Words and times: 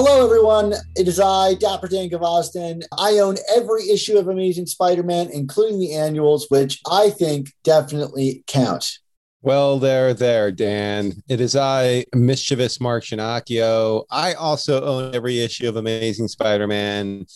Hello, 0.00 0.24
everyone. 0.24 0.74
It 0.94 1.08
is 1.08 1.18
I, 1.18 1.54
Dapper 1.54 1.88
Dan 1.88 2.08
Gvozden. 2.08 2.84
I 2.96 3.18
own 3.18 3.34
every 3.56 3.90
issue 3.90 4.16
of 4.16 4.28
Amazing 4.28 4.66
Spider 4.66 5.02
Man, 5.02 5.28
including 5.32 5.80
the 5.80 5.92
annuals, 5.92 6.46
which 6.50 6.80
I 6.88 7.10
think 7.10 7.50
definitely 7.64 8.44
count. 8.46 9.00
Well, 9.42 9.80
there, 9.80 10.14
there, 10.14 10.52
Dan. 10.52 11.14
It 11.28 11.40
is 11.40 11.56
I, 11.56 12.04
mischievous 12.14 12.80
Mark 12.80 13.02
Ginocchio. 13.02 14.04
I 14.08 14.34
also 14.34 14.84
own 14.84 15.16
every 15.16 15.40
issue 15.40 15.68
of 15.68 15.74
Amazing 15.74 16.28
Spider-Man, 16.28 17.26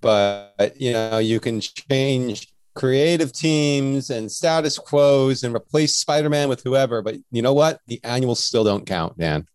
but 0.00 0.74
you 0.76 0.92
know, 0.92 1.18
you 1.18 1.40
can 1.40 1.60
change 1.60 2.54
creative 2.74 3.32
teams 3.32 4.10
and 4.10 4.30
status 4.30 4.78
quos 4.78 5.42
and 5.42 5.56
replace 5.56 5.96
Spider-Man 5.96 6.48
with 6.48 6.62
whoever, 6.62 7.02
but 7.02 7.16
you 7.32 7.42
know 7.42 7.52
what? 7.52 7.80
The 7.88 7.98
annuals 8.04 8.44
still 8.44 8.62
don't 8.62 8.86
count, 8.86 9.18
Dan. 9.18 9.48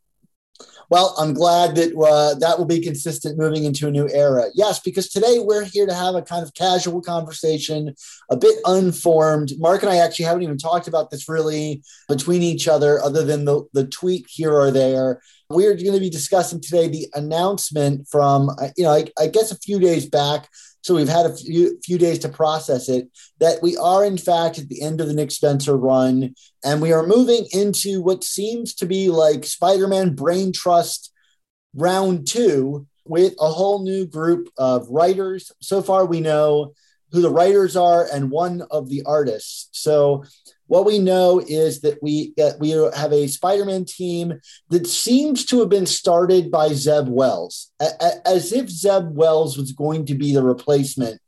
Well, 0.90 1.16
I'm 1.18 1.34
glad 1.34 1.76
that 1.76 1.94
uh, 1.98 2.40
that 2.40 2.58
will 2.58 2.66
be 2.66 2.80
consistent 2.80 3.38
moving 3.38 3.66
into 3.66 3.88
a 3.88 3.92
new 3.92 4.10
era. 4.10 4.46
Yes, 4.54 4.80
because 4.80 5.10
today 5.10 5.40
we're 5.40 5.66
here 5.66 5.86
to 5.86 5.94
have 5.94 6.16
a 6.16 6.22
kind 6.22 6.44
of 6.44 6.54
casual 6.54 7.02
conversation, 7.02 7.94
a 8.32 8.38
bit 8.38 8.58
unformed. 8.66 9.52
Mark 9.58 9.84
and 9.84 9.92
I 9.92 9.98
actually 9.98 10.26
haven't 10.26 10.44
even 10.44 10.58
talked 10.58 10.88
about 10.88 11.12
this 11.12 11.28
really 11.28 11.84
between 12.08 12.42
each 12.42 12.68
other, 12.70 13.02
other 13.02 13.26
than 13.26 13.44
the, 13.44 13.64
the 13.74 13.86
tweet 13.86 14.28
here 14.30 14.54
or 14.54 14.72
there. 14.72 15.22
We're 15.50 15.76
going 15.76 15.94
to 15.94 16.00
be 16.00 16.10
discussing 16.10 16.62
today 16.62 16.88
the 16.88 17.08
announcement 17.14 18.08
from, 18.10 18.50
uh, 18.50 18.70
you 18.78 18.84
know, 18.84 18.92
I, 18.92 19.08
I 19.18 19.28
guess 19.28 19.52
a 19.52 19.58
few 19.58 19.80
days 19.80 20.06
back. 20.06 20.50
So 20.82 20.96
we've 20.96 21.10
had 21.10 21.26
a 21.26 21.36
few, 21.36 21.80
few 21.84 21.98
days 21.98 22.20
to 22.20 22.30
process 22.30 22.88
it 22.88 23.10
that 23.40 23.62
we 23.62 23.76
are, 23.78 24.06
in 24.06 24.18
fact, 24.18 24.58
at 24.58 24.70
the 24.70 24.82
end 24.82 25.02
of 25.02 25.08
the 25.08 25.14
Nick 25.14 25.32
Spencer 25.32 25.76
run, 25.76 26.34
and 26.64 26.82
we 26.82 26.94
are 26.94 27.06
moving 27.06 27.46
into 27.52 28.02
what 28.02 28.24
seems 28.24 28.74
to 28.76 28.86
be 28.86 29.10
like 29.10 29.46
Spider 29.46 29.88
Man 29.88 30.16
Brain 30.16 30.54
Trust 30.54 31.12
round 31.74 32.28
two 32.28 32.88
with 33.06 33.34
a 33.40 33.50
whole 33.50 33.84
new 33.84 34.06
group 34.06 34.50
of 34.58 34.88
writers. 34.90 35.52
So 35.62 35.82
far, 35.82 36.06
we 36.06 36.20
know 36.20 36.74
who 37.12 37.22
the 37.22 37.32
writers 37.32 37.76
are 37.76 38.08
and 38.12 38.32
one 38.32 38.64
of 38.70 38.90
the 38.90 39.04
artists. 39.06 39.70
So 39.72 40.24
what 40.68 40.86
we 40.86 41.00
know 41.00 41.40
is 41.40 41.82
that 41.82 42.02
we 42.02 42.34
uh, 42.42 42.52
we 42.60 42.72
have 42.72 43.12
a 43.12 43.28
Spider-Man 43.28 43.86
team 43.86 44.40
that 44.70 44.86
seems 44.88 45.46
to 45.46 45.60
have 45.60 45.70
been 45.70 45.86
started 45.86 46.52
by 46.52 46.70
Zeb 46.74 47.08
Wells, 47.08 47.72
a- 47.82 48.28
as 48.28 48.54
if 48.54 48.70
Zeb 48.70 49.16
Wells 49.16 49.58
was 49.58 49.72
going 49.72 50.06
to 50.06 50.16
be 50.16 50.34
the 50.34 50.44
replacement 50.44 51.20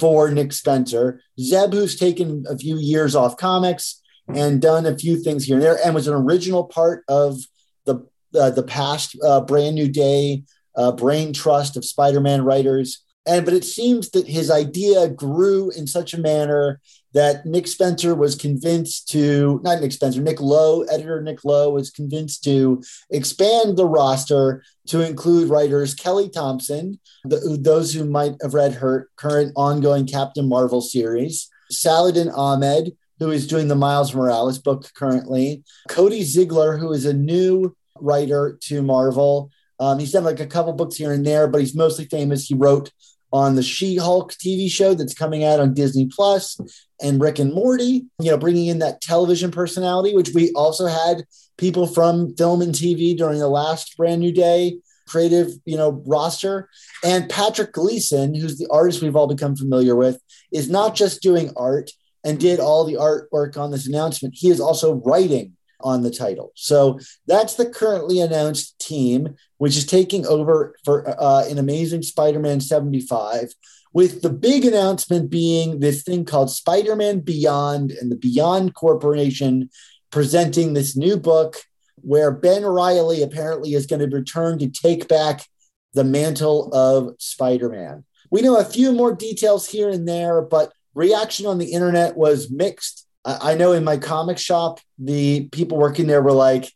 for 0.00 0.30
Nick 0.30 0.52
Spencer. 0.52 1.20
Zeb, 1.40 1.72
who's 1.72 1.96
taken 1.96 2.44
a 2.48 2.56
few 2.56 2.78
years 2.78 3.14
off 3.14 3.36
comics 3.36 4.00
and 4.28 4.60
done 4.60 4.86
a 4.86 4.96
few 4.96 5.22
things 5.22 5.44
here 5.44 5.56
and 5.56 5.64
there, 5.64 5.78
and 5.84 5.94
was 5.94 6.08
an 6.08 6.14
original 6.14 6.64
part 6.64 7.04
of 7.08 7.38
the 7.84 8.06
uh, 8.38 8.50
the 8.50 8.62
past 8.62 9.16
uh, 9.24 9.40
Brand 9.40 9.74
New 9.74 9.88
Day 9.88 10.44
uh, 10.76 10.92
Brain 10.92 11.32
Trust 11.32 11.76
of 11.76 11.84
Spider-Man 11.84 12.44
writers. 12.44 13.02
And 13.26 13.44
but 13.44 13.54
it 13.54 13.64
seems 13.64 14.10
that 14.10 14.28
his 14.28 14.50
idea 14.50 15.08
grew 15.08 15.70
in 15.70 15.86
such 15.86 16.14
a 16.14 16.20
manner 16.20 16.80
that 17.12 17.46
Nick 17.46 17.66
Spencer 17.66 18.14
was 18.14 18.34
convinced 18.34 19.08
to, 19.08 19.60
not 19.64 19.80
Nick 19.80 19.92
Spencer, 19.92 20.20
Nick 20.20 20.40
Lowe, 20.40 20.82
editor 20.82 21.22
Nick 21.22 21.44
Lowe 21.44 21.70
was 21.70 21.90
convinced 21.90 22.44
to 22.44 22.82
expand 23.10 23.76
the 23.76 23.86
roster 23.86 24.62
to 24.88 25.00
include 25.00 25.48
writers 25.48 25.94
Kelly 25.94 26.28
Thompson, 26.28 27.00
the, 27.24 27.58
those 27.60 27.94
who 27.94 28.04
might 28.04 28.34
have 28.42 28.54
read 28.54 28.74
her 28.74 29.08
current 29.16 29.52
ongoing 29.56 30.06
Captain 30.06 30.46
Marvel 30.46 30.82
series, 30.82 31.48
Saladin 31.70 32.28
Ahmed, 32.28 32.94
who 33.18 33.30
is 33.30 33.46
doing 33.46 33.68
the 33.68 33.74
Miles 33.74 34.14
Morales 34.14 34.58
book 34.58 34.90
currently, 34.94 35.64
Cody 35.88 36.20
Ziglar, 36.20 36.78
who 36.78 36.92
is 36.92 37.06
a 37.06 37.14
new 37.14 37.74
writer 37.98 38.58
to 38.64 38.82
Marvel. 38.82 39.50
Um, 39.80 39.98
he's 39.98 40.12
done 40.12 40.24
like 40.24 40.40
a 40.40 40.46
couple 40.46 40.72
books 40.74 40.96
here 40.96 41.12
and 41.12 41.26
there, 41.26 41.48
but 41.48 41.60
he's 41.60 41.74
mostly 41.74 42.04
famous. 42.04 42.46
He 42.46 42.54
wrote 42.54 42.92
on 43.32 43.54
the 43.54 43.62
She-Hulk 43.62 44.32
TV 44.34 44.70
show 44.70 44.94
that's 44.94 45.14
coming 45.14 45.44
out 45.44 45.60
on 45.60 45.74
Disney 45.74 46.06
Plus 46.06 46.58
and 47.02 47.20
Rick 47.20 47.38
and 47.38 47.52
Morty, 47.52 48.06
you 48.18 48.30
know, 48.30 48.38
bringing 48.38 48.66
in 48.66 48.78
that 48.78 49.00
television 49.00 49.50
personality, 49.50 50.14
which 50.14 50.30
we 50.34 50.52
also 50.52 50.86
had 50.86 51.24
people 51.58 51.86
from 51.86 52.34
film 52.36 52.62
and 52.62 52.74
TV 52.74 53.16
during 53.16 53.38
the 53.38 53.48
last 53.48 53.96
brand 53.96 54.20
new 54.20 54.32
day 54.32 54.78
creative, 55.06 55.52
you 55.64 55.76
know, 55.76 56.02
roster. 56.06 56.68
And 57.04 57.30
Patrick 57.30 57.72
Gleason, 57.72 58.34
who's 58.34 58.58
the 58.58 58.68
artist 58.70 59.02
we've 59.02 59.16
all 59.16 59.28
become 59.28 59.56
familiar 59.56 59.94
with, 59.94 60.20
is 60.52 60.68
not 60.68 60.94
just 60.94 61.22
doing 61.22 61.52
art 61.56 61.90
and 62.24 62.40
did 62.40 62.58
all 62.58 62.84
the 62.84 62.94
artwork 62.94 63.56
on 63.56 63.70
this 63.70 63.86
announcement. 63.86 64.34
He 64.36 64.50
is 64.50 64.60
also 64.60 64.94
writing 64.94 65.52
on 65.80 66.02
the 66.02 66.10
title. 66.10 66.52
So 66.54 66.98
that's 67.26 67.54
the 67.54 67.68
currently 67.68 68.20
announced 68.20 68.78
team, 68.78 69.36
which 69.58 69.76
is 69.76 69.86
taking 69.86 70.26
over 70.26 70.74
for 70.84 71.08
uh, 71.20 71.46
an 71.48 71.58
amazing 71.58 72.02
Spider 72.02 72.40
Man 72.40 72.60
75, 72.60 73.54
with 73.92 74.22
the 74.22 74.30
big 74.30 74.64
announcement 74.64 75.30
being 75.30 75.80
this 75.80 76.02
thing 76.02 76.24
called 76.24 76.50
Spider 76.50 76.96
Man 76.96 77.20
Beyond 77.20 77.92
and 77.92 78.10
the 78.10 78.16
Beyond 78.16 78.74
Corporation 78.74 79.70
presenting 80.10 80.72
this 80.72 80.96
new 80.96 81.16
book 81.16 81.56
where 82.02 82.30
Ben 82.30 82.64
Reilly 82.64 83.22
apparently 83.22 83.74
is 83.74 83.86
going 83.86 84.00
to 84.08 84.16
return 84.16 84.58
to 84.58 84.68
take 84.68 85.08
back 85.08 85.46
the 85.94 86.04
mantle 86.04 86.72
of 86.72 87.16
Spider 87.18 87.68
Man. 87.68 88.04
We 88.30 88.42
know 88.42 88.58
a 88.58 88.64
few 88.64 88.92
more 88.92 89.14
details 89.14 89.66
here 89.66 89.88
and 89.88 90.06
there, 90.06 90.42
but 90.42 90.72
reaction 90.94 91.46
on 91.46 91.58
the 91.58 91.72
internet 91.72 92.16
was 92.16 92.50
mixed. 92.50 93.05
I 93.26 93.54
know 93.56 93.72
in 93.72 93.82
my 93.82 93.96
comic 93.96 94.38
shop, 94.38 94.78
the 94.98 95.48
people 95.50 95.78
working 95.78 96.06
there 96.06 96.22
were 96.22 96.32
like 96.32 96.72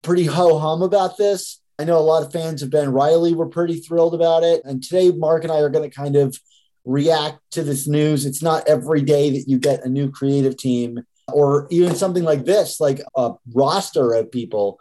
pretty 0.00 0.24
ho 0.24 0.58
hum 0.58 0.80
about 0.82 1.18
this. 1.18 1.60
I 1.78 1.84
know 1.84 1.98
a 1.98 2.00
lot 2.00 2.22
of 2.22 2.32
fans 2.32 2.62
of 2.62 2.70
Ben 2.70 2.92
Reilly 2.92 3.34
were 3.34 3.48
pretty 3.48 3.76
thrilled 3.76 4.14
about 4.14 4.44
it. 4.44 4.62
And 4.64 4.82
today, 4.82 5.10
Mark 5.10 5.44
and 5.44 5.52
I 5.52 5.58
are 5.58 5.68
going 5.68 5.88
to 5.88 5.94
kind 5.94 6.16
of 6.16 6.38
react 6.84 7.38
to 7.52 7.62
this 7.62 7.86
news. 7.86 8.24
It's 8.24 8.42
not 8.42 8.66
every 8.66 9.02
day 9.02 9.30
that 9.30 9.44
you 9.46 9.58
get 9.58 9.84
a 9.84 9.88
new 9.88 10.10
creative 10.10 10.56
team 10.56 11.00
or 11.32 11.66
even 11.70 11.94
something 11.94 12.24
like 12.24 12.44
this, 12.44 12.80
like 12.80 13.02
a 13.16 13.32
roster 13.52 14.14
of 14.14 14.32
people 14.32 14.80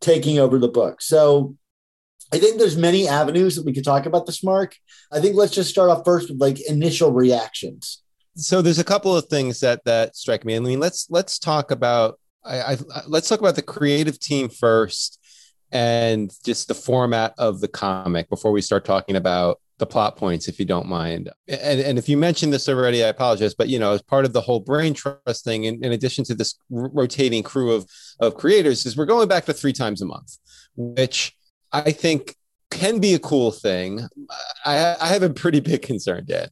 taking 0.00 0.38
over 0.38 0.58
the 0.58 0.68
book. 0.68 1.02
So 1.02 1.56
I 2.32 2.38
think 2.38 2.58
there's 2.58 2.76
many 2.76 3.08
avenues 3.08 3.56
that 3.56 3.66
we 3.66 3.72
could 3.72 3.84
talk 3.84 4.06
about 4.06 4.26
this, 4.26 4.42
Mark. 4.42 4.76
I 5.10 5.20
think 5.20 5.36
let's 5.36 5.52
just 5.52 5.70
start 5.70 5.90
off 5.90 6.04
first 6.04 6.30
with 6.30 6.40
like 6.40 6.60
initial 6.68 7.12
reactions. 7.12 8.01
So 8.34 8.62
there's 8.62 8.78
a 8.78 8.84
couple 8.84 9.16
of 9.16 9.26
things 9.26 9.60
that 9.60 9.84
that 9.84 10.16
strike 10.16 10.44
me. 10.44 10.56
I 10.56 10.60
mean, 10.60 10.80
let's 10.80 11.06
let's 11.10 11.38
talk 11.38 11.70
about 11.70 12.18
I, 12.44 12.72
I 12.72 12.78
let's 13.06 13.28
talk 13.28 13.40
about 13.40 13.56
the 13.56 13.62
creative 13.62 14.18
team 14.18 14.48
first 14.48 15.18
and 15.70 16.32
just 16.44 16.68
the 16.68 16.74
format 16.74 17.34
of 17.38 17.60
the 17.60 17.68
comic 17.68 18.28
before 18.28 18.52
we 18.52 18.60
start 18.60 18.84
talking 18.84 19.16
about 19.16 19.58
the 19.78 19.86
plot 19.86 20.16
points, 20.16 20.46
if 20.46 20.60
you 20.60 20.66
don't 20.66 20.86
mind. 20.86 21.30
And, 21.48 21.80
and 21.80 21.98
if 21.98 22.08
you 22.08 22.16
mentioned 22.16 22.52
this 22.52 22.68
already, 22.68 23.02
I 23.02 23.08
apologize. 23.08 23.54
But 23.54 23.68
you 23.68 23.78
know, 23.78 23.92
as 23.92 24.02
part 24.02 24.24
of 24.24 24.32
the 24.32 24.40
whole 24.40 24.60
brain 24.60 24.94
trust 24.94 25.44
thing, 25.44 25.64
in, 25.64 25.82
in 25.84 25.92
addition 25.92 26.24
to 26.26 26.34
this 26.34 26.54
rotating 26.70 27.42
crew 27.42 27.72
of 27.72 27.86
of 28.20 28.36
creators, 28.36 28.86
is 28.86 28.96
we're 28.96 29.06
going 29.06 29.28
back 29.28 29.44
to 29.46 29.52
three 29.52 29.72
times 29.72 30.00
a 30.00 30.06
month, 30.06 30.38
which 30.76 31.34
I 31.72 31.90
think 31.92 32.36
can 32.70 33.00
be 33.00 33.14
a 33.14 33.18
cool 33.18 33.50
thing. 33.50 34.06
I, 34.64 34.96
I 35.00 35.08
have 35.08 35.22
a 35.22 35.30
pretty 35.30 35.60
big 35.60 35.82
concern, 35.82 36.24
Dan. 36.26 36.48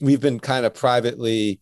We've 0.00 0.20
been 0.20 0.40
kind 0.40 0.64
of 0.64 0.74
privately 0.74 1.60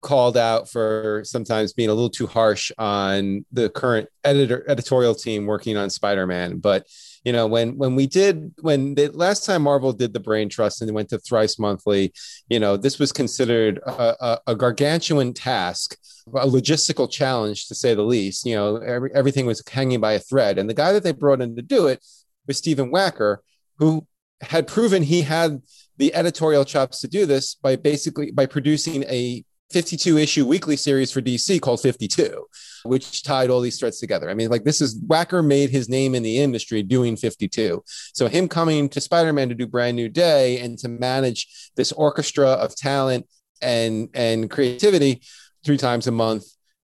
called 0.00 0.36
out 0.36 0.68
for 0.68 1.22
sometimes 1.24 1.72
being 1.72 1.88
a 1.88 1.92
little 1.92 2.10
too 2.10 2.26
harsh 2.26 2.70
on 2.78 3.44
the 3.50 3.68
current 3.68 4.08
editor 4.22 4.64
editorial 4.68 5.14
team 5.14 5.44
working 5.44 5.76
on 5.76 5.90
Spider-Man. 5.90 6.58
But 6.58 6.86
you 7.24 7.32
know, 7.32 7.46
when 7.46 7.76
when 7.76 7.96
we 7.96 8.06
did 8.06 8.52
when 8.60 8.94
the 8.94 9.08
last 9.08 9.44
time 9.44 9.62
Marvel 9.62 9.92
did 9.92 10.12
the 10.12 10.20
Brain 10.20 10.48
Trust 10.48 10.80
and 10.80 10.88
they 10.88 10.94
went 10.94 11.08
to 11.10 11.18
thrice 11.18 11.58
monthly, 11.58 12.12
you 12.48 12.60
know, 12.60 12.76
this 12.76 12.98
was 12.98 13.12
considered 13.12 13.78
a, 13.86 14.24
a, 14.24 14.40
a 14.48 14.54
gargantuan 14.54 15.34
task, 15.34 15.96
a 16.28 16.46
logistical 16.46 17.10
challenge 17.10 17.66
to 17.66 17.74
say 17.74 17.94
the 17.94 18.02
least. 18.02 18.46
You 18.46 18.54
know, 18.54 18.76
every, 18.76 19.10
everything 19.14 19.46
was 19.46 19.62
hanging 19.68 20.00
by 20.00 20.12
a 20.12 20.20
thread, 20.20 20.58
and 20.58 20.70
the 20.70 20.74
guy 20.74 20.92
that 20.92 21.02
they 21.02 21.12
brought 21.12 21.40
in 21.40 21.56
to 21.56 21.62
do 21.62 21.88
it 21.88 22.04
was 22.46 22.56
Stephen 22.56 22.92
Wacker, 22.92 23.38
who 23.78 24.06
had 24.40 24.68
proven 24.68 25.02
he 25.02 25.22
had 25.22 25.60
the 25.98 26.14
editorial 26.14 26.64
chops 26.64 27.00
to 27.00 27.08
do 27.08 27.26
this 27.26 27.54
by 27.54 27.76
basically 27.76 28.30
by 28.30 28.46
producing 28.46 29.04
a 29.04 29.44
52 29.70 30.16
issue 30.16 30.46
weekly 30.46 30.76
series 30.76 31.12
for 31.12 31.20
DC 31.20 31.60
called 31.60 31.80
52, 31.80 32.46
which 32.84 33.22
tied 33.22 33.50
all 33.50 33.60
these 33.60 33.78
threads 33.78 34.00
together. 34.00 34.30
I 34.30 34.34
mean, 34.34 34.48
like 34.48 34.64
this 34.64 34.80
is 34.80 34.98
Wacker 35.02 35.44
made 35.44 35.70
his 35.70 35.88
name 35.88 36.14
in 36.14 36.22
the 36.22 36.38
industry 36.38 36.82
doing 36.82 37.16
52. 37.16 37.82
So 38.14 38.28
him 38.28 38.48
coming 38.48 38.88
to 38.90 39.00
Spider-Man 39.00 39.50
to 39.50 39.54
do 39.54 39.66
Brand 39.66 39.96
New 39.96 40.08
Day 40.08 40.60
and 40.60 40.78
to 40.78 40.88
manage 40.88 41.70
this 41.76 41.92
orchestra 41.92 42.48
of 42.48 42.74
talent 42.76 43.26
and 43.60 44.08
and 44.14 44.50
creativity 44.50 45.20
three 45.64 45.76
times 45.76 46.06
a 46.06 46.12
month, 46.12 46.44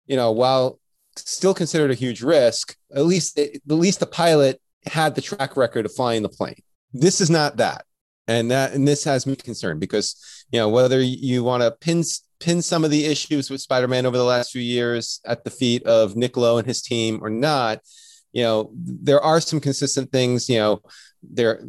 you 0.05 0.15
know, 0.15 0.31
while 0.31 0.79
still 1.15 1.53
considered 1.53 1.89
a 1.89 1.95
huge 1.95 2.21
risk, 2.21 2.75
at 2.93 3.05
least 3.05 3.39
at 3.39 3.61
least 3.65 3.99
the 3.99 4.05
pilot 4.05 4.61
had 4.85 5.15
the 5.15 5.21
track 5.21 5.57
record 5.57 5.85
of 5.85 5.95
flying 5.95 6.21
the 6.21 6.29
plane. 6.29 6.61
This 6.93 7.21
is 7.21 7.29
not 7.29 7.57
that. 7.57 7.86
And 8.27 8.51
that 8.51 8.73
and 8.73 8.87
this 8.87 9.03
has 9.05 9.25
me 9.25 9.35
concerned 9.35 9.79
because 9.79 10.45
you 10.51 10.59
know 10.59 10.69
whether 10.69 11.01
you 11.01 11.43
want 11.43 11.63
to 11.63 11.71
pin 11.71 12.03
pin 12.39 12.61
some 12.61 12.83
of 12.83 12.91
the 12.91 13.05
issues 13.05 13.49
with 13.49 13.61
Spider-Man 13.61 14.05
over 14.05 14.17
the 14.17 14.23
last 14.23 14.51
few 14.51 14.61
years 14.61 15.21
at 15.25 15.43
the 15.43 15.49
feet 15.49 15.83
of 15.83 16.15
Nick 16.15 16.37
Lowe 16.37 16.57
and 16.57 16.67
his 16.67 16.81
team 16.81 17.19
or 17.23 17.29
not, 17.29 17.79
you 18.31 18.43
know, 18.43 18.71
there 18.75 19.21
are 19.21 19.41
some 19.41 19.59
consistent 19.59 20.11
things, 20.11 20.47
you 20.49 20.57
know, 20.57 20.81
there 21.23 21.63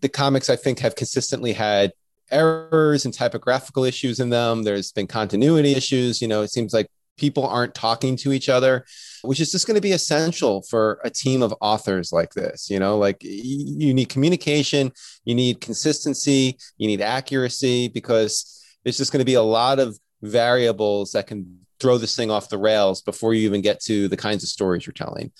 the 0.00 0.08
comics 0.08 0.50
I 0.50 0.56
think 0.56 0.78
have 0.80 0.94
consistently 0.94 1.52
had 1.52 1.92
errors 2.30 3.04
and 3.04 3.12
typographical 3.12 3.84
issues 3.84 4.20
in 4.20 4.30
them. 4.30 4.62
There's 4.62 4.92
been 4.92 5.06
continuity 5.06 5.72
issues, 5.72 6.22
you 6.22 6.28
know, 6.28 6.42
it 6.42 6.50
seems 6.50 6.72
like 6.72 6.88
people 7.16 7.46
aren't 7.46 7.74
talking 7.74 8.16
to 8.16 8.32
each 8.32 8.48
other 8.48 8.84
which 9.22 9.40
is 9.40 9.52
just 9.52 9.66
going 9.66 9.74
to 9.74 9.80
be 9.80 9.92
essential 9.92 10.62
for 10.62 11.00
a 11.04 11.10
team 11.10 11.42
of 11.42 11.54
authors 11.60 12.12
like 12.12 12.30
this 12.32 12.68
you 12.70 12.78
know 12.78 12.96
like 12.98 13.18
you 13.20 13.94
need 13.94 14.08
communication 14.08 14.90
you 15.24 15.34
need 15.34 15.60
consistency 15.60 16.56
you 16.78 16.86
need 16.86 17.00
accuracy 17.00 17.88
because 17.88 18.62
there's 18.84 18.96
just 18.96 19.12
going 19.12 19.20
to 19.20 19.24
be 19.24 19.34
a 19.34 19.42
lot 19.42 19.78
of 19.78 19.98
variables 20.22 21.12
that 21.12 21.26
can 21.26 21.58
throw 21.80 21.98
this 21.98 22.16
thing 22.16 22.30
off 22.30 22.48
the 22.48 22.58
rails 22.58 23.02
before 23.02 23.34
you 23.34 23.42
even 23.42 23.60
get 23.60 23.80
to 23.80 24.08
the 24.08 24.16
kinds 24.16 24.42
of 24.42 24.48
stories 24.48 24.86
you're 24.86 24.92
telling. 24.92 25.32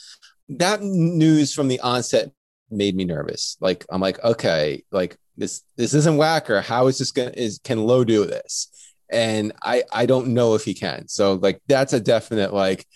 That 0.48 0.82
news 0.82 1.54
from 1.54 1.68
the 1.68 1.80
onset 1.80 2.32
made 2.70 2.96
me 2.96 3.04
nervous. 3.04 3.56
Like 3.60 3.86
I'm 3.90 4.00
like, 4.00 4.22
okay, 4.22 4.82
like 4.90 5.16
this 5.36 5.62
this 5.76 5.94
isn't 5.94 6.16
Wacker 6.18 6.62
How 6.62 6.88
is 6.88 6.98
this 6.98 7.12
gonna 7.12 7.32
is 7.34 7.60
can 7.62 7.84
Lowe 7.84 8.04
do 8.04 8.26
this? 8.26 8.68
And 9.12 9.52
I 9.62 9.84
I 9.92 10.06
don't 10.06 10.28
know 10.28 10.54
if 10.54 10.64
he 10.64 10.74
can. 10.74 11.08
So 11.08 11.34
like 11.34 11.60
that's 11.68 11.92
a 11.92 12.00
definite 12.00 12.52
like 12.52 12.86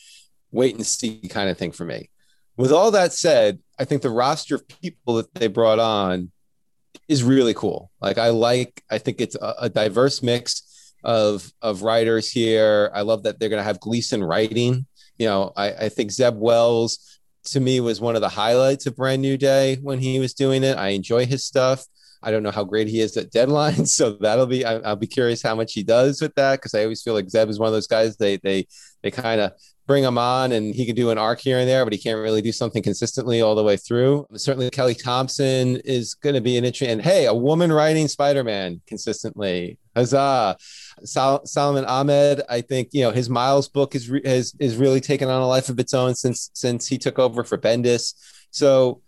wait 0.51 0.75
and 0.75 0.87
see 0.87 1.21
kind 1.29 1.51
of 1.51 1.59
thing 1.59 1.73
for 1.73 1.85
me. 1.85 2.11
With 2.57 2.73
all 2.73 2.91
that 2.93 3.13
said, 3.13 3.59
I 3.79 3.85
think 3.85 4.03
the 4.03 4.11
roster 4.11 4.55
of 4.55 4.67
people 4.67 5.17
that 5.17 5.35
they 5.35 5.49
brought 5.49 5.79
on 5.79 6.31
is 7.09 7.23
really 7.23 7.55
cool. 7.55 7.91
Like 8.01 8.19
I 8.19 8.31
like, 8.31 8.83
I 8.91 8.99
think 8.99 9.21
it's 9.21 9.37
a, 9.37 9.55
a 9.63 9.69
diverse 9.69 10.23
mix 10.23 10.95
of 11.05 11.53
of 11.63 11.83
writers 11.83 12.31
here. 12.31 12.91
I 12.95 13.03
love 13.03 13.25
that 13.25 13.39
they're 13.39 13.49
going 13.49 13.61
to 13.61 13.65
have 13.65 13.81
Gleason 13.81 14.25
writing. 14.25 14.87
You 15.19 15.27
know, 15.27 15.53
I, 15.57 15.73
I 15.73 15.89
think 15.89 16.11
Zeb 16.11 16.37
Wells 16.37 17.21
to 17.45 17.61
me 17.61 17.81
was 17.81 18.01
one 18.01 18.17
of 18.17 18.23
the 18.23 18.29
highlights 18.29 18.87
of 18.87 18.97
Brand 18.97 19.23
New 19.23 19.37
Day 19.37 19.77
when 19.77 19.99
he 19.99 20.19
was 20.19 20.35
doing 20.35 20.65
it. 20.65 20.77
I 20.77 20.89
enjoy 20.89 21.27
his 21.27 21.45
stuff. 21.45 21.85
I 22.23 22.31
don't 22.31 22.43
know 22.43 22.51
how 22.51 22.65
great 22.65 22.89
he 22.89 23.01
is 23.01 23.17
at 23.17 23.33
deadlines, 23.33 23.89
so 23.99 24.13
that'll 24.21 24.47
be. 24.47 24.65
I, 24.65 24.79
will 24.79 24.97
be 24.97 25.07
curious 25.07 25.43
how 25.43 25.55
much 25.55 25.73
he 25.73 25.83
does 25.83 26.21
with 26.21 26.35
that 26.35 26.57
because 26.57 26.75
I 26.75 26.83
always 26.83 27.03
feel 27.03 27.15
like 27.15 27.31
Zeb 27.31 27.49
is 27.49 27.59
one 27.59 27.69
of 27.69 27.73
those 27.73 27.87
guys. 27.87 28.17
They 28.17 28.39
they 28.39 28.67
they 29.03 29.11
kind 29.11 29.41
of 29.41 29.53
bring 29.87 30.03
him 30.03 30.19
on 30.19 30.53
and 30.53 30.75
he 30.75 30.85
can 30.85 30.97
do 30.97 31.11
an 31.11 31.19
arc 31.19 31.41
here 31.41 31.59
and 31.59 31.69
there, 31.69 31.85
but 31.85 31.93
he 31.93 31.99
can't 31.99 32.19
really 32.19 32.43
do 32.43 32.53
something 32.53 32.83
consistently 32.83 33.41
all 33.41 33.55
the 33.55 33.63
way 33.63 33.77
through. 33.77 34.27
Certainly, 34.35 34.71
Kelly 34.71 34.95
Thompson 34.95 35.77
is 35.85 36.15
going 36.15 36.35
to 36.35 36.41
be 36.41 36.57
an 36.57 36.65
interesting. 36.65 36.91
And 36.91 37.03
hey, 37.03 37.27
a 37.27 37.35
woman 37.35 37.73
writing 37.73 38.09
Spider 38.09 38.45
Man 38.45 38.81
consistently. 38.87 39.79
Huzzah! 39.95 40.57
Sol- 41.05 41.47
Solomon 41.47 41.85
Ahmed, 41.85 42.43
I 42.49 42.61
think 42.61 42.89
you 42.93 43.03
know 43.03 43.13
his 43.13 43.31
Miles 43.31 43.69
book 43.69 43.95
is 43.95 44.11
re- 44.11 44.23
has 44.25 44.55
is 44.59 44.77
really 44.77 45.01
taken 45.01 45.29
on 45.29 45.41
a 45.41 45.47
life 45.47 45.69
of 45.69 45.79
its 45.79 45.95
own 45.95 46.15
since 46.15 46.51
since 46.55 46.87
he 46.87 46.99
took 46.99 47.19
over 47.19 47.45
for 47.45 47.57
Bendis. 47.57 48.15
So, 48.51 49.03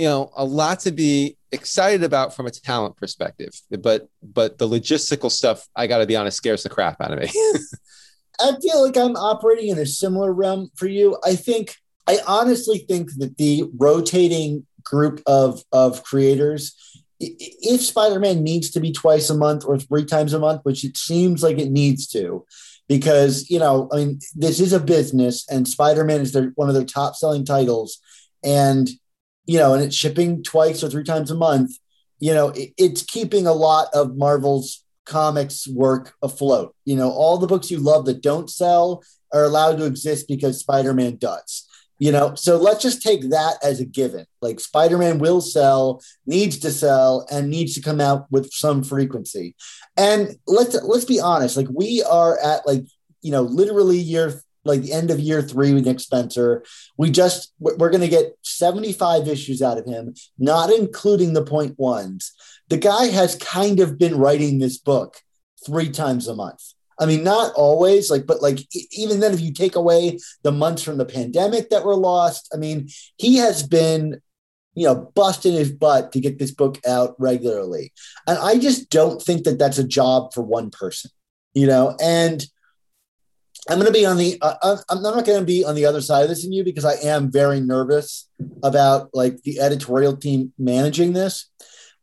you 0.00 0.06
know, 0.06 0.32
a 0.34 0.44
lot 0.44 0.80
to 0.80 0.92
be 0.92 1.36
excited 1.52 2.02
about 2.02 2.34
from 2.34 2.46
a 2.46 2.50
talent 2.50 2.96
perspective. 2.96 3.50
But 3.70 4.08
but 4.22 4.56
the 4.56 4.66
logistical 4.66 5.30
stuff, 5.30 5.68
I 5.76 5.86
got 5.86 5.98
to 5.98 6.06
be 6.06 6.16
honest, 6.16 6.38
scares 6.38 6.62
the 6.62 6.70
crap 6.70 7.02
out 7.02 7.12
of 7.12 7.18
me. 7.18 7.28
I 8.40 8.52
feel 8.62 8.82
like 8.82 8.96
I'm 8.96 9.14
operating 9.14 9.68
in 9.68 9.78
a 9.78 9.84
similar 9.84 10.32
realm 10.32 10.70
for 10.74 10.86
you. 10.86 11.18
I 11.22 11.36
think 11.36 11.76
I 12.06 12.20
honestly 12.26 12.78
think 12.78 13.10
that 13.18 13.36
the 13.36 13.64
rotating 13.76 14.66
group 14.82 15.22
of 15.26 15.62
of 15.70 16.02
creators 16.02 16.74
if 17.22 17.82
Spider-Man 17.82 18.42
needs 18.42 18.70
to 18.70 18.80
be 18.80 18.92
twice 18.92 19.28
a 19.28 19.34
month 19.34 19.66
or 19.66 19.78
three 19.78 20.06
times 20.06 20.32
a 20.32 20.38
month, 20.38 20.62
which 20.62 20.82
it 20.86 20.96
seems 20.96 21.42
like 21.42 21.58
it 21.58 21.70
needs 21.70 22.06
to, 22.08 22.46
because 22.88 23.50
you 23.50 23.58
know, 23.58 23.90
I 23.92 23.96
mean, 23.96 24.20
this 24.34 24.60
is 24.60 24.72
a 24.72 24.80
business, 24.80 25.46
and 25.50 25.68
Spider-Man 25.68 26.22
is 26.22 26.32
their 26.32 26.52
one 26.54 26.70
of 26.70 26.74
their 26.74 26.86
top-selling 26.86 27.44
titles, 27.44 27.98
and 28.42 28.88
you 29.50 29.58
know, 29.58 29.74
and 29.74 29.82
it's 29.82 29.96
shipping 29.96 30.44
twice 30.44 30.84
or 30.84 30.88
three 30.88 31.02
times 31.02 31.28
a 31.28 31.34
month. 31.34 31.72
You 32.20 32.34
know, 32.34 32.50
it, 32.50 32.72
it's 32.78 33.02
keeping 33.02 33.48
a 33.48 33.52
lot 33.52 33.88
of 33.92 34.16
Marvel's 34.16 34.84
comics 35.06 35.66
work 35.66 36.14
afloat. 36.22 36.72
You 36.84 36.94
know, 36.94 37.10
all 37.10 37.36
the 37.36 37.48
books 37.48 37.68
you 37.68 37.78
love 37.78 38.04
that 38.04 38.22
don't 38.22 38.48
sell 38.48 39.02
are 39.34 39.42
allowed 39.42 39.78
to 39.78 39.86
exist 39.86 40.28
because 40.28 40.60
Spider-Man 40.60 41.16
does. 41.16 41.66
You 41.98 42.12
know, 42.12 42.36
so 42.36 42.58
let's 42.58 42.80
just 42.80 43.02
take 43.02 43.30
that 43.30 43.56
as 43.60 43.80
a 43.80 43.84
given. 43.84 44.24
Like 44.40 44.60
Spider-Man 44.60 45.18
will 45.18 45.40
sell, 45.40 46.00
needs 46.26 46.60
to 46.60 46.70
sell, 46.70 47.26
and 47.28 47.50
needs 47.50 47.74
to 47.74 47.82
come 47.82 48.00
out 48.00 48.30
with 48.30 48.52
some 48.52 48.84
frequency. 48.84 49.56
And 49.96 50.36
let's 50.46 50.80
let's 50.80 51.04
be 51.04 51.18
honest, 51.18 51.56
like 51.56 51.68
we 51.74 52.04
are 52.04 52.38
at 52.38 52.64
like, 52.68 52.84
you 53.20 53.32
know, 53.32 53.42
literally 53.42 53.98
year 53.98 54.40
like 54.64 54.82
the 54.82 54.92
end 54.92 55.10
of 55.10 55.18
year 55.18 55.42
three 55.42 55.72
with 55.72 55.86
Nick 55.86 56.00
Spencer. 56.00 56.64
We 56.96 57.10
just 57.10 57.52
we're 57.58 57.90
going 57.90 58.00
to 58.02 58.08
get 58.08 58.36
75 58.42 59.28
issues 59.28 59.62
out 59.62 59.78
of 59.78 59.86
him, 59.86 60.14
not 60.38 60.70
including 60.70 61.32
the 61.32 61.44
point 61.44 61.78
ones 61.78 62.32
the 62.70 62.78
guy 62.78 63.06
has 63.06 63.34
kind 63.34 63.80
of 63.80 63.98
been 63.98 64.16
writing 64.16 64.58
this 64.58 64.78
book 64.78 65.18
three 65.66 65.90
times 65.90 66.28
a 66.28 66.34
month. 66.34 66.62
I 66.98 67.06
mean, 67.06 67.24
not 67.24 67.52
always, 67.54 68.10
like, 68.10 68.26
but 68.26 68.42
like, 68.42 68.60
even 68.92 69.20
then, 69.20 69.34
if 69.34 69.40
you 69.40 69.52
take 69.52 69.74
away 69.74 70.18
the 70.42 70.52
months 70.52 70.82
from 70.82 70.96
the 70.96 71.04
pandemic 71.04 71.70
that 71.70 71.84
were 71.84 71.96
lost, 71.96 72.48
I 72.54 72.58
mean, 72.58 72.88
he 73.16 73.36
has 73.36 73.66
been, 73.66 74.20
you 74.74 74.86
know, 74.86 75.10
busting 75.14 75.54
his 75.54 75.72
butt 75.72 76.12
to 76.12 76.20
get 76.20 76.38
this 76.38 76.52
book 76.52 76.78
out 76.86 77.16
regularly. 77.18 77.92
And 78.26 78.38
I 78.38 78.58
just 78.58 78.90
don't 78.90 79.20
think 79.20 79.44
that 79.44 79.58
that's 79.58 79.78
a 79.78 79.86
job 79.86 80.32
for 80.32 80.42
one 80.42 80.70
person, 80.70 81.10
you 81.54 81.66
know, 81.66 81.96
and 82.00 82.44
I'm 83.68 83.78
going 83.78 83.92
to 83.92 83.98
be 83.98 84.06
on 84.06 84.16
the, 84.16 84.38
uh, 84.40 84.54
uh 84.62 84.76
I'm 84.88 85.02
not 85.02 85.24
going 85.24 85.40
to 85.40 85.44
be 85.44 85.64
on 85.64 85.74
the 85.74 85.86
other 85.86 86.00
side 86.00 86.22
of 86.22 86.28
this 86.28 86.44
in 86.44 86.52
you 86.52 86.64
because 86.64 86.84
I 86.84 86.94
am 86.94 87.30
very 87.30 87.60
nervous 87.60 88.28
about 88.62 89.10
like 89.12 89.42
the 89.42 89.60
editorial 89.60 90.16
team 90.16 90.52
managing 90.58 91.12
this. 91.12 91.50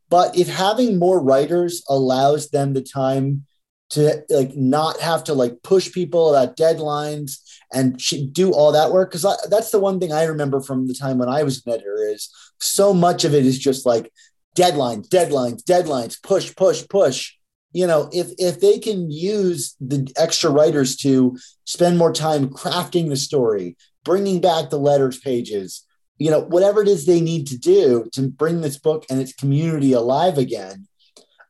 But 0.09 0.37
if 0.37 0.47
having 0.47 0.99
more 0.99 1.21
writers 1.21 1.83
allows 1.89 2.49
them 2.49 2.73
the 2.73 2.81
time 2.81 3.45
to 3.89 4.23
like 4.29 4.55
not 4.55 4.99
have 4.99 5.23
to 5.25 5.33
like 5.33 5.63
push 5.63 5.91
people 5.91 6.35
about 6.35 6.57
deadlines 6.57 7.39
and 7.73 7.97
do 8.33 8.51
all 8.51 8.71
that 8.73 8.91
work 8.91 9.11
because 9.11 9.25
that's 9.49 9.71
the 9.71 9.79
one 9.79 9.99
thing 9.99 10.11
I 10.11 10.23
remember 10.23 10.61
from 10.61 10.87
the 10.87 10.93
time 10.93 11.17
when 11.17 11.29
I 11.29 11.43
was 11.43 11.65
an 11.65 11.73
editor 11.73 12.05
is 12.09 12.29
so 12.59 12.93
much 12.93 13.23
of 13.23 13.33
it 13.33 13.45
is 13.45 13.57
just 13.57 13.85
like 13.85 14.11
deadlines, 14.57 15.07
deadlines, 15.07 15.63
deadlines, 15.63 16.21
push, 16.21 16.55
push, 16.55 16.85
push. 16.89 17.33
You 17.73 17.85
know, 17.85 18.09
if 18.13 18.27
if 18.37 18.59
they 18.59 18.79
can 18.79 19.11
use 19.11 19.75
the 19.79 20.11
extra 20.17 20.49
writers 20.49 20.95
to 20.97 21.37
spend 21.65 21.97
more 21.97 22.13
time 22.13 22.49
crafting 22.49 23.09
the 23.09 23.17
story, 23.17 23.77
bringing 24.03 24.41
back 24.41 24.69
the 24.69 24.79
letters 24.79 25.19
pages, 25.19 25.85
you 26.17 26.31
know, 26.31 26.41
whatever 26.41 26.81
it 26.81 26.87
is 26.87 27.05
they 27.05 27.21
need 27.21 27.47
to 27.47 27.57
do 27.57 28.07
to 28.13 28.29
bring 28.29 28.61
this 28.61 28.77
book 28.77 29.05
and 29.09 29.19
its 29.19 29.33
community 29.33 29.93
alive 29.93 30.37
again. 30.37 30.87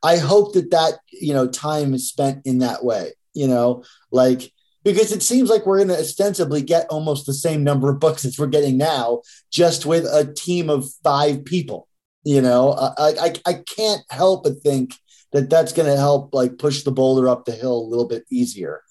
I 0.03 0.17
hope 0.17 0.53
that 0.53 0.71
that, 0.71 0.99
you 1.11 1.33
know, 1.33 1.47
time 1.47 1.93
is 1.93 2.09
spent 2.09 2.45
in 2.45 2.59
that 2.59 2.83
way, 2.83 3.13
you 3.33 3.47
know, 3.47 3.83
like, 4.11 4.51
because 4.83 5.11
it 5.11 5.23
seems 5.23 5.49
like 5.49 5.65
we're 5.65 5.77
going 5.77 5.89
to 5.89 5.99
ostensibly 5.99 6.61
get 6.61 6.87
almost 6.89 7.25
the 7.25 7.33
same 7.33 7.63
number 7.63 7.89
of 7.89 7.99
books 7.99 8.23
as 8.23 8.37
we're 8.37 8.47
getting 8.47 8.77
now, 8.77 9.21
just 9.51 9.85
with 9.85 10.05
a 10.05 10.33
team 10.33 10.69
of 10.69 10.89
five 11.03 11.43
people, 11.45 11.87
you 12.23 12.41
know, 12.41 12.71
I, 12.73 13.13
I, 13.19 13.33
I 13.45 13.53
can't 13.75 14.01
help 14.09 14.43
but 14.43 14.61
think 14.61 14.93
that 15.33 15.49
that's 15.49 15.73
going 15.73 15.89
to 15.89 15.97
help 15.97 16.33
like 16.33 16.57
push 16.57 16.83
the 16.83 16.91
boulder 16.91 17.27
up 17.27 17.45
the 17.45 17.51
hill 17.51 17.77
a 17.77 17.89
little 17.89 18.07
bit 18.07 18.25
easier. 18.31 18.81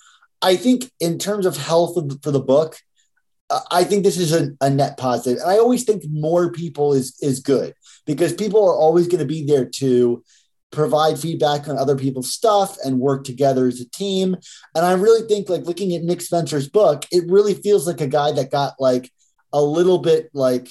I 0.42 0.56
think 0.56 0.90
in 1.00 1.18
terms 1.18 1.46
of 1.46 1.56
health 1.56 1.96
of 1.96 2.18
for 2.22 2.30
the 2.30 2.40
book, 2.40 2.76
uh, 3.48 3.60
I 3.70 3.84
think 3.84 4.04
this 4.04 4.18
is 4.18 4.32
a, 4.32 4.50
a 4.60 4.68
net 4.68 4.96
positive. 4.98 5.40
And 5.40 5.50
I 5.50 5.58
always 5.58 5.84
think 5.84 6.02
more 6.10 6.52
people 6.52 6.92
is 6.92 7.16
is 7.20 7.40
good 7.40 7.74
because 8.06 8.32
people 8.32 8.66
are 8.68 8.76
always 8.76 9.06
going 9.08 9.20
to 9.20 9.26
be 9.26 9.44
there 9.44 9.64
to 9.64 10.22
provide 10.72 11.18
feedback 11.18 11.68
on 11.68 11.78
other 11.78 11.96
people's 11.96 12.32
stuff 12.32 12.76
and 12.84 13.00
work 13.00 13.24
together 13.24 13.66
as 13.66 13.80
a 13.80 13.88
team. 13.90 14.36
And 14.74 14.84
I 14.84 14.92
really 14.92 15.26
think 15.26 15.48
like 15.48 15.64
looking 15.64 15.94
at 15.94 16.02
Nick 16.02 16.20
Spencer's 16.20 16.68
book, 16.68 17.06
it 17.10 17.24
really 17.30 17.54
feels 17.54 17.86
like 17.86 18.00
a 18.00 18.06
guy 18.06 18.32
that 18.32 18.50
got 18.50 18.74
like 18.78 19.10
a 19.52 19.62
little 19.62 19.98
bit 19.98 20.28
like 20.34 20.68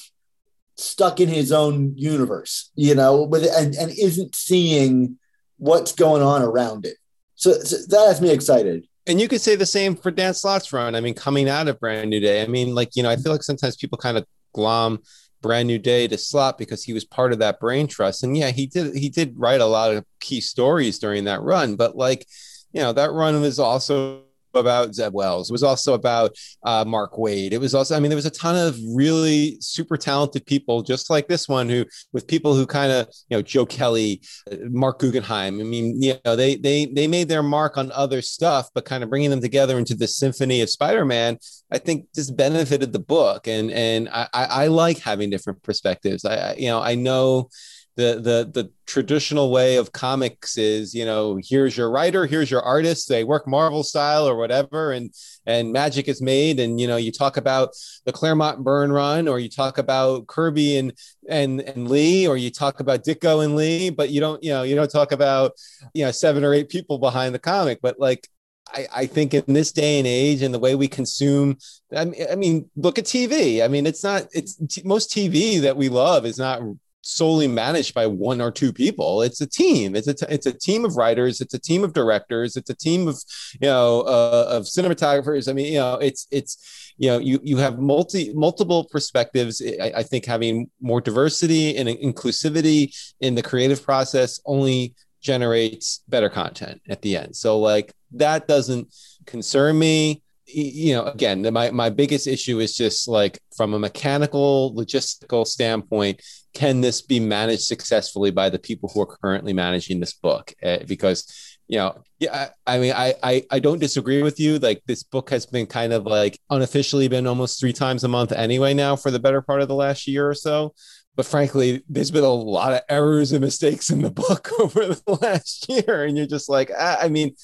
stuck 0.78 1.20
in 1.20 1.30
his 1.30 1.52
own 1.52 1.94
universe, 1.98 2.72
you 2.76 2.94
know, 2.94 3.24
with 3.24 3.46
and, 3.46 3.74
and 3.76 3.92
isn't 3.92 4.36
seeing 4.36 5.18
what's 5.58 5.92
going 5.92 6.22
on 6.22 6.42
around 6.42 6.86
it. 6.86 6.98
So, 7.36 7.54
so 7.54 7.78
that 7.90 8.08
has 8.08 8.22
me 8.22 8.32
excited. 8.32 8.88
And 9.08 9.22
you 9.22 9.28
could 9.28 9.42
say 9.42 9.56
the 9.56 9.66
same 9.66 9.96
for 9.96 10.10
Dan 10.10 10.34
Slott's 10.34 10.74
run. 10.74 10.96
I 10.96 11.02
mean, 11.02 11.14
coming 11.14 11.48
out 11.48 11.68
of 11.68 11.80
Brand 11.80 12.10
New 12.10 12.20
Day, 12.20 12.42
I 12.42 12.48
mean, 12.48 12.74
like, 12.74 12.96
you 12.96 13.04
know, 13.04 13.10
I 13.10 13.18
feel 13.18 13.32
like 13.32 13.44
sometimes 13.44 13.76
people 13.76 13.98
kind 13.98 14.18
of 14.18 14.26
glom 14.54 15.00
Brand 15.42 15.68
New 15.68 15.78
Day 15.78 16.08
to 16.08 16.18
Slott 16.18 16.58
because 16.58 16.84
he 16.84 16.92
was 16.94 17.06
part 17.06 17.32
of 17.32 17.40
that 17.40 17.60
brain 17.60 17.86
trust. 17.88 18.24
And 18.24 18.36
yeah, 18.36 18.50
he 18.50 18.66
did 18.66 18.96
he 18.96 19.10
did 19.10 19.36
write 19.38 19.62
a 19.62 19.66
lot 19.66 19.94
of 19.94 20.04
key 20.20 20.42
stories 20.42 20.98
during 20.98 21.26
that 21.26 21.42
run, 21.42 21.76
but 21.76 21.96
like, 21.96 22.26
you 22.74 22.82
know, 22.82 22.94
that 22.94 23.12
run 23.12 23.40
was 23.42 23.60
also 23.60 24.24
about 24.56 24.96
Zeb 24.96 25.14
Wells. 25.14 25.50
It 25.50 25.54
was 25.54 25.64
also 25.64 25.94
about 25.94 26.36
uh, 26.64 26.86
Mark 26.86 27.14
Waid. 27.14 27.52
It 27.52 27.60
was 27.60 27.76
also, 27.76 27.96
I 27.96 28.00
mean, 28.00 28.10
there 28.10 28.16
was 28.16 28.26
a 28.26 28.32
ton 28.32 28.56
of 28.56 28.78
really 28.94 29.58
super 29.62 29.98
talented 29.98 30.46
people, 30.46 30.82
just 30.82 31.10
like 31.10 31.28
this 31.28 31.48
one, 31.48 31.70
who 31.70 31.86
with 32.14 32.28
people 32.28 32.56
who 32.56 32.66
kind 32.66 32.92
of, 32.92 33.08
you 33.30 33.38
know, 33.38 33.42
Joe 33.42 33.66
Kelly, 33.66 34.22
Marc 34.70 35.00
Guggenheim. 35.00 35.60
I 35.60 35.64
mean, 35.64 36.02
you 36.02 36.16
know, 36.26 36.36
they 36.36 36.56
they 36.56 36.86
they 36.86 37.08
made 37.08 37.28
their 37.28 37.44
mark 37.44 37.78
on 37.78 37.92
other 37.92 38.22
stuff, 38.22 38.70
but 38.74 38.86
kind 38.86 39.04
of 39.04 39.10
bringing 39.10 39.30
them 39.30 39.42
together 39.42 39.78
into 39.78 39.96
the 39.96 40.08
symphony 40.08 40.62
of 40.62 40.70
Spider-Man, 40.70 41.38
I 41.72 41.78
think 41.78 42.08
just 42.14 42.36
benefited 42.36 42.94
the 42.94 43.00
book. 43.00 43.48
And 43.48 43.72
and 43.72 44.10
I 44.10 44.28
I, 44.34 44.46
I 44.46 44.68
like 44.68 45.00
having 45.00 45.30
different 45.30 45.64
perspectives. 45.64 46.26
I, 46.26 46.36
I 46.36 46.56
you 46.56 46.68
know 46.68 46.82
I 46.82 46.96
know 46.96 47.50
the 47.98 48.16
the 48.16 48.62
the 48.62 48.72
traditional 48.86 49.52
way 49.52 49.78
of 49.78 49.92
comics 49.92 50.58
is 50.58 50.94
you 50.94 51.06
know 51.06 51.40
here's 51.44 51.78
your 51.78 51.90
writer 51.90 52.26
here's 52.26 52.52
your 52.52 52.62
artist 52.62 53.08
they 53.08 53.24
work 53.24 53.48
marvel 53.48 53.84
style 53.84 54.28
or 54.28 54.36
whatever 54.36 54.92
and 54.92 55.12
and 55.46 55.72
magic 55.72 56.08
is 56.08 56.22
made 56.22 56.60
and 56.60 56.80
you 56.80 56.88
know 56.88 56.98
you 56.98 57.12
talk 57.12 57.38
about 57.38 57.70
the 58.06 58.12
claremont 58.12 58.64
Byrne 58.64 58.92
run 58.92 59.28
or 59.28 59.40
you 59.40 59.50
talk 59.50 59.78
about 59.78 60.28
kirby 60.28 60.78
and 60.78 60.94
and 61.30 61.62
and 61.62 61.90
lee 61.90 62.28
or 62.28 62.38
you 62.38 62.52
talk 62.52 62.80
about 62.80 63.04
ditko 63.04 63.44
and 63.44 63.56
lee 63.56 63.90
but 63.90 64.10
you 64.10 64.20
don't 64.20 64.44
you 64.44 64.52
know 64.52 64.64
you 64.64 64.76
don't 64.76 64.92
talk 64.92 65.12
about 65.12 65.54
you 65.94 66.06
know 66.06 66.12
seven 66.12 66.44
or 66.44 66.54
eight 66.54 66.70
people 66.70 66.98
behind 66.98 67.34
the 67.34 67.40
comic. 67.40 67.80
But 67.82 68.00
like 68.00 68.28
I, 68.74 68.88
I, 68.96 69.06
think 69.06 69.34
in 69.34 69.54
this 69.54 69.72
day 69.72 70.00
and 70.00 70.08
age 70.08 70.42
and 70.42 70.54
the 70.54 70.60
way 70.60 70.74
we 70.74 70.88
consume 70.88 71.58
I 71.96 72.06
mean, 72.06 72.26
I 72.32 72.36
mean 72.36 72.70
look 72.76 72.98
at 72.98 73.06
tv 73.06 73.64
i 73.64 73.68
mean 73.68 73.86
it's 73.86 74.04
not 74.04 74.26
it's 74.34 74.56
t- 74.56 74.82
most 74.84 75.12
tv 75.12 75.62
that 75.62 75.78
we 75.78 75.88
love 75.88 76.26
is 76.26 76.40
not 76.40 76.64
solely 77.06 77.48
managed 77.48 77.94
by 77.94 78.08
one 78.08 78.42
or 78.42 78.52
two 78.52 78.74
people. 78.74 79.22
It's 79.22 79.40
a 79.40 79.48
team. 79.48 79.96
It's 79.96 80.08
a 80.08 80.14
t- 80.14 80.26
it's 80.28 80.48
a 80.48 80.52
team 80.52 80.84
of 80.86 80.98
writers. 80.98 81.40
It's 81.40 81.54
a 81.54 81.60
team 81.60 81.84
of 81.84 81.94
directors. 81.94 82.58
It's 82.58 82.70
a 82.70 82.76
team 82.76 83.08
of 83.08 83.22
you 83.62 83.68
know 83.68 84.02
uh, 84.02 84.48
of 84.50 84.64
cinematographers. 84.64 85.48
I 85.48 85.54
mean, 85.54 85.74
you 85.74 85.80
know, 85.80 85.96
it's 85.96 86.28
it's 86.32 86.94
you 86.98 87.10
know 87.10 87.20
you 87.20 87.40
you 87.44 87.58
have 87.58 87.80
multi 87.80 88.34
multiple 88.34 88.86
perspectives. 88.92 89.62
I, 89.62 89.94
I 89.98 90.04
think 90.04 90.26
having 90.26 90.70
more 90.82 91.00
diversity 91.00 91.78
and 91.78 91.88
inclusivity 91.88 92.96
in 93.22 93.36
the 93.36 93.44
creative 93.44 93.84
process 93.84 94.40
only 94.46 94.96
generates 95.22 96.02
better 96.08 96.30
content 96.30 96.82
at 96.90 97.02
the 97.02 97.18
end. 97.18 97.36
So 97.36 97.60
like 97.60 97.94
that 98.12 98.48
doesn't 98.48 98.94
concern 99.26 99.78
me 99.78 100.22
you 100.48 100.94
know 100.94 101.06
again 101.06 101.42
my, 101.52 101.72
my 101.72 101.90
biggest 101.90 102.28
issue 102.28 102.60
is 102.60 102.78
just 102.78 103.08
like 103.08 103.40
from 103.58 103.74
a 103.74 103.80
mechanical 103.80 104.74
logistical 104.76 105.46
standpoint 105.46 106.22
can 106.56 106.80
this 106.82 107.02
be 107.02 107.20
managed 107.20 107.64
successfully 107.64 108.32
by 108.32 108.50
the 108.50 108.58
people 108.58 108.90
who 108.90 109.02
are 109.02 109.18
currently 109.18 109.54
managing 109.54 110.00
this 110.00 110.14
book? 110.14 110.54
Uh, 110.64 110.80
because 110.88 111.58
you 111.68 111.78
know 111.78 112.02
yeah 112.20 112.50
I, 112.66 112.76
I 112.76 112.80
mean 112.80 112.94
I, 112.96 113.16
I 113.24 113.44
i 113.50 113.60
don't 113.60 113.80
disagree 113.80 114.24
with 114.24 114.40
you. 114.40 114.58
Like 114.58 114.82
this 114.86 115.04
book 115.04 115.30
has 115.32 115.46
been 115.46 115.68
kind 115.68 115.94
of 115.94 116.06
like 116.06 116.40
unofficially 116.50 117.08
been 117.08 117.28
almost 117.28 117.60
three 117.60 117.74
times 117.74 118.04
a 118.04 118.08
month 118.08 118.32
anyway 118.32 118.74
now 118.74 118.96
for 118.96 119.12
the 119.12 119.20
better 119.20 119.42
part 119.42 119.62
of 119.62 119.68
the 119.68 119.76
last 119.76 120.08
year 120.08 120.30
or 120.30 120.34
so. 120.34 120.74
But 121.16 121.26
frankly 121.26 121.84
there's 121.90 122.12
been 122.12 122.24
a 122.24 122.30
lot 122.30 122.74
of 122.74 122.82
errors 122.88 123.32
and 123.32 123.42
mistakes 123.42 123.90
in 123.90 124.02
the 124.02 124.12
book 124.12 124.50
over 124.60 124.86
the 124.86 125.20
last 125.22 125.68
year. 125.68 126.06
And 126.06 126.18
you're 126.18 126.28
just 126.28 126.50
like 126.50 126.72
ah, 126.78 126.98
i 127.02 127.10
mean 127.10 127.36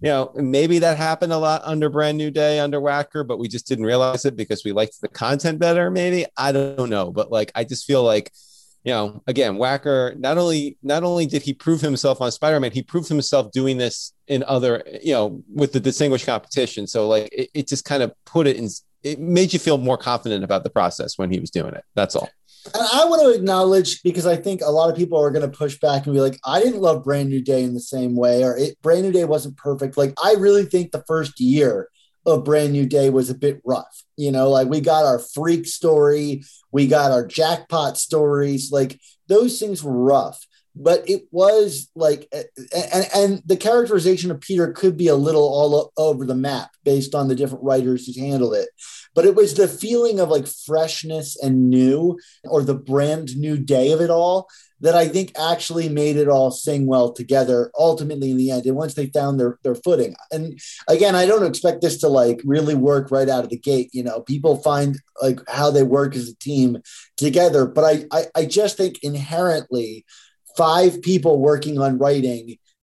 you 0.00 0.08
know, 0.08 0.30
maybe 0.34 0.78
that 0.80 0.98
happened 0.98 1.32
a 1.32 1.38
lot 1.38 1.62
under 1.64 1.88
Brand 1.88 2.18
New 2.18 2.30
Day, 2.30 2.60
under 2.60 2.80
Wacker, 2.80 3.26
but 3.26 3.38
we 3.38 3.48
just 3.48 3.66
didn't 3.66 3.86
realize 3.86 4.24
it 4.26 4.36
because 4.36 4.62
we 4.64 4.72
liked 4.72 5.00
the 5.00 5.08
content 5.08 5.58
better. 5.58 5.90
Maybe 5.90 6.26
I 6.36 6.52
don't 6.52 6.90
know, 6.90 7.10
but 7.10 7.32
like 7.32 7.50
I 7.54 7.64
just 7.64 7.86
feel 7.86 8.02
like, 8.02 8.30
you 8.84 8.92
know, 8.92 9.22
again, 9.26 9.56
Wacker 9.56 10.16
not 10.18 10.36
only 10.36 10.76
not 10.82 11.02
only 11.02 11.24
did 11.26 11.42
he 11.42 11.54
prove 11.54 11.80
himself 11.80 12.20
on 12.20 12.30
Spider 12.30 12.60
Man, 12.60 12.72
he 12.72 12.82
proved 12.82 13.08
himself 13.08 13.52
doing 13.52 13.78
this 13.78 14.12
in 14.28 14.44
other, 14.46 14.82
you 15.02 15.14
know, 15.14 15.42
with 15.52 15.72
the 15.72 15.80
distinguished 15.80 16.26
competition. 16.26 16.86
So 16.86 17.08
like 17.08 17.30
it, 17.32 17.50
it 17.54 17.66
just 17.66 17.86
kind 17.86 18.02
of 18.02 18.12
put 18.26 18.46
it 18.46 18.56
in. 18.56 18.68
It 19.02 19.18
made 19.18 19.52
you 19.52 19.58
feel 19.58 19.78
more 19.78 19.96
confident 19.96 20.44
about 20.44 20.62
the 20.62 20.70
process 20.70 21.16
when 21.16 21.30
he 21.30 21.40
was 21.40 21.50
doing 21.50 21.74
it. 21.74 21.84
That's 21.94 22.16
all. 22.16 22.28
And 22.74 22.82
I 22.92 23.04
want 23.04 23.22
to 23.22 23.38
acknowledge 23.38 24.02
because 24.02 24.26
I 24.26 24.36
think 24.36 24.60
a 24.60 24.70
lot 24.70 24.90
of 24.90 24.96
people 24.96 25.18
are 25.18 25.30
going 25.30 25.48
to 25.48 25.56
push 25.56 25.78
back 25.78 26.06
and 26.06 26.14
be 26.14 26.20
like, 26.20 26.38
I 26.44 26.60
didn't 26.60 26.80
love 26.80 27.04
Brand 27.04 27.28
New 27.28 27.42
Day 27.42 27.62
in 27.62 27.74
the 27.74 27.80
same 27.80 28.16
way, 28.16 28.42
or 28.44 28.56
it, 28.56 28.80
Brand 28.82 29.02
New 29.02 29.12
Day 29.12 29.24
wasn't 29.24 29.56
perfect. 29.56 29.96
Like, 29.96 30.14
I 30.22 30.34
really 30.34 30.64
think 30.64 30.90
the 30.90 31.04
first 31.06 31.40
year 31.40 31.88
of 32.24 32.44
Brand 32.44 32.72
New 32.72 32.86
Day 32.86 33.10
was 33.10 33.30
a 33.30 33.34
bit 33.34 33.60
rough. 33.64 34.02
You 34.16 34.32
know, 34.32 34.50
like 34.50 34.68
we 34.68 34.80
got 34.80 35.04
our 35.04 35.18
freak 35.18 35.66
story, 35.66 36.42
we 36.72 36.86
got 36.86 37.12
our 37.12 37.26
jackpot 37.26 37.96
stories, 37.96 38.72
like 38.72 38.98
those 39.28 39.58
things 39.58 39.82
were 39.82 39.96
rough 39.96 40.44
but 40.76 41.08
it 41.08 41.22
was 41.30 41.90
like 41.96 42.28
and, 42.32 43.06
and 43.14 43.42
the 43.46 43.56
characterization 43.56 44.30
of 44.30 44.40
peter 44.40 44.72
could 44.72 44.96
be 44.96 45.08
a 45.08 45.14
little 45.14 45.42
all 45.42 45.92
over 45.96 46.26
the 46.26 46.34
map 46.34 46.70
based 46.84 47.14
on 47.14 47.28
the 47.28 47.34
different 47.34 47.64
writers 47.64 48.06
who 48.06 48.22
handled 48.22 48.54
it 48.54 48.68
but 49.16 49.24
it 49.24 49.34
was 49.34 49.54
the 49.54 49.66
feeling 49.66 50.20
of 50.20 50.28
like 50.28 50.46
freshness 50.46 51.36
and 51.42 51.70
new 51.70 52.18
or 52.44 52.62
the 52.62 52.74
brand 52.74 53.34
new 53.36 53.56
day 53.56 53.90
of 53.90 54.00
it 54.00 54.10
all 54.10 54.46
that 54.78 54.94
i 54.94 55.08
think 55.08 55.32
actually 55.36 55.88
made 55.88 56.16
it 56.16 56.28
all 56.28 56.50
sing 56.52 56.86
well 56.86 57.12
together 57.12 57.72
ultimately 57.78 58.30
in 58.30 58.36
the 58.36 58.50
end 58.52 58.66
and 58.66 58.76
once 58.76 58.94
they 58.94 59.06
found 59.06 59.40
their 59.40 59.58
their 59.64 59.74
footing. 59.74 60.14
And 60.30 60.60
again 60.86 61.16
i 61.16 61.26
don't 61.26 61.46
expect 61.46 61.80
this 61.80 61.98
to 61.98 62.08
like 62.08 62.40
really 62.44 62.76
work 62.76 63.10
right 63.10 63.28
out 63.28 63.42
of 63.42 63.50
the 63.50 63.58
gate 63.58 63.90
you 63.92 64.04
know 64.04 64.20
people 64.20 64.56
find 64.56 64.98
like 65.20 65.40
how 65.48 65.70
they 65.70 65.82
work 65.82 66.14
as 66.14 66.28
a 66.28 66.36
team 66.36 66.78
together 67.16 67.66
but 67.66 67.84
i, 67.84 68.04
I, 68.12 68.26
I 68.36 68.44
just 68.44 68.76
think 68.76 69.02
inherently 69.02 70.04
five 70.56 71.02
people 71.02 71.38
working 71.40 71.80
on 71.80 71.98
writing 71.98 72.58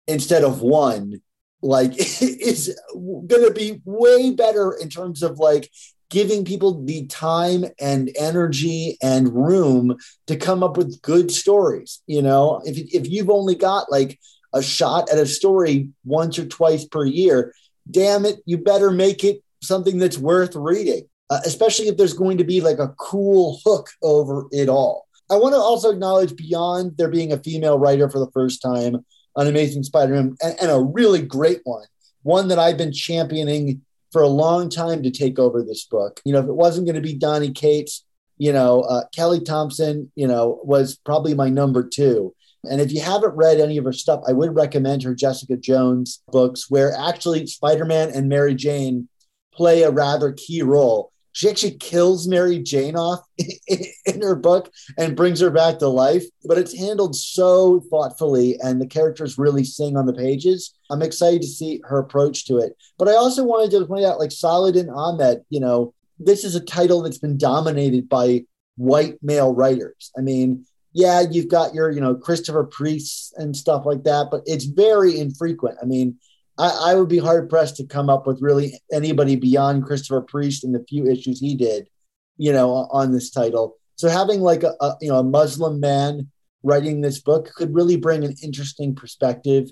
instead 0.09 0.45
of 0.45 0.63
one 0.63 1.21
like 1.63 1.93
is 2.23 2.79
going 2.95 3.45
to 3.45 3.53
be 3.55 3.81
way 3.85 4.31
better 4.31 4.73
in 4.73 4.89
terms 4.89 5.23
of 5.23 5.39
like 5.39 5.71
giving 6.11 6.45
people 6.45 6.85
the 6.85 7.07
time 7.07 7.65
and 7.81 8.11
energy 8.19 8.97
and 9.03 9.35
room 9.35 9.97
to 10.27 10.37
come 10.37 10.63
up 10.63 10.77
with 10.77 11.01
good 11.03 11.31
stories 11.31 12.03
you 12.07 12.23
know? 12.23 12.61
If, 12.65 12.79
if 12.95 13.11
you've 13.11 13.31
only 13.31 13.55
got 13.55 13.91
like 13.91 14.19
a 14.53 14.63
shot 14.63 15.11
at 15.11 15.19
a 15.19 15.27
story 15.27 15.91
once 16.05 16.39
or 16.39 16.47
twice 16.47 16.85
per 16.85 17.05
year 17.05 17.53
damn 17.91 18.25
it 18.25 18.41
you 18.47 18.59
better 18.59 18.91
make 18.91 19.25
it 19.25 19.43
something 19.63 19.99
that's 19.99 20.19
worth 20.19 20.55
reading 20.55 21.09
uh, 21.31 21.41
especially 21.45 21.89
if 21.89 21.97
there's 21.97 22.13
going 22.13 22.39
to 22.39 22.45
be 22.45 22.61
like 22.61 22.79
a 22.79 22.95
cool 22.99 23.61
hook 23.65 23.89
over 24.03 24.47
it 24.53 24.69
all. 24.69 25.07
I 25.31 25.37
want 25.37 25.55
to 25.55 25.59
also 25.59 25.91
acknowledge 25.91 26.37
beyond 26.37 26.97
there 26.97 27.11
being 27.11 27.33
a 27.33 27.39
female 27.39 27.79
writer 27.79 28.09
for 28.09 28.21
the 28.21 28.31
first 28.31 28.63
time 28.63 29.05
on 29.35 29.47
Amazing 29.47 29.83
Spider-Man 29.83 30.37
and, 30.43 30.57
and 30.61 30.71
a 30.71 30.81
really 30.81 31.21
great 31.21 31.61
one, 31.65 31.87
one 32.23 32.49
that 32.49 32.61
I've 32.61 32.79
been 32.79 32.93
championing 32.93 33.83
for 34.17 34.23
a 34.23 34.29
long 34.29 34.71
time 34.71 35.03
to 35.03 35.11
take 35.11 35.39
over 35.39 35.63
this 35.63 35.85
book. 35.85 36.23
You 36.25 36.33
know, 36.33 36.39
if 36.39 36.47
it 36.47 36.55
wasn't 36.55 36.87
going 36.87 36.95
to 36.95 37.03
be 37.03 37.13
Donny 37.13 37.51
Cates, 37.51 38.03
you 38.39 38.51
know, 38.51 38.81
uh, 38.81 39.03
Kelly 39.15 39.41
Thompson, 39.41 40.11
you 40.15 40.27
know, 40.27 40.59
was 40.65 40.97
probably 41.05 41.35
my 41.35 41.51
number 41.51 41.87
two. 41.87 42.35
And 42.65 42.81
if 42.81 42.93
you 42.93 43.03
haven't 43.03 43.37
read 43.37 43.61
any 43.61 43.77
of 43.77 43.85
her 43.85 43.93
stuff, 43.93 44.23
I 44.27 44.33
would 44.33 44.55
recommend 44.55 45.03
her 45.03 45.15
Jessica 45.15 45.59
Jones 45.59 46.23
books, 46.29 46.71
where 46.71 46.97
actually 46.97 47.47
Spider 47.47 47.85
Man 47.85 48.09
and 48.09 48.27
Mary 48.27 48.55
Jane 48.55 49.07
play 49.53 49.83
a 49.83 49.91
rather 49.91 50.33
key 50.33 50.63
role 50.63 51.13
she 51.37 51.51
actually 51.51 51.77
kills 51.77 52.27
Mary 52.27 52.59
Jane 52.59 52.97
off 52.97 53.21
in 53.37 54.23
her 54.23 54.35
book 54.35 54.73
and 54.97 55.15
brings 55.15 55.39
her 55.41 55.51
back 55.51 55.79
to 55.79 55.87
life, 55.87 56.25
but 56.47 56.57
it's 56.57 56.75
handled 56.75 57.15
so 57.15 57.81
thoughtfully 57.91 58.57
and 58.63 58.81
the 58.81 58.87
characters 58.87 59.37
really 59.37 59.63
sing 59.63 59.99
on 59.99 60.07
the 60.07 60.15
pages. 60.15 60.75
I'm 60.89 61.03
excited 61.03 61.43
to 61.43 61.47
see 61.47 61.83
her 61.85 61.99
approach 61.99 62.47
to 62.47 62.57
it. 62.57 62.75
But 62.99 63.09
I 63.09 63.17
also 63.17 63.45
wanted 63.45 63.71
to 63.73 63.85
point 63.85 64.07
out 64.07 64.19
like 64.19 64.33
Saladin 64.33 64.89
Ahmed, 64.89 65.43
you 65.51 65.61
know, 65.61 65.93
this 66.19 66.43
is 66.43 66.55
a 66.55 66.65
title 66.65 67.03
that's 67.03 67.19
been 67.19 67.37
dominated 67.37 68.09
by 68.09 68.47
white 68.77 69.19
male 69.23 69.55
writers. 69.55 70.13
I 70.17 70.23
mean, 70.23 70.65
yeah, 70.95 71.23
you've 71.31 71.51
got 71.51 71.75
your, 71.75 71.91
you 71.91 72.01
know, 72.01 72.15
Christopher 72.15 72.65
Priest 72.65 73.35
and 73.37 73.55
stuff 73.55 73.85
like 73.85 74.05
that, 74.05 74.29
but 74.31 74.41
it's 74.47 74.65
very 74.65 75.21
infrequent. 75.21 75.77
I 75.83 75.85
mean, 75.85 76.17
I, 76.59 76.91
I 76.91 76.95
would 76.95 77.09
be 77.09 77.19
hard 77.19 77.49
pressed 77.49 77.77
to 77.77 77.87
come 77.87 78.09
up 78.09 78.27
with 78.27 78.43
really 78.43 78.81
anybody 78.93 79.37
beyond 79.37 79.85
Christopher 79.85 80.23
Priest 80.23 80.65
and 80.65 80.75
the 80.75 80.85
few 80.89 81.07
issues 81.07 81.41
he 81.41 81.55
did, 81.55 81.89
you 82.37 82.53
know, 82.53 82.89
on 82.91 83.13
this 83.13 83.31
title. 83.31 83.77
So 83.97 84.09
having 84.09 84.41
like 84.41 84.63
a, 84.63 84.75
a 84.81 84.97
you 85.01 85.09
know 85.09 85.19
a 85.19 85.25
Muslim 85.25 85.81
man 85.81 86.31
writing 86.63 87.01
this 87.01 87.21
book 87.21 87.51
could 87.55 87.75
really 87.75 87.97
bring 87.97 88.25
an 88.25 88.35
interesting 88.43 88.95
perspective 88.95 89.71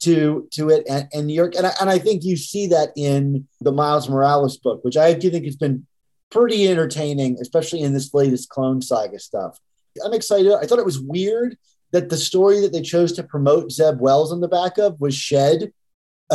to 0.00 0.48
to 0.52 0.68
it 0.68 0.84
and, 0.88 1.08
and 1.12 1.26
New 1.26 1.34
York. 1.34 1.54
And 1.56 1.66
I, 1.66 1.72
and 1.80 1.88
I 1.88 1.98
think 1.98 2.24
you 2.24 2.36
see 2.36 2.66
that 2.68 2.90
in 2.96 3.46
the 3.60 3.72
Miles 3.72 4.08
Morales 4.08 4.58
book, 4.58 4.84
which 4.84 4.96
I 4.96 5.14
do 5.14 5.30
think 5.30 5.44
has 5.44 5.56
been 5.56 5.86
pretty 6.30 6.68
entertaining, 6.68 7.38
especially 7.40 7.80
in 7.80 7.92
this 7.92 8.12
latest 8.12 8.48
Clone 8.48 8.82
Saga 8.82 9.18
stuff. 9.18 9.58
I'm 10.04 10.14
excited. 10.14 10.52
I 10.52 10.64
thought 10.64 10.78
it 10.78 10.84
was 10.84 10.98
weird 10.98 11.56
that 11.92 12.08
the 12.08 12.16
story 12.16 12.60
that 12.60 12.72
they 12.72 12.80
chose 12.80 13.12
to 13.12 13.22
promote 13.22 13.70
Zeb 13.70 14.00
Wells 14.00 14.32
on 14.32 14.40
the 14.40 14.48
back 14.48 14.78
of 14.78 15.00
was 15.00 15.14
Shed. 15.14 15.72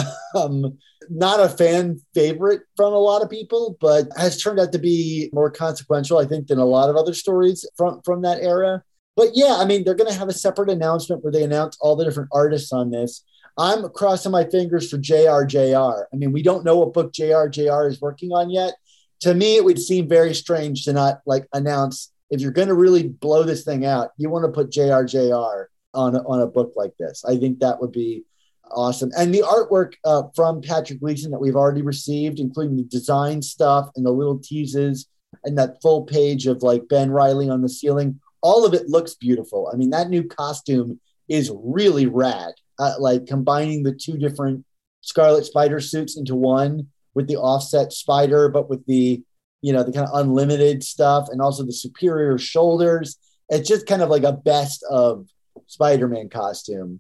um, 0.36 0.78
not 1.10 1.40
a 1.40 1.50
fan 1.50 2.00
favorite 2.14 2.62
from 2.76 2.94
a 2.94 3.00
lot 3.00 3.22
of 3.22 3.30
people, 3.30 3.78
but 3.80 4.08
has 4.18 4.42
turned 4.42 4.60
out 4.60 4.72
to 4.74 4.80
be 4.80 5.30
more 5.34 5.50
consequential, 5.50 6.18
I 6.18 6.26
think, 6.26 6.48
than 6.48 6.60
a 6.60 6.66
lot 6.66 6.90
of 6.90 6.96
other 6.96 7.14
stories 7.14 7.68
from, 7.78 8.02
from 8.04 8.22
that 8.24 8.42
era. 8.42 8.84
But 9.16 9.30
yeah, 9.34 9.56
I 9.58 9.66
mean, 9.66 9.84
they're 9.84 9.96
going 9.96 10.12
to 10.12 10.18
have 10.18 10.30
a 10.30 10.34
separate 10.34 10.70
announcement 10.70 11.24
where 11.24 11.32
they 11.32 11.44
announce 11.44 11.78
all 11.80 11.96
the 11.96 12.06
different 12.06 12.30
artists 12.32 12.72
on 12.72 12.92
this. 12.92 13.24
I'm 13.58 13.90
crossing 13.90 14.32
my 14.32 14.46
fingers 14.46 14.90
for 14.90 14.98
JRJR. 14.98 16.06
I 16.14 16.16
mean, 16.16 16.32
we 16.32 16.44
don't 16.44 16.64
know 16.64 16.78
what 16.78 16.94
book 16.94 17.14
JRJR 17.14 17.90
is 17.90 18.00
working 18.00 18.32
on 18.32 18.52
yet. 18.52 18.76
To 19.22 19.34
me, 19.34 19.56
it 19.56 19.66
would 19.66 19.80
seem 19.80 20.08
very 20.08 20.36
strange 20.36 20.86
to 20.86 20.94
not 20.94 21.22
like 21.26 21.48
announce 21.54 22.12
if 22.30 22.42
you're 22.42 22.52
going 22.52 22.68
to 22.68 22.76
really 22.76 23.08
blow 23.08 23.44
this 23.44 23.64
thing 23.64 23.86
out, 23.86 24.12
you 24.18 24.30
want 24.30 24.46
to 24.46 24.52
put 24.52 24.72
JRJR 24.72 25.66
on 25.94 26.16
on 26.16 26.42
a 26.42 26.48
book 26.48 26.74
like 26.76 26.96
this. 26.98 27.24
I 27.26 27.38
think 27.38 27.60
that 27.60 27.80
would 27.82 27.92
be 27.92 28.26
awesome. 28.72 29.12
And 29.18 29.34
the 29.34 29.42
artwork 29.42 29.94
uh, 30.04 30.24
from 30.36 30.62
Patrick 30.62 31.00
Gleason 31.00 31.32
that 31.32 31.40
we've 31.40 31.56
already 31.56 31.82
received, 31.82 32.40
including 32.40 32.78
the 32.78 32.84
design 32.84 33.42
stuff 33.42 33.90
and 33.96 34.06
the 34.06 34.12
little 34.12 34.40
teases 34.40 35.08
and 35.44 35.58
that 35.58 35.82
full 35.82 36.04
page 36.04 36.48
of 36.48 36.64
like 36.64 36.88
Ben 36.90 37.12
Reilly 37.12 37.50
on 37.50 37.62
the 37.62 37.70
ceiling, 37.70 38.20
all 38.42 38.66
of 38.66 38.74
it 38.74 38.90
looks 38.90 39.16
beautiful. 39.16 39.70
I 39.72 39.78
mean, 39.78 39.90
that 39.92 40.10
new 40.10 40.24
costume 40.24 41.00
is 41.28 41.52
really 41.54 42.08
rad 42.08 42.54
uh, 42.80 42.94
like 43.00 43.26
combining 43.26 43.84
the 43.84 43.94
two 43.94 44.18
different 44.18 44.66
Scarlet 45.02 45.46
Spider 45.46 45.80
suits 45.80 46.18
into 46.18 46.36
one 46.36 46.88
with 47.14 47.28
the 47.28 47.38
offset 47.38 47.92
spider, 47.94 48.50
but 48.50 48.70
with 48.70 48.86
the 48.86 49.22
you 49.62 49.74
know 49.74 49.84
the 49.84 49.92
kind 49.92 50.08
of 50.08 50.20
unlimited 50.20 50.84
stuff 50.84 51.30
and 51.32 51.42
also 51.42 51.64
the 51.64 51.74
superior 51.74 52.38
shoulders. 52.38 53.18
It's 53.50 53.68
just 53.68 53.88
kind 53.88 54.02
of 54.02 54.10
like 54.10 54.24
a 54.24 54.34
best 54.34 54.84
of 54.90 55.28
Spider-Man 55.68 56.30
costume. 56.30 57.00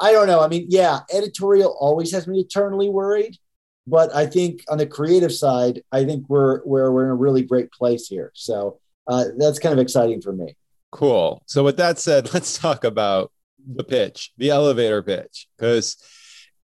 I 0.00 0.12
don't 0.12 0.26
know. 0.26 0.40
I 0.40 0.48
mean, 0.48 0.66
yeah, 0.68 1.00
editorial 1.12 1.76
always 1.78 2.10
has 2.12 2.26
me 2.26 2.40
eternally 2.40 2.88
worried, 2.88 3.36
but 3.86 4.14
I 4.14 4.26
think 4.26 4.64
on 4.68 4.78
the 4.78 4.86
creative 4.86 5.32
side, 5.32 5.82
I 5.92 6.04
think 6.04 6.24
we're 6.28 6.64
we're 6.64 6.90
we're 6.90 7.04
in 7.04 7.10
a 7.10 7.14
really 7.14 7.42
great 7.42 7.70
place 7.70 8.06
here. 8.06 8.32
So 8.34 8.80
uh, 9.06 9.26
that's 9.36 9.58
kind 9.58 9.72
of 9.72 9.78
exciting 9.78 10.22
for 10.22 10.32
me. 10.32 10.56
Cool. 10.90 11.42
So 11.46 11.62
with 11.62 11.76
that 11.76 11.98
said, 11.98 12.30
let's 12.34 12.58
talk 12.58 12.84
about 12.84 13.30
the 13.74 13.84
pitch, 13.84 14.32
the 14.38 14.50
elevator 14.50 15.02
pitch, 15.02 15.46
because 15.56 15.96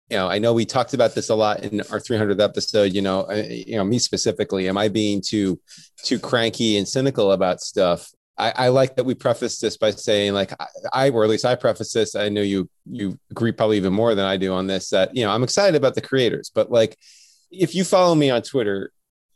you 0.09 0.15
know 0.15 0.29
I 0.29 0.39
know 0.39 0.53
we 0.53 0.65
talked 0.65 0.93
about 0.93 1.13
this 1.13 1.29
a 1.29 1.35
lot 1.35 1.63
in 1.63 1.81
our 1.81 1.99
300th 1.99 2.41
episode. 2.41 2.93
You 2.93 3.01
know, 3.01 3.23
I, 3.23 3.41
you 3.41 3.75
know 3.75 3.83
me 3.83 3.99
specifically, 3.99 4.69
am 4.69 4.77
I 4.77 4.87
being 4.87 5.21
too 5.21 5.59
too 6.03 6.19
cranky 6.19 6.77
and 6.77 6.87
cynical 6.87 7.33
about 7.33 7.59
stuff? 7.59 8.11
I, 8.37 8.53
I 8.55 8.67
like 8.67 8.95
that 8.95 9.05
we 9.05 9.13
preface 9.13 9.59
this 9.59 9.77
by 9.77 9.91
saying, 9.91 10.33
like, 10.33 10.53
I, 10.91 11.09
or 11.09 11.23
at 11.23 11.29
least 11.29 11.45
I 11.45 11.55
preface 11.55 11.93
this. 11.93 12.15
I 12.15 12.29
know 12.29 12.41
you 12.41 12.69
you 12.85 13.17
agree 13.31 13.51
probably 13.51 13.77
even 13.77 13.93
more 13.93 14.13
than 14.13 14.25
I 14.25 14.37
do 14.37 14.53
on 14.53 14.67
this. 14.67 14.89
That 14.89 15.15
you 15.15 15.23
know 15.23 15.31
I'm 15.31 15.43
excited 15.43 15.75
about 15.75 15.95
the 15.95 16.01
creators, 16.01 16.51
but 16.53 16.71
like, 16.71 16.97
if 17.51 17.75
you 17.75 17.83
follow 17.83 18.15
me 18.15 18.29
on 18.29 18.41
Twitter, 18.41 18.91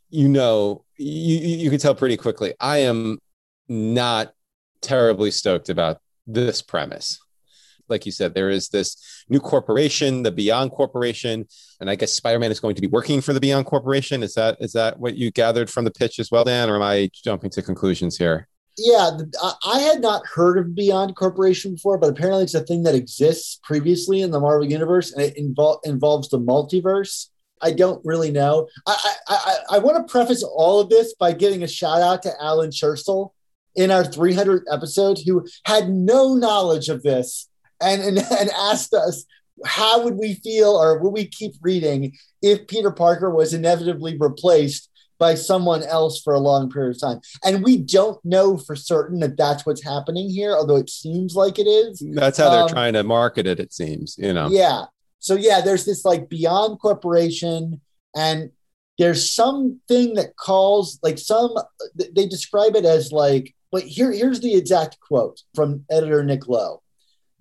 you 0.10 0.28
know 0.28 0.84
you 0.98 1.38
you 1.38 1.70
can 1.70 1.80
tell 1.80 1.96
pretty 1.96 2.18
quickly 2.18 2.54
I 2.60 2.80
am 2.80 3.20
not 3.68 4.34
terribly 4.82 5.32
stoked 5.32 5.70
about 5.70 6.02
this 6.28 6.62
premise 6.62 7.20
like 7.90 8.06
you 8.06 8.12
said, 8.12 8.34
there 8.34 8.50
is 8.50 8.70
this 8.70 9.26
new 9.30 9.40
corporation, 9.40 10.24
the 10.24 10.32
Beyond 10.32 10.72
Corporation, 10.72 11.48
and 11.80 11.90
I 11.90 11.96
guess 11.96 12.14
Spider-Man 12.14 12.52
is 12.52 12.60
going 12.60 12.76
to 12.76 12.82
be 12.82 12.88
working 12.88 13.22
for 13.22 13.34
the 13.34 13.40
Beyond 13.40 13.66
Corporation. 13.66 14.24
Is 14.24 14.36
that 14.36 14.58
is 14.60 14.74
that 14.74 15.00
what 15.00 15.16
you 15.16 15.32
gathered 15.32 15.70
from 15.70 15.86
the 15.86 15.92
pitch 15.92 16.20
as 16.20 16.32
well, 16.32 16.44
Dan, 16.44 16.70
or 16.70 16.76
am 16.76 16.82
I 16.82 17.10
jumping 17.14 17.50
to 17.52 17.62
conclusions 17.62 18.18
here? 18.18 18.48
Yeah, 18.80 19.12
I 19.66 19.80
had 19.80 20.02
not 20.02 20.26
heard 20.26 20.58
of 20.58 20.74
Beyond 20.74 21.16
Corporation 21.16 21.74
before, 21.74 21.98
but 21.98 22.10
apparently 22.10 22.44
it's 22.44 22.54
a 22.54 22.62
thing 22.62 22.84
that 22.84 22.96
exists 22.96 23.60
previously 23.64 24.22
in 24.22 24.32
the 24.32 24.40
Marvel 24.40 24.70
Universe, 24.70 25.12
and 25.12 25.22
it 25.22 25.36
invol- 25.36 25.80
involves 25.84 26.30
the 26.30 26.40
multiverse. 26.40 27.28
I 27.62 27.72
don't 27.72 28.02
really 28.06 28.32
know. 28.32 28.70
I, 28.88 29.14
I, 29.28 29.36
I, 29.36 29.76
I 29.76 29.80
want 29.80 29.98
to 29.98 30.10
preface 30.12 30.44
all 30.44 30.80
of 30.80 30.90
this 30.90 31.14
by 31.14 31.34
giving 31.34 31.62
a 31.62 31.68
shout 31.68 32.02
out 32.02 32.24
to 32.24 32.34
Alan 32.42 32.72
Churchill 32.72 33.34
in 33.76 33.92
our 33.92 34.04
300th 34.04 34.64
episode, 34.72 35.20
who 35.26 35.46
had 35.66 35.90
no 35.90 36.36
knowledge 36.36 36.88
of 36.88 37.04
this 37.04 37.50
and, 37.82 38.02
and, 38.02 38.18
and 38.40 38.50
asked 38.52 38.94
us 38.94 39.26
how 39.66 40.04
would 40.04 40.16
we 40.16 40.36
feel 40.36 40.70
or 40.70 41.00
would 41.00 41.12
we 41.12 41.28
keep 41.28 41.54
reading 41.62 42.14
if 42.42 42.68
Peter 42.68 42.92
Parker 42.92 43.30
was 43.30 43.54
inevitably 43.54 44.18
replaced 44.18 44.89
by 45.20 45.36
someone 45.36 45.84
else 45.84 46.22
for 46.22 46.34
a 46.34 46.40
long 46.40 46.72
period 46.72 46.96
of 46.96 47.02
time. 47.02 47.20
And 47.44 47.64
we 47.64 47.78
don't 47.78 48.24
know 48.24 48.58
for 48.58 48.76
certain 48.76 49.20
that 49.20 49.38
that's 49.38 49.66
what's 49.66 49.84
happening 49.84 50.30
here, 50.30 50.54
although 50.54 50.78
it 50.78 50.90
seems 50.90 51.36
like 51.36 51.60
it 51.60 51.68
is. 51.68 52.02
That's 52.14 52.38
how 52.38 52.50
they're 52.50 52.64
um, 52.64 52.70
trying 52.70 52.94
to 52.94 53.04
market 53.04 53.46
it, 53.46 53.60
it 53.60 53.74
seems, 53.74 54.18
you 54.18 54.34
know. 54.34 54.50
Yeah. 54.50 54.86
So, 55.20 55.36
yeah, 55.36 55.60
there's 55.62 55.86
this 55.86 56.06
like 56.06 56.30
Beyond 56.30 56.80
Corporation, 56.80 57.82
and 58.16 58.52
there's 58.98 59.32
something 59.32 60.14
that 60.16 60.38
calls 60.38 61.00
like 61.04 61.20
some, 61.20 61.54
they 61.96 62.26
describe 62.26 62.76
it 62.76 62.86
as 62.86 63.12
like, 63.12 63.54
but 63.72 63.84
here, 63.84 64.12
here's 64.12 64.40
the 64.40 64.56
exact 64.56 65.00
quote 65.02 65.42
from 65.54 65.86
editor 65.92 66.24
Nick 66.24 66.48
Lowe. 66.48 66.82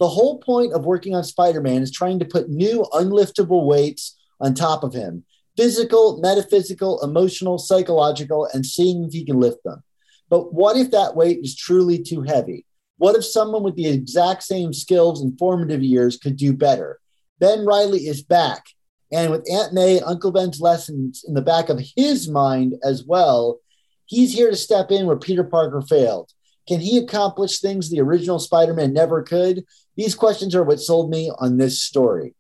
The 0.01 0.09
whole 0.09 0.39
point 0.39 0.73
of 0.73 0.85
working 0.85 1.15
on 1.15 1.25
Spider 1.25 1.61
Man 1.61 1.83
is 1.83 1.91
trying 1.91 2.19
to 2.19 2.25
put 2.25 2.49
new 2.49 2.85
unliftable 2.93 3.65
weights 3.67 4.17
on 4.41 4.55
top 4.55 4.85
of 4.85 4.93
him 4.93 5.25
physical, 5.59 6.21
metaphysical, 6.21 7.03
emotional, 7.03 7.59
psychological, 7.59 8.49
and 8.55 8.65
seeing 8.65 9.03
if 9.03 9.13
he 9.13 9.25
can 9.25 9.41
lift 9.41 9.59
them. 9.65 9.83
But 10.31 10.55
what 10.55 10.77
if 10.77 10.93
that 10.93 11.17
weight 11.17 11.41
is 11.43 11.57
truly 11.57 12.01
too 12.01 12.23
heavy? 12.23 12.65
What 12.99 13.17
if 13.17 13.25
someone 13.25 13.65
with 13.65 13.75
the 13.75 13.89
exact 13.89 14.45
same 14.45 14.73
skills 14.73 15.21
and 15.21 15.37
formative 15.37 15.83
years 15.83 16.17
could 16.17 16.37
do 16.37 16.53
better? 16.53 17.01
Ben 17.41 17.67
Reilly 17.67 18.07
is 18.07 18.23
back. 18.23 18.67
And 19.11 19.33
with 19.33 19.51
Aunt 19.51 19.73
May 19.73 19.99
Uncle 20.01 20.31
Ben's 20.31 20.61
lessons 20.61 21.25
in 21.27 21.35
the 21.35 21.43
back 21.43 21.71
of 21.71 21.83
his 21.97 22.29
mind 22.29 22.75
as 22.85 23.05
well, 23.05 23.59
he's 24.07 24.33
here 24.33 24.51
to 24.51 24.57
step 24.57 24.93
in 24.93 25.07
where 25.07 25.17
Peter 25.17 25.45
Parker 25.45 25.83
failed. 25.83 26.31
Can 26.69 26.81
he 26.81 26.99
accomplish 26.99 27.59
things 27.59 27.91
the 27.91 28.01
original 28.01 28.39
Spider 28.39 28.75
Man 28.75 28.93
never 28.93 29.23
could? 29.23 29.65
These 29.97 30.15
questions 30.15 30.55
are 30.55 30.63
what 30.63 30.79
sold 30.79 31.11
me 31.11 31.33
on 31.39 31.57
this 31.57 31.83
story. 31.83 32.35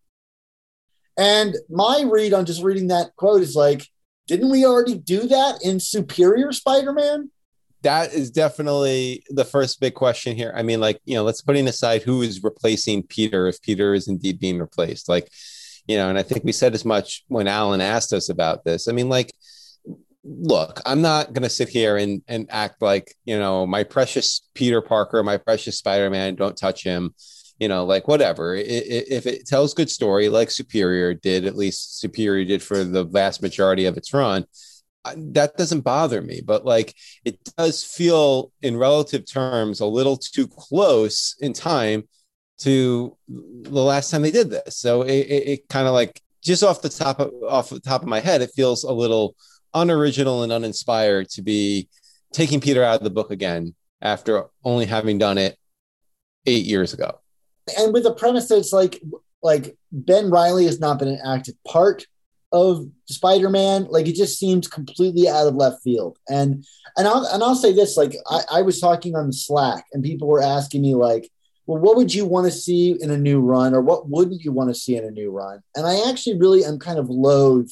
And 1.18 1.56
my 1.68 2.04
read 2.08 2.32
on 2.32 2.46
just 2.46 2.62
reading 2.62 2.88
that 2.88 3.14
quote 3.16 3.42
is 3.42 3.56
like, 3.56 3.84
didn't 4.28 4.50
we 4.50 4.64
already 4.64 4.96
do 4.96 5.26
that 5.26 5.58
in 5.64 5.80
Superior 5.80 6.52
Spider 6.52 6.92
Man? 6.92 7.30
That 7.82 8.12
is 8.12 8.30
definitely 8.30 9.24
the 9.28 9.44
first 9.44 9.80
big 9.80 9.94
question 9.94 10.36
here. 10.36 10.52
I 10.54 10.62
mean, 10.62 10.80
like, 10.80 11.00
you 11.04 11.14
know, 11.14 11.24
let's 11.24 11.42
putting 11.42 11.66
aside 11.66 12.02
who 12.02 12.22
is 12.22 12.42
replacing 12.42 13.04
Peter 13.04 13.48
if 13.48 13.60
Peter 13.62 13.94
is 13.94 14.08
indeed 14.08 14.38
being 14.38 14.58
replaced. 14.58 15.08
Like, 15.08 15.28
you 15.86 15.96
know, 15.96 16.08
and 16.08 16.18
I 16.18 16.22
think 16.22 16.44
we 16.44 16.52
said 16.52 16.74
as 16.74 16.84
much 16.84 17.24
when 17.28 17.48
Alan 17.48 17.80
asked 17.80 18.12
us 18.12 18.28
about 18.28 18.64
this. 18.64 18.88
I 18.88 18.92
mean, 18.92 19.08
like, 19.08 19.32
look, 20.24 20.80
I'm 20.84 21.02
not 21.02 21.32
going 21.32 21.44
to 21.44 21.50
sit 21.50 21.68
here 21.68 21.96
and, 21.96 22.22
and 22.28 22.46
act 22.50 22.82
like, 22.82 23.14
you 23.24 23.38
know, 23.38 23.66
my 23.66 23.84
precious 23.84 24.42
Peter 24.54 24.82
Parker, 24.82 25.22
my 25.22 25.36
precious 25.36 25.78
Spider 25.78 26.10
Man, 26.10 26.34
don't 26.34 26.56
touch 26.56 26.84
him 26.84 27.14
you 27.58 27.68
know, 27.68 27.84
like 27.84 28.06
whatever. 28.08 28.54
It, 28.54 28.66
it, 28.66 29.08
if 29.10 29.26
it 29.26 29.46
tells 29.46 29.74
good 29.74 29.90
story, 29.90 30.28
like 30.28 30.50
Superior 30.50 31.14
did, 31.14 31.44
at 31.44 31.56
least 31.56 31.98
Superior 31.98 32.44
did 32.44 32.62
for 32.62 32.84
the 32.84 33.04
vast 33.04 33.42
majority 33.42 33.86
of 33.86 33.96
its 33.96 34.14
run, 34.14 34.44
that 35.16 35.56
doesn't 35.56 35.80
bother 35.80 36.22
me. 36.22 36.40
But 36.44 36.64
like, 36.64 36.94
it 37.24 37.38
does 37.56 37.84
feel, 37.84 38.52
in 38.62 38.76
relative 38.76 39.26
terms, 39.26 39.80
a 39.80 39.86
little 39.86 40.16
too 40.16 40.46
close 40.46 41.34
in 41.40 41.52
time 41.52 42.08
to 42.58 43.16
the 43.28 43.82
last 43.82 44.10
time 44.10 44.22
they 44.22 44.30
did 44.30 44.50
this. 44.50 44.76
So 44.76 45.02
it, 45.02 45.12
it, 45.12 45.48
it 45.48 45.68
kind 45.68 45.86
of 45.86 45.94
like 45.94 46.20
just 46.42 46.62
off 46.62 46.82
the 46.82 46.88
top 46.88 47.20
of 47.20 47.32
off 47.48 47.70
the 47.70 47.80
top 47.80 48.02
of 48.02 48.08
my 48.08 48.20
head, 48.20 48.42
it 48.42 48.50
feels 48.54 48.84
a 48.84 48.92
little 48.92 49.36
unoriginal 49.74 50.42
and 50.44 50.52
uninspired 50.52 51.28
to 51.30 51.42
be 51.42 51.88
taking 52.32 52.60
Peter 52.60 52.82
out 52.82 52.96
of 52.96 53.04
the 53.04 53.10
book 53.10 53.30
again 53.30 53.74
after 54.00 54.44
only 54.64 54.86
having 54.86 55.18
done 55.18 55.38
it 55.38 55.56
eight 56.46 56.64
years 56.64 56.94
ago 56.94 57.20
and 57.76 57.92
with 57.92 58.04
the 58.04 58.14
premise 58.14 58.50
it's 58.50 58.72
like 58.72 59.02
like 59.42 59.76
Ben 59.92 60.30
Reilly 60.30 60.64
has 60.64 60.80
not 60.80 60.98
been 60.98 61.08
an 61.08 61.20
active 61.24 61.54
part 61.66 62.06
of 62.52 62.88
Spider-Man. 63.06 63.88
Like 63.90 64.06
it 64.06 64.14
just 64.14 64.38
seems 64.38 64.68
completely 64.68 65.28
out 65.28 65.46
of 65.46 65.54
left 65.54 65.82
field. 65.82 66.18
And 66.28 66.64
and 66.96 67.06
I'll 67.06 67.24
and 67.26 67.42
I'll 67.42 67.54
say 67.54 67.72
this: 67.72 67.96
like 67.96 68.14
I, 68.30 68.40
I 68.52 68.62
was 68.62 68.80
talking 68.80 69.14
on 69.14 69.32
Slack, 69.32 69.84
and 69.92 70.02
people 70.02 70.28
were 70.28 70.42
asking 70.42 70.82
me 70.82 70.94
like, 70.94 71.30
well, 71.66 71.78
what 71.78 71.96
would 71.96 72.14
you 72.14 72.26
want 72.26 72.46
to 72.46 72.50
see 72.50 72.96
in 73.00 73.10
a 73.10 73.18
new 73.18 73.40
run, 73.40 73.74
or 73.74 73.80
what 73.80 74.08
wouldn't 74.08 74.42
you 74.42 74.52
want 74.52 74.70
to 74.70 74.74
see 74.74 74.96
in 74.96 75.04
a 75.04 75.10
new 75.10 75.30
run? 75.30 75.60
And 75.76 75.86
I 75.86 76.08
actually 76.08 76.38
really 76.38 76.64
am 76.64 76.78
kind 76.78 76.98
of 76.98 77.08
loath. 77.08 77.70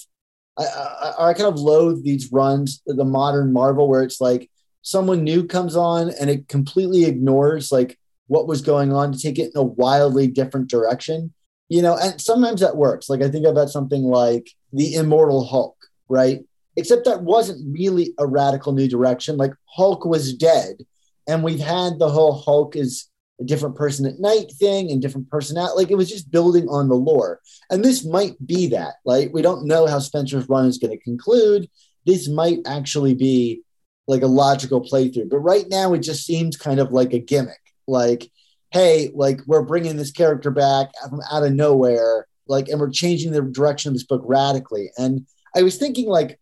I, 0.59 0.65
I, 0.65 1.29
I 1.31 1.35
kind 1.35 1.49
of 1.49 1.61
loathe 1.61 2.03
these 2.03 2.33
runs, 2.33 2.83
the 2.87 3.05
modern 3.05 3.53
Marvel, 3.53 3.89
where 3.89 4.03
it's 4.03 4.21
like 4.21 4.51
someone 4.83 5.25
new 5.25 5.47
comes 5.47 5.77
on 5.77 6.11
and 6.21 6.31
it 6.31 6.49
completely 6.49 7.05
ignores 7.05 7.73
like 7.73 7.99
what 8.29 8.47
was 8.47 8.61
going 8.61 8.93
on 8.93 9.13
to 9.13 9.19
take 9.19 9.39
it 9.39 9.53
in 9.55 9.61
a 9.61 9.63
wildly 9.63 10.27
different 10.27 10.69
direction. 10.69 11.33
You 11.69 11.83
know, 11.83 11.97
and 11.97 12.21
sometimes 12.21 12.61
that 12.61 12.77
works. 12.77 13.09
Like 13.09 13.23
I 13.23 13.29
think 13.29 13.47
about 13.47 13.71
something 13.71 14.03
like 14.03 14.51
the 14.73 14.95
Immortal 14.95 15.45
Hulk, 15.45 15.77
right? 16.09 16.45
Except 16.77 17.05
that 17.07 17.23
wasn't 17.23 17.75
really 17.75 18.15
a 18.19 18.27
radical 18.27 18.73
new 18.73 18.89
direction. 18.89 19.37
Like 19.37 19.53
Hulk 19.65 20.05
was 20.05 20.35
dead, 20.35 20.77
and 21.27 21.43
we've 21.43 21.61
had 21.61 21.99
the 21.99 22.09
whole 22.09 22.41
Hulk 22.41 22.77
is 22.77 23.09
a 23.41 23.45
different 23.45 23.77
person 23.77 24.07
at 24.07 24.21
night 24.21 24.51
thing 24.53 24.91
and 24.91 25.03
different 25.03 25.29
personality. 25.31 25.77
Like 25.77 25.91
it 25.91 25.97
was 25.97 26.09
just 26.09 26.31
building 26.31 26.69
on 26.69 26.89
the 26.89 26.95
lore. 26.95 27.41
And 27.71 27.85
this 27.85 28.05
might 28.05 28.35
be 28.47 28.69
that. 28.69 28.95
Like 29.05 29.33
we 29.33 29.43
don't 29.43 29.67
know 29.67 29.87
how 29.87 29.99
Spencer's 29.99 30.49
run 30.49 30.67
is 30.67 30.79
going 30.79 30.97
to 30.97 31.05
conclude. 31.05 31.69
This 32.07 32.29
might 32.29 32.61
actually 32.67 33.15
be 33.15 33.63
like 34.07 34.23
a 34.23 34.27
logical 34.27 34.81
playthrough. 34.81 35.29
But 35.29 35.41
right 35.41 35.67
now 35.69 35.93
it 35.93 35.99
just 35.99 36.25
seems 36.25 36.57
kind 36.57 36.81
of 36.81 36.93
like 36.93 37.13
a 37.13 37.19
gimmick. 37.19 37.61
Like, 37.87 38.31
hey, 38.71 39.11
like 39.15 39.41
we're 39.47 39.63
bringing 39.63 39.97
this 39.97 40.11
character 40.11 40.51
back 40.51 40.91
from 41.09 41.21
out 41.31 41.45
of 41.45 41.53
nowhere. 41.53 42.27
Like, 42.49 42.69
and 42.69 42.81
we're 42.81 42.91
changing 42.91 43.33
the 43.33 43.43
direction 43.43 43.91
of 43.91 43.95
this 43.95 44.05
book 44.05 44.23
radically. 44.25 44.91
And 44.97 45.27
I 45.55 45.63
was 45.63 45.77
thinking, 45.77 46.09
like, 46.09 46.39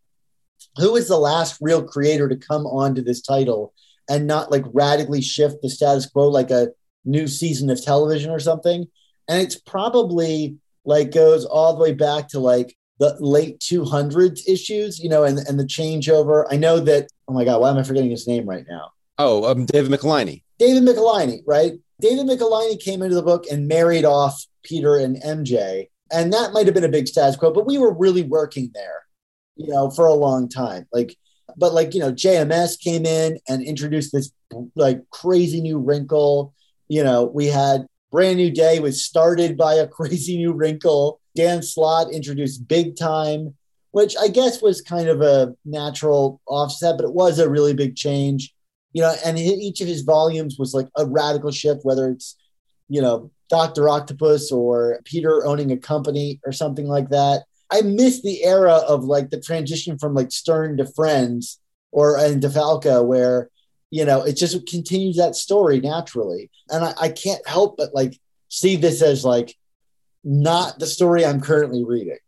who 0.76 0.96
is 0.96 1.09
the 1.09 1.16
last 1.16 1.59
real 1.61 1.83
creator 1.83 2.28
to 2.28 2.37
come 2.37 2.66
onto 2.66 3.02
this 3.02 3.22
title 3.22 3.72
and 4.09 4.26
not 4.26 4.50
like 4.50 4.64
radically 4.72 5.22
shift 5.22 5.62
the 5.62 5.70
status 5.70 6.07
quo 6.07 6.28
like 6.28 6.50
a 6.50 6.68
new 7.04 7.26
season 7.26 7.70
of 7.70 7.83
television 7.83 8.30
or 8.30 8.40
something. 8.40 8.87
And 9.28 9.42
it's 9.42 9.59
probably 9.59 10.57
like 10.85 11.12
goes 11.12 11.44
all 11.44 11.74
the 11.74 11.83
way 11.83 11.92
back 11.92 12.28
to 12.28 12.38
like 12.38 12.76
the 12.98 13.16
late 13.20 13.61
200s 13.61 14.40
issues, 14.46 14.98
you 14.98 15.09
know, 15.09 15.24
and, 15.24 15.38
and 15.38 15.59
the 15.59 15.64
changeover. 15.64 16.44
I 16.50 16.57
know 16.57 16.80
that, 16.80 17.09
oh 17.28 17.33
my 17.33 17.44
God, 17.44 17.61
why 17.61 17.70
am 17.70 17.78
I 17.78 17.83
forgetting 17.83 18.11
his 18.11 18.28
name 18.28 18.46
right 18.48 18.64
now? 18.68 18.90
Oh, 19.18 19.50
um, 19.50 19.66
David 19.66 19.90
Michelinie. 19.90 20.42
David 20.59 20.83
Michelinie, 20.83 21.42
right? 21.46 21.72
David 22.00 22.27
Michelinie 22.27 22.81
came 22.81 23.03
into 23.03 23.14
the 23.14 23.22
book 23.22 23.44
and 23.50 23.68
married 23.68 24.05
off 24.05 24.46
Peter 24.62 24.96
and 24.96 25.16
MJ. 25.22 25.88
And 26.12 26.33
that 26.33 26.53
might 26.53 26.66
have 26.66 26.74
been 26.74 26.85
a 26.85 26.88
big 26.88 27.09
status 27.09 27.37
quo, 27.37 27.53
but 27.53 27.66
we 27.66 27.79
were 27.79 27.92
really 27.92 28.22
working 28.22 28.70
there, 28.74 29.05
you 29.57 29.68
know, 29.68 29.90
for 29.90 30.07
a 30.07 30.14
long 30.14 30.48
time. 30.48 30.87
Like, 30.92 31.16
but 31.57 31.72
like, 31.72 31.94
you 31.94 32.00
know, 32.00 32.12
JMS 32.12 32.79
came 32.81 33.07
in 33.07 33.38
and 33.48 33.62
introduced 33.62 34.12
this 34.12 34.33
like 34.77 35.09
crazy 35.11 35.61
new 35.61 35.79
wrinkle 35.79 36.55
you 36.88 37.03
know, 37.03 37.24
we 37.24 37.46
had 37.46 37.87
Brand 38.11 38.37
New 38.37 38.50
Day 38.50 38.81
was 38.81 39.05
started 39.05 39.57
by 39.57 39.74
a 39.74 39.88
crazy 39.98 40.37
new 40.37 40.53
wrinkle. 40.53 41.20
Dan 41.35 41.62
Slott 41.62 42.12
introduced 42.12 42.68
Big 42.68 42.96
Time, 42.96 43.55
which 43.90 44.14
I 44.16 44.29
guess 44.29 44.62
was 44.62 44.81
kind 44.81 45.09
of 45.09 45.20
a 45.20 45.55
natural 45.64 46.40
offset, 46.46 46.96
but 46.96 47.07
it 47.07 47.12
was 47.12 47.38
a 47.38 47.50
really 47.50 47.74
big 47.74 47.96
change. 47.96 48.53
You 48.94 49.02
know, 49.02 49.14
and 49.24 49.38
each 49.38 49.83
of 49.83 49.88
his 49.88 50.02
volumes 50.02 50.57
was 50.59 50.72
like 50.72 50.88
a 50.96 51.04
radical 51.04 51.50
shift, 51.50 51.80
whether 51.83 52.09
it's, 52.09 52.37
you 52.88 53.02
know, 53.02 53.30
Dr. 53.50 53.88
Octopus 53.88 54.50
or 54.50 55.00
Peter 55.04 55.44
owning 55.44 55.70
a 55.70 55.76
company 55.76 56.40
or 56.46 56.52
something 56.52 56.87
like 56.87 57.11
that. 57.11 57.42
I 57.70 57.83
miss 57.83 58.22
the 58.22 58.44
era 58.44 58.74
of 58.74 59.04
like 59.04 59.30
the 59.30 59.40
transition 59.40 59.98
from 59.98 60.14
like 60.14 60.33
Stern 60.33 60.78
to 60.78 60.87
Frenz 60.87 61.61
or 61.92 62.16
and 62.16 62.42
DeFalco, 62.42 63.04
where 63.04 63.50
you 63.94 64.04
know, 64.04 64.22
it 64.22 64.37
just 64.37 64.66
continues 64.66 65.18
that 65.18 65.37
story 65.37 65.78
naturally. 65.78 66.50
And 66.68 66.85
I, 66.85 66.94
I 67.00 67.09
can't 67.11 67.46
help 67.46 67.76
but 67.76 67.94
like 67.94 68.18
see 68.48 68.74
this 68.74 69.00
as 69.02 69.24
like 69.24 69.57
not 70.24 70.80
the 70.80 70.87
story 70.87 71.24
I'm 71.24 71.40
currently 71.40 71.85
reading. 71.85 72.18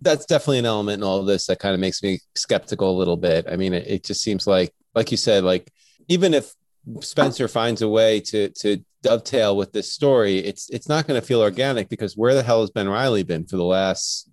That's 0.00 0.24
definitely 0.24 0.60
an 0.60 0.64
element 0.64 1.02
in 1.02 1.06
all 1.06 1.18
of 1.20 1.26
this 1.26 1.46
that 1.48 1.58
kind 1.58 1.74
of 1.74 1.80
makes 1.80 2.02
me 2.02 2.20
skeptical 2.34 2.90
a 2.90 2.96
little 2.96 3.18
bit. 3.18 3.46
I 3.46 3.56
mean, 3.56 3.74
it, 3.74 3.86
it 3.86 4.04
just 4.04 4.22
seems 4.22 4.46
like, 4.46 4.72
like 4.94 5.10
you 5.10 5.16
said, 5.16 5.44
like 5.44 5.72
even 6.08 6.34
if 6.34 6.52
Spencer 7.00 7.48
finds 7.48 7.82
a 7.82 7.88
way 7.88 8.20
to 8.20 8.48
to 8.50 8.82
dovetail 9.02 9.56
with 9.56 9.72
this 9.72 9.92
story, 9.92 10.38
it's 10.38 10.68
it's 10.70 10.88
not 10.88 11.06
going 11.06 11.20
to 11.20 11.26
feel 11.26 11.40
organic 11.40 11.88
because 11.88 12.16
where 12.16 12.34
the 12.34 12.42
hell 12.42 12.60
has 12.60 12.70
Ben 12.70 12.88
Reilly 12.88 13.22
been 13.22 13.46
for 13.46 13.56
the 13.56 13.64
last 13.64 14.30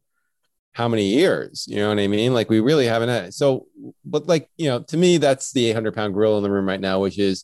how 0.77 0.87
many 0.87 1.07
years? 1.07 1.65
You 1.67 1.77
know 1.77 1.89
what 1.89 1.99
I 1.99 2.07
mean? 2.07 2.35
Like 2.35 2.51
we 2.51 2.59
really 2.59 2.85
haven't 2.85 3.09
had 3.09 3.33
so, 3.33 3.65
but 4.05 4.27
like, 4.27 4.47
you 4.57 4.69
know, 4.69 4.81
to 4.83 4.95
me, 4.95 5.17
that's 5.17 5.51
the 5.51 5.65
800 5.71 5.95
pound 5.95 6.13
gorilla 6.13 6.37
in 6.37 6.43
the 6.43 6.51
room 6.51 6.67
right 6.67 6.79
now, 6.79 6.99
which 6.99 7.17
is 7.17 7.43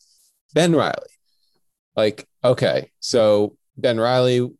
Ben 0.53 0.75
Reilly. 0.75 0.93
Like, 1.95 2.27
okay, 2.43 2.91
so 2.99 3.57
Ben 3.75 3.99
Reilly 3.99 4.51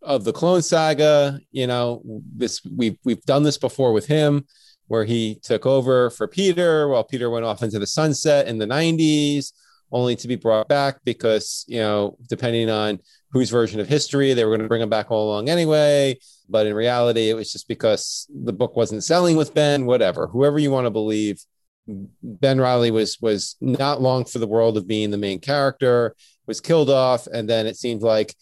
of 0.00 0.24
the 0.24 0.32
Clone 0.32 0.62
Saga, 0.62 1.38
you 1.52 1.66
know, 1.66 2.00
this 2.34 2.62
we've 2.64 2.96
we've 3.04 3.22
done 3.22 3.42
this 3.42 3.58
before 3.58 3.92
with 3.92 4.06
him, 4.06 4.46
where 4.88 5.04
he 5.04 5.40
took 5.42 5.66
over 5.66 6.10
for 6.10 6.28
Peter 6.28 6.88
while 6.88 7.04
Peter 7.04 7.30
went 7.30 7.44
off 7.44 7.62
into 7.62 7.78
the 7.78 7.86
sunset 7.86 8.46
in 8.46 8.58
the 8.58 8.66
90s, 8.66 9.52
only 9.92 10.16
to 10.16 10.28
be 10.28 10.36
brought 10.36 10.68
back 10.68 10.98
because, 11.04 11.64
you 11.68 11.78
know, 11.78 12.16
depending 12.28 12.68
on 12.68 12.98
whose 13.32 13.50
version 13.50 13.80
of 13.80 13.88
history 13.88 14.32
they 14.32 14.44
were 14.44 14.50
going 14.50 14.62
to 14.62 14.68
bring 14.68 14.82
him 14.82 14.88
back 14.88 15.10
all 15.10 15.28
along 15.28 15.48
anyway 15.48 16.16
but 16.48 16.66
in 16.66 16.74
reality, 16.74 17.30
it 17.30 17.34
was 17.34 17.52
just 17.52 17.68
because 17.68 18.26
the 18.30 18.52
book 18.52 18.76
wasn't 18.76 19.04
selling 19.04 19.36
with 19.36 19.54
Ben, 19.54 19.86
whatever, 19.86 20.26
whoever 20.26 20.58
you 20.58 20.70
want 20.70 20.86
to 20.86 20.90
believe. 20.90 21.42
Ben 21.86 22.58
Reilly 22.58 22.90
was 22.90 23.20
was 23.20 23.56
not 23.60 24.00
long 24.00 24.24
for 24.24 24.38
the 24.38 24.46
world 24.46 24.78
of 24.78 24.88
being 24.88 25.10
the 25.10 25.18
main 25.18 25.38
character, 25.38 26.14
was 26.46 26.60
killed 26.60 26.88
off, 26.88 27.26
and 27.26 27.48
then 27.48 27.66
it 27.66 27.76
seemed 27.76 28.02
like, 28.02 28.34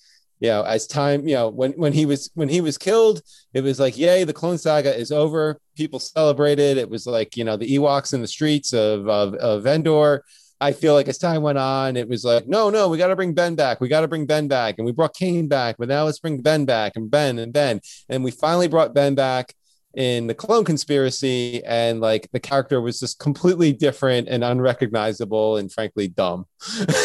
you 0.42 0.48
know, 0.48 0.62
as 0.64 0.86
time, 0.86 1.26
you 1.26 1.34
know, 1.34 1.48
when 1.48 1.72
when 1.72 1.92
he 1.92 2.04
was 2.04 2.30
when 2.34 2.48
he 2.48 2.60
was 2.60 2.76
killed, 2.76 3.22
it 3.54 3.62
was 3.62 3.78
like, 3.78 3.96
yay, 3.96 4.24
the 4.24 4.32
Clone 4.32 4.58
Saga 4.58 4.94
is 4.94 5.12
over. 5.12 5.58
People 5.76 6.00
celebrated. 6.00 6.76
It 6.78 6.90
was 6.90 7.06
like, 7.06 7.36
you 7.36 7.44
know, 7.44 7.56
the 7.56 7.76
Ewoks 7.76 8.12
in 8.12 8.20
the 8.20 8.26
streets 8.26 8.72
of 8.72 9.08
of, 9.08 9.34
of 9.34 9.66
Endor 9.66 10.24
I 10.62 10.70
feel 10.70 10.94
like 10.94 11.08
as 11.08 11.18
time 11.18 11.42
went 11.42 11.58
on, 11.58 11.96
it 11.96 12.08
was 12.08 12.24
like, 12.24 12.46
no, 12.46 12.70
no, 12.70 12.88
we 12.88 12.96
got 12.96 13.08
to 13.08 13.16
bring 13.16 13.34
Ben 13.34 13.56
back. 13.56 13.80
We 13.80 13.88
got 13.88 14.02
to 14.02 14.08
bring 14.08 14.26
Ben 14.26 14.46
back. 14.46 14.76
And 14.78 14.86
we 14.86 14.92
brought 14.92 15.12
Kaine 15.12 15.48
back, 15.48 15.74
but 15.76 15.88
now 15.88 16.04
let's 16.04 16.20
bring 16.20 16.40
Ben 16.40 16.64
back 16.64 16.92
and 16.94 17.10
Ben 17.10 17.40
and 17.40 17.52
Ben. 17.52 17.80
And 18.08 18.22
we 18.22 18.30
finally 18.30 18.68
brought 18.68 18.94
Ben 18.94 19.16
back 19.16 19.54
in 19.94 20.28
the 20.28 20.36
clone 20.36 20.64
conspiracy. 20.64 21.64
And 21.64 22.00
like 22.00 22.28
the 22.30 22.38
character 22.38 22.80
was 22.80 23.00
just 23.00 23.18
completely 23.18 23.72
different 23.72 24.28
and 24.28 24.44
unrecognizable 24.44 25.56
and 25.56 25.70
frankly 25.70 26.06
dumb. 26.06 26.46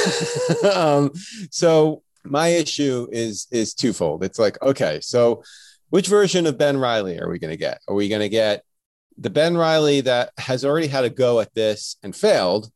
um, 0.76 1.12
so 1.50 2.04
my 2.30 2.50
issue 2.50 3.08
is 3.12 3.48
is 3.52 3.74
twofold. 3.74 4.24
It's 4.24 4.40
like, 4.40 4.62
okay, 4.62 5.00
so 5.02 5.44
which 5.90 6.08
version 6.08 6.46
of 6.46 6.58
Ben 6.58 6.78
Reilly 6.78 7.20
are 7.20 7.30
we 7.30 7.40
going 7.40 7.52
to 7.52 7.58
get? 7.58 7.80
Are 7.88 7.96
we 7.96 8.10
going 8.10 8.22
to 8.22 8.30
get 8.30 8.64
the 9.18 9.30
Ben 9.30 9.58
Reilly 9.58 10.02
that 10.02 10.32
has 10.38 10.66
already 10.66 10.88
had 10.88 11.06
a 11.06 11.10
go 11.10 11.40
at 11.40 11.54
this 11.54 11.98
and 12.04 12.16
failed? 12.16 12.72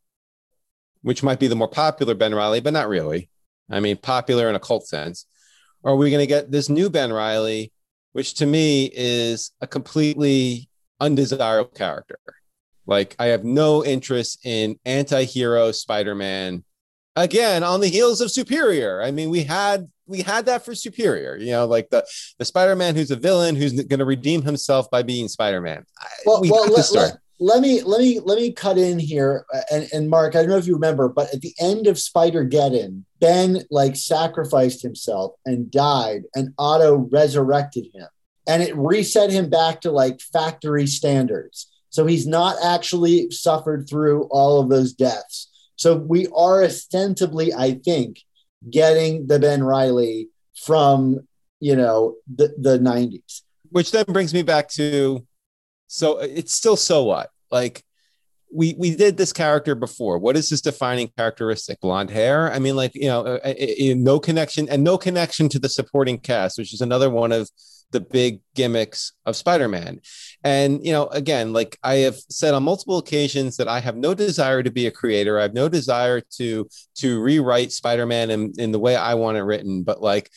which 1.02 1.24
might 1.24 1.40
be 1.40 1.48
the 1.48 1.56
more 1.56 1.68
popular 1.68 2.14
Ben 2.14 2.34
Reilly, 2.34 2.60
but 2.60 2.74
not 2.74 2.90
really. 2.90 3.30
I 3.70 3.80
mean, 3.80 3.98
popular 3.98 4.50
in 4.50 4.56
a 4.56 4.60
cult 4.60 4.88
sense. 4.88 5.26
Or 5.84 5.94
are 5.94 5.96
we 5.96 6.10
going 6.10 6.22
to 6.22 6.28
get 6.28 6.52
this 6.52 6.70
new 6.70 6.90
Ben 6.90 7.12
Reilly, 7.12 7.72
which 8.12 8.36
to 8.36 8.46
me 8.46 8.92
is 8.94 9.52
a 9.62 9.68
completely 9.68 10.70
undesirable 11.00 11.72
character? 11.72 12.20
Like, 12.86 13.16
I 13.18 13.28
have 13.28 13.44
no 13.44 13.84
interest 13.84 14.46
in 14.46 14.80
anti 14.86 15.24
hero 15.24 15.72
Spider 15.72 16.16
Man. 16.16 16.64
Again, 17.16 17.64
on 17.64 17.82
the 17.82 17.88
heels 17.88 18.22
of 18.22 18.32
Superior. 18.32 19.02
I 19.02 19.12
mean, 19.12 19.30
we 19.30 19.44
had 19.44 19.90
we 20.08 20.22
had 20.22 20.46
that 20.46 20.64
for 20.64 20.76
Superior, 20.76 21.38
you 21.38 21.52
know, 21.52 21.66
like 21.66 21.90
the 21.90 22.06
the 22.40 22.46
Spider 22.46 22.76
Man 22.76 22.96
who's 22.96 23.12
a 23.12 23.16
villain 23.16 23.56
who's 23.56 23.74
going 23.74 24.00
to 24.00 24.06
redeem 24.06 24.42
himself 24.42 24.90
by 24.90 25.04
being 25.04 25.28
Spider 25.28 25.62
Man. 25.62 25.86
Well, 26.26 26.42
we 26.42 26.50
well, 26.50 26.72
let, 26.72 26.92
let, 26.94 27.18
let 27.42 27.60
me 27.60 27.82
let 27.82 28.00
me 28.00 28.20
let 28.20 28.38
me 28.38 28.54
cut 28.54 28.78
in 28.78 29.00
here 29.00 29.46
uh, 29.52 29.62
and, 29.72 29.90
and 29.92 30.10
mark 30.10 30.36
i 30.36 30.40
don't 30.40 30.50
know 30.50 30.58
if 30.58 30.68
you 30.68 30.76
remember 30.76 31.10
but 31.10 31.34
at 31.34 31.42
the 31.42 31.54
end 31.60 31.88
of 31.88 31.98
spider-geddon 31.98 33.04
ben 33.20 33.64
like 33.72 33.96
sacrificed 33.96 34.84
himself 34.84 35.34
and 35.44 35.72
died 35.72 36.22
and 36.36 36.54
otto 36.60 37.10
resurrected 37.12 37.88
him 37.96 38.08
and 38.48 38.62
it 38.62 38.78
reset 38.78 39.32
him 39.32 39.50
back 39.50 39.82
to 39.82 39.90
like 39.92 40.22
factory 40.22 40.86
standards 40.86 41.68
so 41.90 42.06
he's 42.06 42.28
not 42.28 42.56
actually 42.64 43.30
suffered 43.32 43.90
through 43.90 44.24
all 44.30 44.62
of 44.62 44.70
those 44.70 44.94
deaths 44.94 45.50
so 45.82 45.96
we 45.98 46.28
are 46.36 46.64
ostensibly 46.64 47.54
i 47.54 47.74
think 47.74 48.20
getting 48.70 49.28
the 49.28 49.40
ben 49.40 49.64
reilly 49.64 50.30
from 50.66 51.20
you 51.60 51.76
know 51.76 52.16
the, 52.34 52.54
the 52.58 52.78
90s 52.80 53.42
which 53.70 53.92
then 53.92 54.06
brings 54.08 54.34
me 54.34 54.44
back 54.44 54.68
to 54.68 55.26
so 55.92 56.20
it's 56.20 56.54
still 56.54 56.78
so 56.78 57.04
what? 57.04 57.30
Like 57.52 57.84
we 58.54 58.76
we 58.78 58.96
did 58.96 59.18
this 59.18 59.34
character 59.34 59.76
before. 59.76 60.20
What 60.20 60.38
is 60.38 60.50
his 60.50 60.62
defining 60.62 61.12
characteristic? 61.18 61.82
Blonde 61.82 62.10
hair. 62.10 62.50
I 62.50 62.60
mean, 62.60 62.78
like 62.78 62.96
you 62.96 63.08
know, 63.08 63.26
uh, 63.26 63.40
uh, 63.44 63.50
uh, 63.50 63.94
no 63.98 64.18
connection 64.18 64.70
and 64.70 64.86
no 64.86 64.98
connection 64.98 65.50
to 65.50 65.60
the 65.60 65.68
supporting 65.68 66.18
cast, 66.18 66.58
which 66.58 66.74
is 66.74 66.80
another 66.80 67.10
one 67.10 67.34
of 67.34 67.50
the 67.92 68.00
big 68.00 68.40
gimmicks 68.56 69.12
of 69.26 69.36
Spider-Man. 69.36 70.00
And 70.44 70.84
you 70.86 70.92
know, 70.92 71.08
again, 71.08 71.54
like 71.54 71.78
I 71.84 71.96
have 71.96 72.16
said 72.16 72.54
on 72.54 72.64
multiple 72.64 72.98
occasions 72.98 73.58
that 73.58 73.68
I 73.68 73.80
have 73.80 73.96
no 73.96 74.14
desire 74.14 74.64
to 74.64 74.72
be 74.72 74.88
a 74.88 74.92
creator. 74.92 75.38
I 75.38 75.44
have 75.44 75.54
no 75.54 75.70
desire 75.70 76.22
to 76.38 76.68
to 76.96 77.22
rewrite 77.22 77.72
Spider-Man 77.72 78.32
in, 78.32 78.54
in 78.58 78.72
the 78.72 78.80
way 78.80 78.96
I 78.96 79.14
want 79.14 79.38
it 79.38 79.44
written. 79.44 79.84
But 79.84 80.02
like 80.02 80.32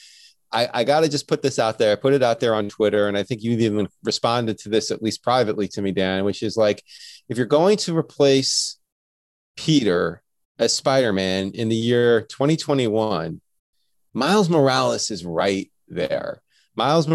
I, 0.55 0.69
I 0.73 0.85
got 0.85 1.01
to 1.01 1.09
just 1.09 1.27
put 1.27 1.43
this 1.43 1.59
out 1.59 1.79
there. 1.79 1.93
I 1.93 1.97
put 1.97 2.15
it 2.15 2.23
out 2.23 2.39
there 2.39 2.55
on 2.55 2.69
Twitter, 2.69 3.09
and 3.09 3.19
I 3.19 3.25
think 3.25 3.43
you've 3.43 3.61
even 3.61 3.89
responded 4.05 4.57
to 4.59 4.69
this 4.69 4.93
at 4.93 5.03
least 5.03 5.23
privately 5.23 5.67
to 5.69 5.83
me, 5.83 5.91
Dan, 5.91 6.25
which 6.25 6.43
is 6.43 6.57
like, 6.57 6.83
if 7.29 7.37
you're 7.37 7.47
going 7.47 7.77
to 7.79 7.97
replace 7.97 8.79
Peter 9.57 10.23
as 10.59 10.73
Spider-Man 10.73 11.51
in 11.55 11.69
the 11.69 11.77
year 11.77 12.23
2021, 12.23 13.41
Miles 14.13 14.49
Morales 14.49 15.11
is 15.11 15.25
right 15.25 15.73
there. 15.89 16.41
Miles 16.77 17.09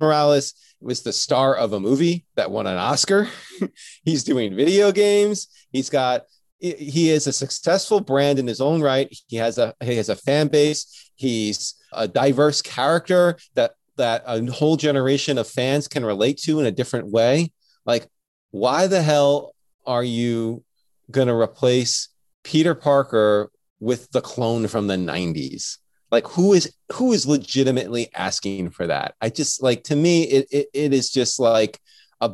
Morales 0.00 0.54
was 0.80 1.02
the 1.02 1.12
star 1.12 1.54
of 1.54 1.72
a 1.72 1.80
movie 1.80 2.26
that 2.36 2.50
won 2.50 2.66
an 2.66 2.76
Oscar. 2.76 3.28
He's 4.04 4.24
doing 4.24 4.54
video 4.54 4.92
games. 4.92 5.48
He's 5.72 5.90
got 5.90 6.22
he 6.58 7.10
is 7.10 7.26
a 7.26 7.32
successful 7.32 8.00
brand 8.00 8.38
in 8.38 8.46
his 8.46 8.62
own 8.62 8.80
right. 8.80 9.14
He 9.26 9.36
has 9.36 9.58
a 9.58 9.74
he 9.82 9.96
has 9.96 10.08
a 10.08 10.16
fan 10.16 10.48
base. 10.48 11.10
He's 11.14 11.74
a 11.92 12.08
diverse 12.08 12.62
character 12.62 13.36
that 13.54 13.72
that 13.96 14.22
a 14.26 14.44
whole 14.50 14.76
generation 14.76 15.38
of 15.38 15.48
fans 15.48 15.88
can 15.88 16.04
relate 16.04 16.38
to 16.38 16.60
in 16.60 16.66
a 16.66 16.70
different 16.70 17.08
way. 17.08 17.52
Like, 17.84 18.06
why 18.50 18.86
the 18.86 19.02
hell 19.02 19.54
are 19.86 20.04
you 20.04 20.64
going 21.10 21.28
to 21.28 21.34
replace 21.34 22.08
Peter 22.42 22.74
Parker 22.74 23.50
with 23.80 24.10
the 24.10 24.20
clone 24.20 24.66
from 24.68 24.86
the 24.86 24.96
90s? 24.96 25.78
Like, 26.10 26.26
who 26.28 26.52
is 26.52 26.72
who 26.92 27.12
is 27.12 27.26
legitimately 27.26 28.10
asking 28.14 28.70
for 28.70 28.86
that? 28.86 29.14
I 29.20 29.28
just 29.28 29.62
like 29.62 29.84
to 29.84 29.96
me, 29.96 30.24
it 30.24 30.46
it, 30.50 30.66
it 30.72 30.92
is 30.92 31.10
just 31.10 31.40
like 31.40 31.80
a 32.20 32.32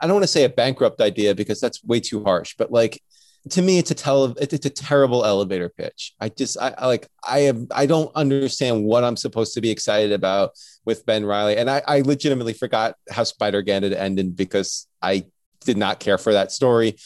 I 0.00 0.06
don't 0.06 0.14
want 0.14 0.24
to 0.24 0.28
say 0.28 0.44
a 0.44 0.48
bankrupt 0.48 1.00
idea 1.00 1.34
because 1.34 1.60
that's 1.60 1.84
way 1.84 2.00
too 2.00 2.24
harsh, 2.24 2.54
but 2.56 2.72
like 2.72 3.02
to 3.50 3.62
me 3.62 3.78
it's 3.78 3.90
a 3.90 3.94
tele 3.94 4.34
it's 4.40 4.66
a 4.66 4.70
terrible 4.70 5.24
elevator 5.24 5.68
pitch. 5.68 6.14
I 6.20 6.28
just 6.28 6.56
I, 6.60 6.74
I, 6.78 6.86
like 6.86 7.08
i 7.24 7.40
have 7.40 7.60
i 7.72 7.86
don't 7.86 8.14
understand 8.14 8.84
what 8.84 9.04
i'm 9.04 9.16
supposed 9.16 9.54
to 9.54 9.60
be 9.60 9.70
excited 9.70 10.12
about 10.12 10.52
with 10.84 11.04
ben 11.06 11.24
reilly. 11.24 11.56
And 11.56 11.68
i, 11.68 11.82
I 11.86 12.00
legitimately 12.02 12.52
forgot 12.52 12.94
how 13.10 13.24
spider-gan 13.24 13.82
had 13.82 13.92
ended 13.92 14.36
because 14.36 14.86
i 15.00 15.24
did 15.64 15.76
not 15.76 16.00
care 16.00 16.18
for 16.18 16.32
that 16.32 16.52
story. 16.52 16.96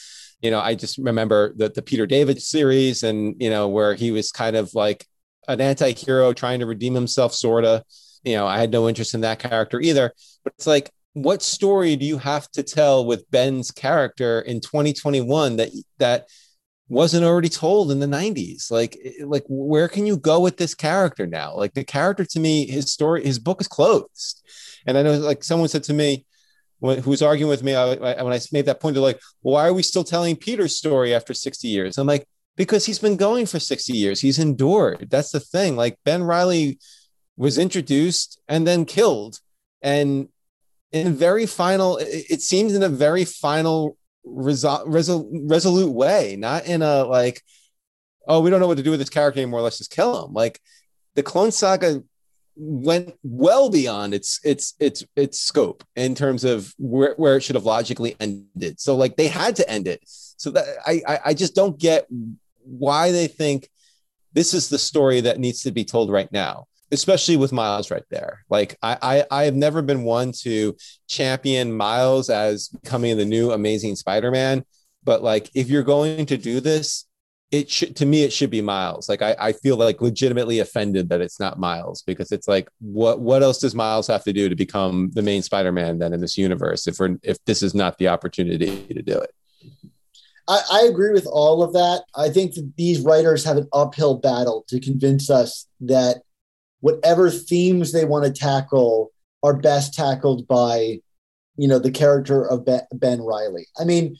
You 0.41 0.51
know 0.51 0.59
i 0.59 0.75
just 0.75 0.99
remember 0.99 1.53
the, 1.55 1.69
the 1.69 1.81
peter 1.81 2.05
david 2.05 2.41
series 2.41 3.01
and 3.01 3.35
you 3.39 3.49
know 3.49 3.67
where 3.67 3.95
he 3.95 4.11
was 4.11 4.31
kind 4.31 4.55
of 4.55 4.75
like 4.75 5.07
an 5.47 5.61
anti-hero 5.61 6.33
trying 6.33 6.59
to 6.59 6.65
redeem 6.65 6.93
himself 6.93 7.33
sort 7.33 7.65
of 7.65 7.83
you 8.23 8.35
know 8.35 8.45
i 8.47 8.59
had 8.59 8.71
no 8.71 8.87
interest 8.87 9.13
in 9.13 9.21
that 9.21 9.39
character 9.39 9.79
either. 9.79 10.13
But 10.43 10.53
it's 10.57 10.67
like 10.67 10.91
what 11.13 11.41
story 11.41 11.95
do 11.95 12.05
you 12.05 12.19
have 12.19 12.49
to 12.51 12.61
tell 12.61 13.03
with 13.03 13.29
Ben's 13.31 13.71
character 13.71 14.39
in 14.41 14.61
2021 14.61 15.55
that 15.55 15.69
that 15.97 16.27
wasn't 16.89 17.25
already 17.25 17.49
told 17.49 17.91
in 17.91 17.99
the 17.99 18.05
90s 18.05 18.69
like 18.71 18.97
eh, 19.03 19.25
like 19.25 19.43
where 19.49 19.87
can 19.87 20.05
you 20.05 20.15
go 20.15 20.39
with 20.39 20.57
this 20.57 20.75
character 20.75 21.25
now? 21.25 21.55
Like 21.55 21.73
the 21.73 21.83
character 21.83 22.23
to 22.23 22.39
me 22.39 22.67
his 22.67 22.91
story 22.91 23.25
his 23.25 23.39
book 23.39 23.61
is 23.61 23.67
closed. 23.67 24.43
And 24.85 24.97
i 24.97 25.01
know 25.01 25.17
like 25.17 25.43
someone 25.43 25.69
said 25.69 25.83
to 25.85 25.93
me 25.93 26.25
who 26.79 27.09
was 27.09 27.23
arguing 27.23 27.49
with 27.49 27.63
me 27.63 27.73
I, 27.73 27.93
I, 27.93 28.21
when 28.21 28.33
i 28.33 28.39
made 28.51 28.67
that 28.67 28.79
point 28.79 28.93
they're 28.93 29.01
like 29.01 29.19
why 29.41 29.67
are 29.67 29.73
we 29.73 29.81
still 29.81 30.03
telling 30.03 30.35
peter's 30.35 30.77
story 30.77 31.15
after 31.15 31.33
60 31.33 31.67
years? 31.67 31.97
I'm 31.97 32.07
like 32.07 32.27
because 32.57 32.85
he's 32.85 32.99
been 32.99 33.15
going 33.15 33.45
for 33.45 33.59
60 33.59 33.93
years. 33.93 34.19
He's 34.19 34.39
endured. 34.39 35.09
That's 35.09 35.31
the 35.31 35.39
thing. 35.39 35.77
Like 35.77 35.97
ben 36.03 36.23
reilly 36.23 36.79
was 37.37 37.57
introduced 37.57 38.41
and 38.49 38.67
then 38.67 38.83
killed. 38.83 39.39
And 39.81 40.27
in 40.91 41.13
very 41.13 41.45
final 41.45 41.97
it 42.01 42.41
seems 42.41 42.73
in 42.73 42.81
a 42.81 42.89
very 42.89 43.23
final 43.23 43.97
resol- 44.25 44.85
resol- 44.87 45.29
resolute 45.49 45.91
way 45.91 46.37
not 46.37 46.65
in 46.65 46.81
a 46.81 47.03
like 47.03 47.41
oh 48.25 48.39
we 48.39 48.49
don't 48.49 48.61
know 48.61 48.67
what 48.67 48.77
to 48.77 48.83
do 48.83 48.91
with 48.91 48.99
this 48.99 49.09
character 49.09 49.39
anymore. 49.39 49.61
Let's 49.61 49.77
just 49.77 49.91
kill 49.91 50.25
him. 50.25 50.33
Like 50.33 50.59
the 51.15 51.23
clone 51.23 51.51
saga 51.51 52.03
went 52.55 53.13
well 53.21 53.69
beyond 53.69 54.13
its 54.13 54.39
its 54.43 54.73
its 54.79 55.05
its 55.15 55.39
scope 55.39 55.83
in 55.95 56.15
terms 56.15 56.43
of 56.43 56.73
where, 56.79 57.13
where 57.17 57.37
it 57.37 57.41
should 57.41 57.55
have 57.55 57.65
logically 57.65 58.15
ended. 58.19 58.79
So 58.79 58.95
like 58.95 59.15
they 59.15 59.27
had 59.27 59.55
to 59.57 59.69
end 59.69 59.87
it. 59.87 60.01
So 60.05 60.51
that 60.51 60.65
I 60.85 61.19
i 61.25 61.33
just 61.33 61.53
don't 61.53 61.77
get 61.77 62.07
why 62.67 63.11
they 63.11 63.27
think 63.27 63.69
this 64.33 64.53
is 64.53 64.69
the 64.69 64.77
story 64.77 65.21
that 65.21 65.39
needs 65.39 65.63
to 65.63 65.71
be 65.71 65.83
told 65.83 66.11
right 66.11 66.31
now 66.31 66.67
especially 66.91 67.37
with 67.37 67.51
Miles 67.51 67.91
right 67.91 68.03
there. 68.09 68.45
Like 68.49 68.77
I, 68.81 68.97
I, 69.01 69.25
I 69.41 69.43
have 69.43 69.55
never 69.55 69.81
been 69.81 70.03
one 70.03 70.31
to 70.43 70.75
champion 71.07 71.75
Miles 71.75 72.29
as 72.29 72.69
becoming 72.69 73.17
the 73.17 73.25
new 73.25 73.51
amazing 73.51 73.95
Spider-Man. 73.95 74.63
But 75.03 75.23
like 75.23 75.49
if 75.53 75.69
you're 75.69 75.83
going 75.83 76.25
to 76.27 76.37
do 76.37 76.59
this, 76.59 77.05
it 77.49 77.69
should 77.69 77.95
to 77.95 78.05
me 78.05 78.23
it 78.23 78.33
should 78.33 78.49
be 78.49 78.61
Miles. 78.61 79.07
Like 79.07 79.21
I, 79.21 79.35
I 79.39 79.51
feel 79.53 79.77
like 79.77 80.01
legitimately 80.01 80.59
offended 80.59 81.09
that 81.09 81.21
it's 81.21 81.39
not 81.39 81.59
Miles 81.59 82.01
because 82.01 82.31
it's 82.31 82.47
like 82.47 82.69
what 82.79 83.19
what 83.19 83.41
else 83.41 83.59
does 83.59 83.73
Miles 83.73 84.07
have 84.07 84.23
to 84.25 84.33
do 84.33 84.49
to 84.49 84.55
become 84.55 85.11
the 85.13 85.21
main 85.21 85.41
Spider-Man 85.41 85.99
then 85.99 86.13
in 86.13 86.19
this 86.19 86.37
universe 86.37 86.87
if 86.87 86.99
we're 86.99 87.17
if 87.23 87.43
this 87.45 87.63
is 87.63 87.73
not 87.73 87.97
the 87.97 88.09
opportunity 88.09 88.85
to 88.87 89.01
do 89.01 89.17
it. 89.17 89.33
I, 90.47 90.61
I 90.71 90.81
agree 90.83 91.11
with 91.11 91.27
all 91.27 91.61
of 91.61 91.73
that. 91.73 92.03
I 92.15 92.29
think 92.29 92.53
that 92.55 92.73
these 92.77 93.01
writers 93.01 93.43
have 93.43 93.57
an 93.57 93.67
uphill 93.73 94.15
battle 94.15 94.65
to 94.69 94.79
convince 94.79 95.29
us 95.29 95.67
that 95.81 96.21
whatever 96.79 97.29
themes 97.29 97.91
they 97.91 98.05
want 98.05 98.25
to 98.25 98.31
tackle 98.31 99.11
are 99.43 99.55
best 99.55 99.93
tackled 99.93 100.47
by 100.47 100.99
you 101.57 101.67
know 101.67 101.79
the 101.79 101.91
character 101.91 102.45
of 102.45 102.65
ben, 102.65 103.21
reilly 103.21 103.65
i 103.79 103.83
mean 103.83 104.15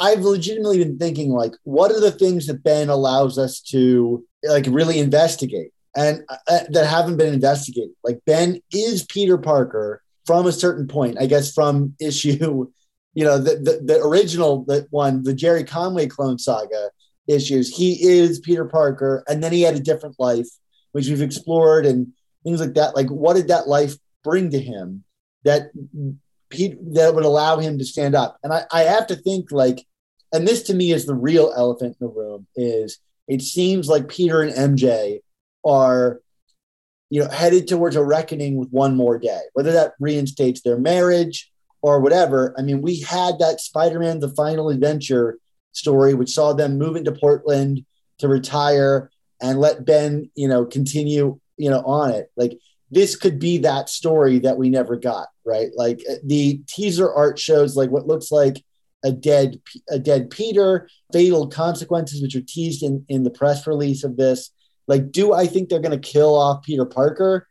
i've 0.00 0.20
legitimately 0.20 0.78
been 0.78 0.98
thinking 0.98 1.30
like 1.30 1.52
what 1.64 1.90
are 1.90 2.00
the 2.00 2.10
things 2.10 2.46
that 2.46 2.62
ben 2.62 2.88
allows 2.88 3.38
us 3.38 3.60
to 3.60 4.24
like 4.44 4.66
really 4.68 4.98
investigate 4.98 5.72
and 5.96 6.22
uh, 6.28 6.60
that 6.70 6.86
haven't 6.86 7.16
been 7.16 7.34
investigated 7.34 7.90
like 8.04 8.20
ben 8.26 8.60
is 8.72 9.04
peter 9.06 9.36
parker 9.36 10.02
from 10.24 10.46
a 10.46 10.52
certain 10.52 10.86
point 10.86 11.16
i 11.20 11.26
guess 11.26 11.52
from 11.52 11.94
issue 12.00 12.70
you 13.16 13.24
know 13.24 13.38
the, 13.38 13.56
the, 13.56 13.80
the 13.84 14.00
original 14.00 14.64
that 14.66 14.86
one 14.90 15.24
the 15.24 15.34
jerry 15.34 15.64
conway 15.64 16.06
clone 16.06 16.38
saga 16.38 16.90
issues 17.26 17.74
he 17.74 17.94
is 18.06 18.38
peter 18.38 18.64
parker 18.64 19.24
and 19.26 19.42
then 19.42 19.52
he 19.52 19.62
had 19.62 19.74
a 19.74 19.80
different 19.80 20.14
life 20.20 20.46
which 20.96 21.08
we've 21.08 21.20
explored 21.20 21.84
and 21.84 22.10
things 22.42 22.58
like 22.58 22.72
that. 22.72 22.96
Like, 22.96 23.08
what 23.08 23.36
did 23.36 23.48
that 23.48 23.68
life 23.68 23.96
bring 24.24 24.48
to 24.50 24.58
him 24.58 25.04
that 25.44 25.70
he, 26.50 26.74
that 26.94 27.14
would 27.14 27.26
allow 27.26 27.58
him 27.58 27.78
to 27.78 27.84
stand 27.84 28.14
up? 28.14 28.38
And 28.42 28.50
I, 28.50 28.62
I 28.72 28.82
have 28.84 29.06
to 29.08 29.16
think 29.16 29.52
like, 29.52 29.84
and 30.32 30.48
this 30.48 30.62
to 30.64 30.74
me 30.74 30.92
is 30.92 31.04
the 31.04 31.14
real 31.14 31.52
elephant 31.54 31.96
in 32.00 32.06
the 32.06 32.12
room 32.12 32.46
is 32.56 32.98
it 33.28 33.42
seems 33.42 33.88
like 33.88 34.08
Peter 34.08 34.40
and 34.40 34.78
MJ 34.78 35.20
are 35.66 36.20
you 37.10 37.20
know 37.20 37.28
headed 37.28 37.68
towards 37.68 37.94
a 37.94 38.02
reckoning 38.02 38.56
with 38.56 38.70
one 38.70 38.96
more 38.96 39.18
day 39.18 39.40
whether 39.52 39.72
that 39.72 39.92
reinstates 40.00 40.62
their 40.62 40.78
marriage 40.78 41.52
or 41.82 42.00
whatever 42.00 42.54
i 42.58 42.62
mean 42.62 42.82
we 42.82 43.00
had 43.00 43.38
that 43.38 43.60
spider-man 43.60 44.20
the 44.20 44.34
final 44.34 44.70
adventure 44.70 45.38
story 45.72 46.14
which 46.14 46.30
saw 46.30 46.52
them 46.52 46.78
move 46.78 46.96
into 46.96 47.12
portland 47.12 47.84
to 48.18 48.28
retire 48.28 49.10
and 49.40 49.58
let 49.58 49.84
Ben, 49.84 50.30
you 50.34 50.48
know, 50.48 50.64
continue, 50.64 51.38
you 51.56 51.70
know, 51.70 51.80
on 51.80 52.10
it. 52.10 52.30
Like 52.36 52.58
this 52.90 53.16
could 53.16 53.38
be 53.38 53.58
that 53.58 53.88
story 53.88 54.38
that 54.40 54.56
we 54.56 54.70
never 54.70 54.96
got, 54.96 55.28
right? 55.44 55.70
Like 55.76 56.00
the 56.24 56.60
teaser 56.66 57.12
art 57.12 57.38
shows 57.38 57.76
like 57.76 57.90
what 57.90 58.06
looks 58.06 58.30
like 58.30 58.64
a 59.04 59.12
dead 59.12 59.60
a 59.90 59.98
dead 59.98 60.30
Peter, 60.30 60.88
fatal 61.12 61.48
consequences, 61.48 62.22
which 62.22 62.34
are 62.34 62.40
teased 62.40 62.82
in 62.82 63.04
in 63.08 63.22
the 63.22 63.30
press 63.30 63.66
release 63.66 64.04
of 64.04 64.16
this. 64.16 64.50
Like, 64.88 65.10
do 65.10 65.32
I 65.32 65.46
think 65.46 65.68
they're 65.68 65.80
going 65.80 66.00
to 66.00 66.08
kill 66.08 66.36
off 66.36 66.62
Peter 66.62 66.84
Parker? 66.84 67.48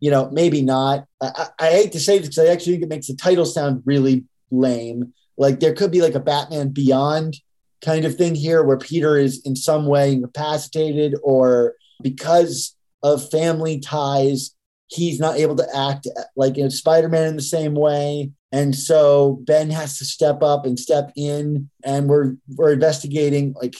You 0.00 0.10
know, 0.10 0.30
maybe 0.30 0.62
not. 0.62 1.06
I, 1.20 1.48
I 1.58 1.70
hate 1.70 1.92
to 1.92 2.00
say 2.00 2.18
this 2.18 2.28
because 2.28 2.48
I 2.48 2.52
actually 2.52 2.72
think 2.72 2.84
it 2.84 2.88
makes 2.90 3.06
the 3.06 3.14
title 3.14 3.46
sound 3.46 3.82
really 3.86 4.24
lame. 4.50 5.12
Like, 5.38 5.60
there 5.60 5.74
could 5.74 5.90
be 5.90 6.02
like 6.02 6.14
a 6.14 6.20
Batman 6.20 6.70
Beyond 6.70 7.36
kind 7.82 8.04
of 8.04 8.16
thing 8.16 8.34
here 8.34 8.62
where 8.62 8.78
Peter 8.78 9.16
is 9.16 9.42
in 9.44 9.56
some 9.56 9.86
way 9.86 10.12
incapacitated 10.12 11.14
or 11.22 11.74
because 12.02 12.76
of 13.02 13.30
family 13.30 13.80
ties, 13.80 14.54
he's 14.88 15.20
not 15.20 15.36
able 15.36 15.56
to 15.56 15.76
act 15.76 16.06
like 16.36 16.58
in 16.58 16.70
Spider-Man 16.70 17.28
in 17.28 17.36
the 17.36 17.42
same 17.42 17.74
way. 17.74 18.30
And 18.52 18.74
so 18.74 19.40
Ben 19.44 19.70
has 19.70 19.98
to 19.98 20.04
step 20.04 20.42
up 20.42 20.64
and 20.64 20.78
step 20.78 21.12
in 21.16 21.68
and 21.84 22.08
we're 22.08 22.34
we're 22.54 22.72
investigating 22.72 23.54
like 23.60 23.76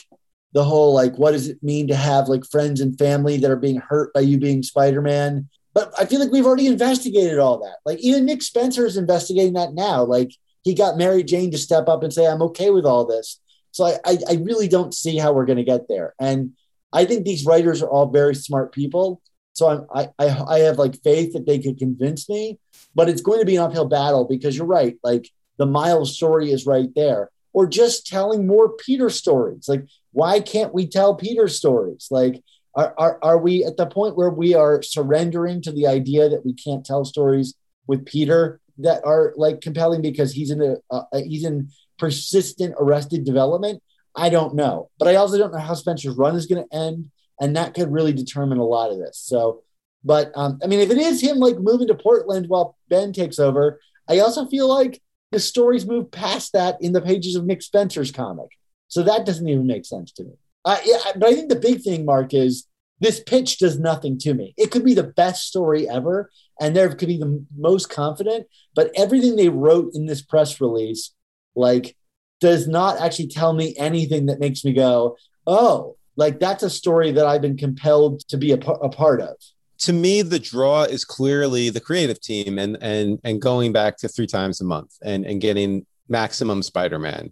the 0.53 0.63
whole 0.63 0.93
like 0.93 1.15
what 1.17 1.31
does 1.31 1.47
it 1.47 1.61
mean 1.63 1.87
to 1.87 1.95
have 1.95 2.27
like 2.27 2.45
friends 2.45 2.81
and 2.81 2.97
family 2.97 3.37
that 3.37 3.51
are 3.51 3.55
being 3.55 3.77
hurt 3.77 4.13
by 4.13 4.21
you 4.21 4.37
being 4.37 4.63
Spider-Man? 4.63 5.49
But 5.77 5.93
I 5.95 6.05
feel 6.07 6.19
like 6.19 6.31
we've 6.31 6.47
already 6.47 6.65
investigated 6.65 7.37
all 7.37 7.59
that. 7.59 7.75
Like 7.85 7.99
even 7.99 8.25
Nick 8.25 8.41
Spencer 8.41 8.87
is 8.87 8.97
investigating 8.97 9.53
that 9.53 9.75
now. 9.75 10.03
Like 10.03 10.31
he 10.63 10.73
got 10.73 10.97
Mary 10.97 11.21
Jane 11.21 11.51
to 11.51 11.57
step 11.59 11.87
up 11.87 12.01
and 12.01 12.11
say, 12.11 12.25
I'm 12.25 12.41
okay 12.41 12.71
with 12.71 12.83
all 12.83 13.05
this. 13.05 13.39
So 13.69 13.85
I, 13.85 13.99
I, 14.03 14.17
I 14.27 14.33
really 14.41 14.67
don't 14.67 14.91
see 14.91 15.17
how 15.17 15.33
we're 15.33 15.45
going 15.45 15.59
to 15.59 15.63
get 15.63 15.87
there. 15.87 16.15
And 16.19 16.53
I 16.91 17.05
think 17.05 17.25
these 17.25 17.45
writers 17.45 17.83
are 17.83 17.89
all 17.91 18.09
very 18.09 18.33
smart 18.33 18.71
people. 18.71 19.21
So 19.53 19.69
I'm, 19.69 19.85
I, 19.93 20.09
I, 20.17 20.55
I 20.55 20.59
have 20.61 20.79
like 20.79 20.99
faith 21.03 21.33
that 21.33 21.45
they 21.45 21.59
could 21.59 21.77
convince 21.77 22.27
me, 22.27 22.57
but 22.95 23.07
it's 23.07 23.21
going 23.21 23.41
to 23.41 23.45
be 23.45 23.57
an 23.57 23.61
uphill 23.61 23.85
battle 23.85 24.25
because 24.25 24.57
you're 24.57 24.65
right. 24.65 24.97
Like 25.03 25.29
the 25.59 25.67
Miles 25.67 26.15
story 26.15 26.51
is 26.51 26.65
right 26.65 26.89
there. 26.95 27.29
Or 27.53 27.67
just 27.67 28.07
telling 28.07 28.47
more 28.47 28.69
Peter 28.77 29.11
stories. 29.11 29.69
Like, 29.69 29.85
why 30.11 30.39
can't 30.39 30.73
we 30.73 30.87
tell 30.87 31.13
Peter 31.13 31.47
stories? 31.47 32.07
Like, 32.09 32.43
are, 32.77 32.93
are, 32.97 33.19
are 33.23 33.37
we 33.39 33.65
at 33.65 33.75
the 33.75 33.87
point 33.87 34.15
where 34.15 34.29
we 34.29 34.53
are 34.53 34.83
surrendering 34.83 35.61
to 35.63 35.71
the 35.71 35.87
idea 35.87 36.29
that 36.29 36.45
we 36.45 36.53
can't 36.53 36.85
tell 36.85 37.03
stories 37.03 37.55
with 37.87 38.05
Peter 38.05 38.61
that 38.77 39.03
are 39.03 39.33
like 39.35 39.61
compelling 39.61 40.03
because 40.03 40.31
he's 40.31 40.51
in 40.51 40.77
a 40.91 41.01
he's 41.23 41.43
in 41.43 41.69
persistent 41.97 42.75
arrested 42.79 43.25
development? 43.25 43.81
I 44.15 44.29
don't 44.29 44.53
know, 44.55 44.89
but 44.99 45.07
I 45.07 45.15
also 45.15 45.37
don't 45.37 45.51
know 45.53 45.59
how 45.59 45.73
Spencer's 45.73 46.15
run 46.15 46.35
is 46.35 46.45
going 46.45 46.63
to 46.63 46.75
end, 46.75 47.09
and 47.41 47.55
that 47.55 47.73
could 47.73 47.91
really 47.91 48.13
determine 48.13 48.59
a 48.59 48.65
lot 48.65 48.91
of 48.91 48.99
this. 48.99 49.19
So, 49.19 49.63
but 50.03 50.31
um, 50.35 50.59
I 50.63 50.67
mean, 50.67 50.79
if 50.79 50.91
it 50.91 50.99
is 50.99 51.19
him 51.19 51.37
like 51.37 51.57
moving 51.57 51.87
to 51.87 51.95
Portland 51.95 52.47
while 52.47 52.77
Ben 52.89 53.11
takes 53.11 53.39
over, 53.39 53.79
I 54.07 54.19
also 54.19 54.45
feel 54.45 54.69
like 54.69 55.01
the 55.31 55.39
stories 55.39 55.87
move 55.87 56.11
past 56.11 56.53
that 56.53 56.77
in 56.79 56.93
the 56.93 57.01
pages 57.01 57.35
of 57.35 57.45
Nick 57.45 57.63
Spencer's 57.63 58.11
comic. 58.11 58.49
So 58.87 59.01
that 59.03 59.25
doesn't 59.25 59.47
even 59.47 59.65
make 59.65 59.85
sense 59.85 60.11
to 60.13 60.23
me. 60.23 60.33
Uh, 60.63 60.77
yeah, 60.83 60.97
but 61.15 61.29
I 61.29 61.33
think 61.33 61.49
the 61.49 61.55
big 61.55 61.81
thing, 61.81 62.05
Mark, 62.05 62.33
is 62.33 62.66
this 62.99 63.19
pitch 63.19 63.57
does 63.59 63.79
nothing 63.79 64.17
to 64.19 64.33
me. 64.33 64.53
It 64.57 64.71
could 64.71 64.83
be 64.83 64.93
the 64.93 65.03
best 65.03 65.47
story 65.47 65.87
ever, 65.87 66.31
and 66.59 66.75
there 66.75 66.89
could 66.93 67.07
be 67.07 67.17
the 67.17 67.45
most 67.57 67.89
confident, 67.89 68.47
but 68.75 68.91
everything 68.95 69.35
they 69.35 69.49
wrote 69.49 69.91
in 69.93 70.05
this 70.05 70.21
press 70.21 70.59
release, 70.59 71.13
like, 71.55 71.95
does 72.39 72.67
not 72.67 72.99
actually 72.99 73.27
tell 73.27 73.53
me 73.53 73.75
anything 73.77 74.27
that 74.27 74.39
makes 74.39 74.63
me 74.63 74.73
go, 74.73 75.17
oh, 75.45 75.95
like 76.15 76.39
that's 76.39 76.63
a 76.63 76.69
story 76.69 77.11
that 77.11 77.25
I've 77.25 77.41
been 77.41 77.57
compelled 77.57 78.21
to 78.27 78.37
be 78.37 78.51
a, 78.51 78.57
a 78.57 78.89
part 78.89 79.21
of 79.21 79.35
to 79.79 79.93
me 79.93 80.21
the 80.21 80.39
draw 80.39 80.83
is 80.83 81.05
clearly 81.05 81.69
the 81.69 81.79
creative 81.79 82.19
team 82.19 82.57
and 82.57 82.77
and 82.81 83.19
and 83.23 83.41
going 83.41 83.71
back 83.71 83.97
to 83.97 84.07
three 84.07 84.27
times 84.27 84.59
a 84.59 84.63
month 84.63 84.95
and 85.03 85.25
and 85.25 85.39
getting 85.39 85.85
maximum 86.09 86.63
spider-man 86.63 87.31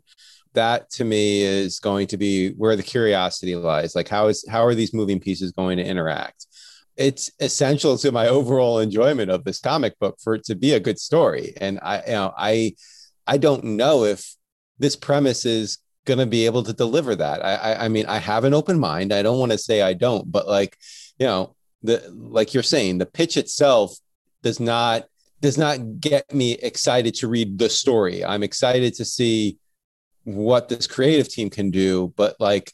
that 0.56 0.89
to 0.91 1.06
me 1.06 1.41
is 1.41 1.80
going 1.80 2.08
to 2.08 2.18
be 2.18 2.50
where 2.52 2.76
the 2.76 2.84
curiosity 2.84 3.56
lies. 3.56 3.96
Like 3.96 4.08
how 4.08 4.28
is 4.28 4.46
how 4.50 4.65
are 4.65 4.76
these 4.76 4.94
moving 4.94 5.20
pieces 5.20 5.52
going 5.52 5.78
to 5.78 5.86
interact? 5.86 6.48
It's 6.98 7.30
essential 7.39 7.98
to 7.98 8.12
my 8.12 8.28
overall 8.28 8.80
enjoyment 8.80 9.30
of 9.30 9.44
this 9.44 9.60
comic 9.60 10.00
book 10.00 10.18
for 10.24 10.36
it 10.36 10.46
to 10.46 10.56
be 10.56 10.74
a 10.74 10.80
good 10.80 11.00
story. 11.00 11.54
And 11.58 11.80
i 11.82 11.98
you 12.06 12.13
know 12.13 12.34
i 12.38 12.74
i 13.28 13.38
don't 13.38 13.63
know 13.63 14.06
if 14.06 14.36
this 14.80 14.96
premise 14.96 15.46
is 15.46 15.78
going 16.06 16.20
to 16.20 16.26
be 16.26 16.46
able 16.46 16.63
to 16.63 16.74
deliver 16.74 17.15
that. 17.15 17.44
I, 17.44 17.56
I 17.56 17.86
i 17.86 17.88
mean 17.88 18.06
i 18.08 18.18
have 18.18 18.44
an 18.44 18.54
open 18.54 18.80
mind. 18.80 19.13
I 19.13 19.22
don't 19.22 19.39
want 19.39 19.52
to 19.52 19.58
say 19.58 19.82
i 19.82 19.94
don't 19.94 20.32
but 20.32 20.48
like 20.48 20.78
you 21.20 21.28
know 21.28 21.56
the 21.84 22.04
like 22.13 22.54
you're 22.54 22.63
saying 22.63 22.98
the 22.98 23.06
pitch 23.06 23.38
itself 23.38 23.96
does 24.41 24.60
not 24.60 25.06
does 25.41 25.58
not 25.58 26.00
get 26.00 26.34
me 26.34 26.54
excited 26.54 27.13
to 27.15 27.28
read 27.28 27.60
the 27.60 27.70
story. 27.70 28.24
I'm 28.24 28.44
excited 28.44 28.96
to 28.96 29.06
see 29.06 29.58
what 30.26 30.70
this 30.70 30.88
creative 30.88 31.30
team 31.30 31.50
can 31.50 31.72
do 31.72 32.14
but 32.16 32.36
like 32.40 32.74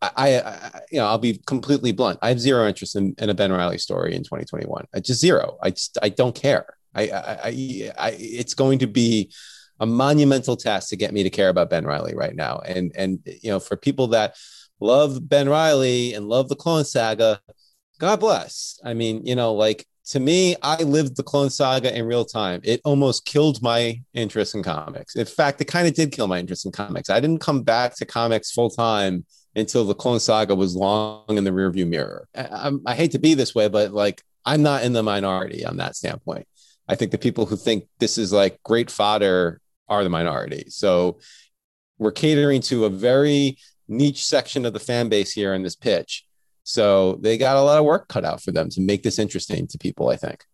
I, 0.00 0.40
I, 0.40 0.80
you 0.90 0.98
know 0.98 1.06
i'll 1.06 1.18
be 1.18 1.40
completely 1.46 1.92
blunt. 1.92 2.18
I 2.22 2.30
have 2.30 2.40
zero 2.40 2.66
interest 2.66 2.96
in, 2.96 3.14
in 3.18 3.30
a 3.30 3.34
ben 3.34 3.52
reilly 3.52 3.78
story 3.78 4.14
in 4.16 4.24
2021 4.24 4.86
i 4.92 4.98
just 4.98 5.20
zero. 5.20 5.58
I 5.62 5.70
just 5.70 5.96
i 6.02 6.08
don't 6.08 6.34
care. 6.34 6.66
I, 6.94 7.08
I 7.08 7.38
i 7.44 7.92
i 7.98 8.16
it's 8.18 8.54
going 8.54 8.80
to 8.80 8.88
be 8.88 9.32
a 9.78 9.86
monumental 9.86 10.56
task 10.56 10.88
to 10.88 10.96
get 10.96 11.12
me 11.12 11.22
to 11.22 11.30
care 11.30 11.50
about 11.50 11.70
ben 11.70 11.86
reilly 11.86 12.14
right 12.16 12.34
now. 12.34 12.58
And 12.64 12.92
and 12.96 13.20
you 13.24 13.50
know 13.50 13.60
for 13.60 13.76
people 13.76 14.08
that 14.08 14.36
love 14.80 15.28
ben 15.28 15.48
reilly 15.48 16.14
and 16.14 16.28
love 16.28 16.48
the 16.48 16.56
clone 16.56 16.84
saga 16.84 17.40
God 18.02 18.18
bless. 18.18 18.80
I 18.84 18.94
mean, 18.94 19.24
you 19.26 19.36
know, 19.36 19.54
like 19.54 19.86
to 20.06 20.20
me, 20.20 20.56
I 20.62 20.82
lived 20.82 21.16
the 21.16 21.22
Clone 21.22 21.50
Saga 21.50 21.96
in 21.96 22.04
real 22.06 22.24
time. 22.24 22.60
It 22.64 22.80
almost 22.84 23.24
killed 23.24 23.62
my 23.62 24.00
interest 24.14 24.54
in 24.54 24.62
comics. 24.62 25.14
In 25.14 25.26
fact, 25.26 25.60
it 25.60 25.66
kind 25.66 25.86
of 25.86 25.94
did 25.94 26.12
kill 26.12 26.26
my 26.26 26.38
interest 26.40 26.66
in 26.66 26.72
comics. 26.72 27.08
I 27.08 27.20
didn't 27.20 27.40
come 27.40 27.62
back 27.62 27.94
to 27.96 28.04
comics 28.04 28.50
full 28.50 28.70
time 28.70 29.24
until 29.54 29.84
the 29.84 29.94
Clone 29.94 30.18
Saga 30.18 30.54
was 30.54 30.74
long 30.74 31.24
in 31.28 31.44
the 31.44 31.50
rearview 31.50 31.86
mirror. 31.86 32.26
I, 32.34 32.72
I, 32.86 32.94
hate 32.94 33.12
to 33.12 33.18
be 33.18 33.34
this 33.34 33.54
way, 33.54 33.68
but 33.68 33.92
like 33.92 34.22
I'm 34.44 34.62
not 34.62 34.82
in 34.82 34.92
the 34.92 35.02
minority 35.02 35.64
on 35.64 35.76
that 35.76 35.94
standpoint. 35.94 36.48
I 36.88 36.96
think 36.96 37.12
the 37.12 37.18
people 37.18 37.46
who 37.46 37.56
think 37.56 37.84
this 38.00 38.18
is 38.18 38.32
like 38.32 38.62
great 38.64 38.90
fodder 38.90 39.60
are 39.88 40.02
the 40.02 40.10
minority. 40.10 40.64
So 40.68 41.18
we're 41.98 42.12
catering 42.12 42.60
to 42.62 42.86
a 42.86 42.90
very 42.90 43.58
niche 43.88 44.24
section 44.24 44.64
of 44.64 44.72
the 44.72 44.80
fan 44.80 45.08
base 45.08 45.32
here 45.32 45.54
in 45.54 45.62
this 45.62 45.76
pitch 45.76 46.24
so 46.64 47.18
they 47.22 47.38
got 47.38 47.56
a 47.56 47.62
lot 47.62 47.78
of 47.78 47.84
work 47.84 48.08
cut 48.08 48.24
out 48.24 48.42
for 48.42 48.52
them 48.52 48.68
to 48.70 48.80
make 48.80 49.02
this 49.02 49.18
interesting 49.18 49.66
to 49.68 49.78
people, 49.78 50.10
I 50.10 50.16
think. 50.16 50.44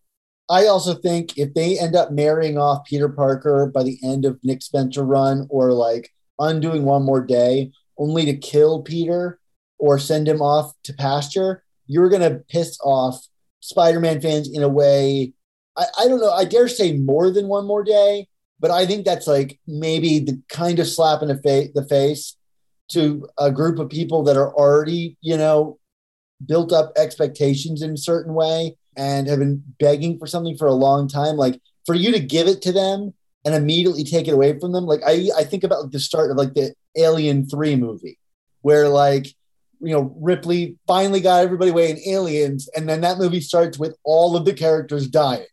I 0.49 0.65
also 0.65 0.95
think 0.95 1.37
if 1.37 1.53
they 1.53 1.77
end 1.77 1.95
up 1.95 2.11
marrying 2.11 2.57
off 2.57 2.85
Peter 2.85 3.07
Parker 3.07 3.67
by 3.67 3.83
the 3.83 3.99
end 4.03 4.25
of 4.25 4.39
Nick 4.43 4.63
Spencer 4.63 5.03
run 5.03 5.45
or 5.49 5.71
like 5.73 6.11
undoing 6.39 6.83
one 6.83 7.03
more 7.03 7.23
day 7.23 7.71
only 7.97 8.25
to 8.25 8.35
kill 8.35 8.81
Peter 8.81 9.39
or 9.77 9.99
send 9.99 10.27
him 10.27 10.41
off 10.41 10.73
to 10.83 10.93
pasture, 10.93 11.63
you're 11.85 12.09
going 12.09 12.21
to 12.21 12.43
piss 12.49 12.79
off 12.83 13.27
Spider 13.59 13.99
Man 13.99 14.21
fans 14.21 14.49
in 14.51 14.63
a 14.63 14.69
way. 14.69 15.33
I, 15.77 15.85
I 15.99 16.07
don't 16.07 16.19
know. 16.19 16.31
I 16.31 16.45
dare 16.45 16.67
say 16.67 16.97
more 16.97 17.29
than 17.29 17.47
one 17.47 17.67
more 17.67 17.83
day, 17.83 18.27
but 18.59 18.71
I 18.71 18.87
think 18.87 19.05
that's 19.05 19.27
like 19.27 19.59
maybe 19.67 20.19
the 20.19 20.41
kind 20.49 20.79
of 20.79 20.87
slap 20.87 21.21
in 21.21 21.27
the, 21.27 21.35
fa- 21.35 21.71
the 21.75 21.87
face 21.87 22.35
to 22.89 23.27
a 23.37 23.51
group 23.51 23.77
of 23.77 23.89
people 23.89 24.23
that 24.23 24.35
are 24.35 24.51
already, 24.51 25.15
you 25.21 25.37
know, 25.37 25.77
built 26.45 26.71
up 26.71 26.91
expectations 26.97 27.81
in 27.81 27.91
a 27.91 27.97
certain 27.97 28.33
way 28.33 28.75
and 28.95 29.27
have 29.27 29.39
been 29.39 29.63
begging 29.79 30.17
for 30.17 30.27
something 30.27 30.57
for 30.57 30.67
a 30.67 30.73
long 30.73 31.07
time 31.07 31.35
like 31.35 31.61
for 31.85 31.95
you 31.95 32.11
to 32.11 32.19
give 32.19 32.47
it 32.47 32.61
to 32.61 32.71
them 32.71 33.13
and 33.45 33.55
immediately 33.55 34.03
take 34.03 34.27
it 34.27 34.33
away 34.33 34.57
from 34.59 34.71
them. 34.71 34.85
Like 34.85 35.01
i 35.05 35.29
i 35.37 35.43
think 35.43 35.63
about 35.63 35.83
like 35.83 35.91
the 35.91 35.99
start 35.99 36.31
of 36.31 36.37
like 36.37 36.53
the 36.53 36.73
alien 36.97 37.47
3 37.47 37.75
movie 37.75 38.17
where 38.61 38.89
like 38.89 39.27
you 39.79 39.93
know 39.93 40.13
ripley 40.19 40.75
finally 40.87 41.21
got 41.21 41.43
everybody 41.43 41.71
away 41.71 41.89
in 41.89 41.99
aliens 42.07 42.67
and 42.75 42.89
then 42.89 43.01
that 43.01 43.17
movie 43.17 43.39
starts 43.39 43.77
with 43.79 43.95
all 44.03 44.35
of 44.35 44.45
the 44.45 44.53
characters 44.53 45.07
dying 45.07 45.45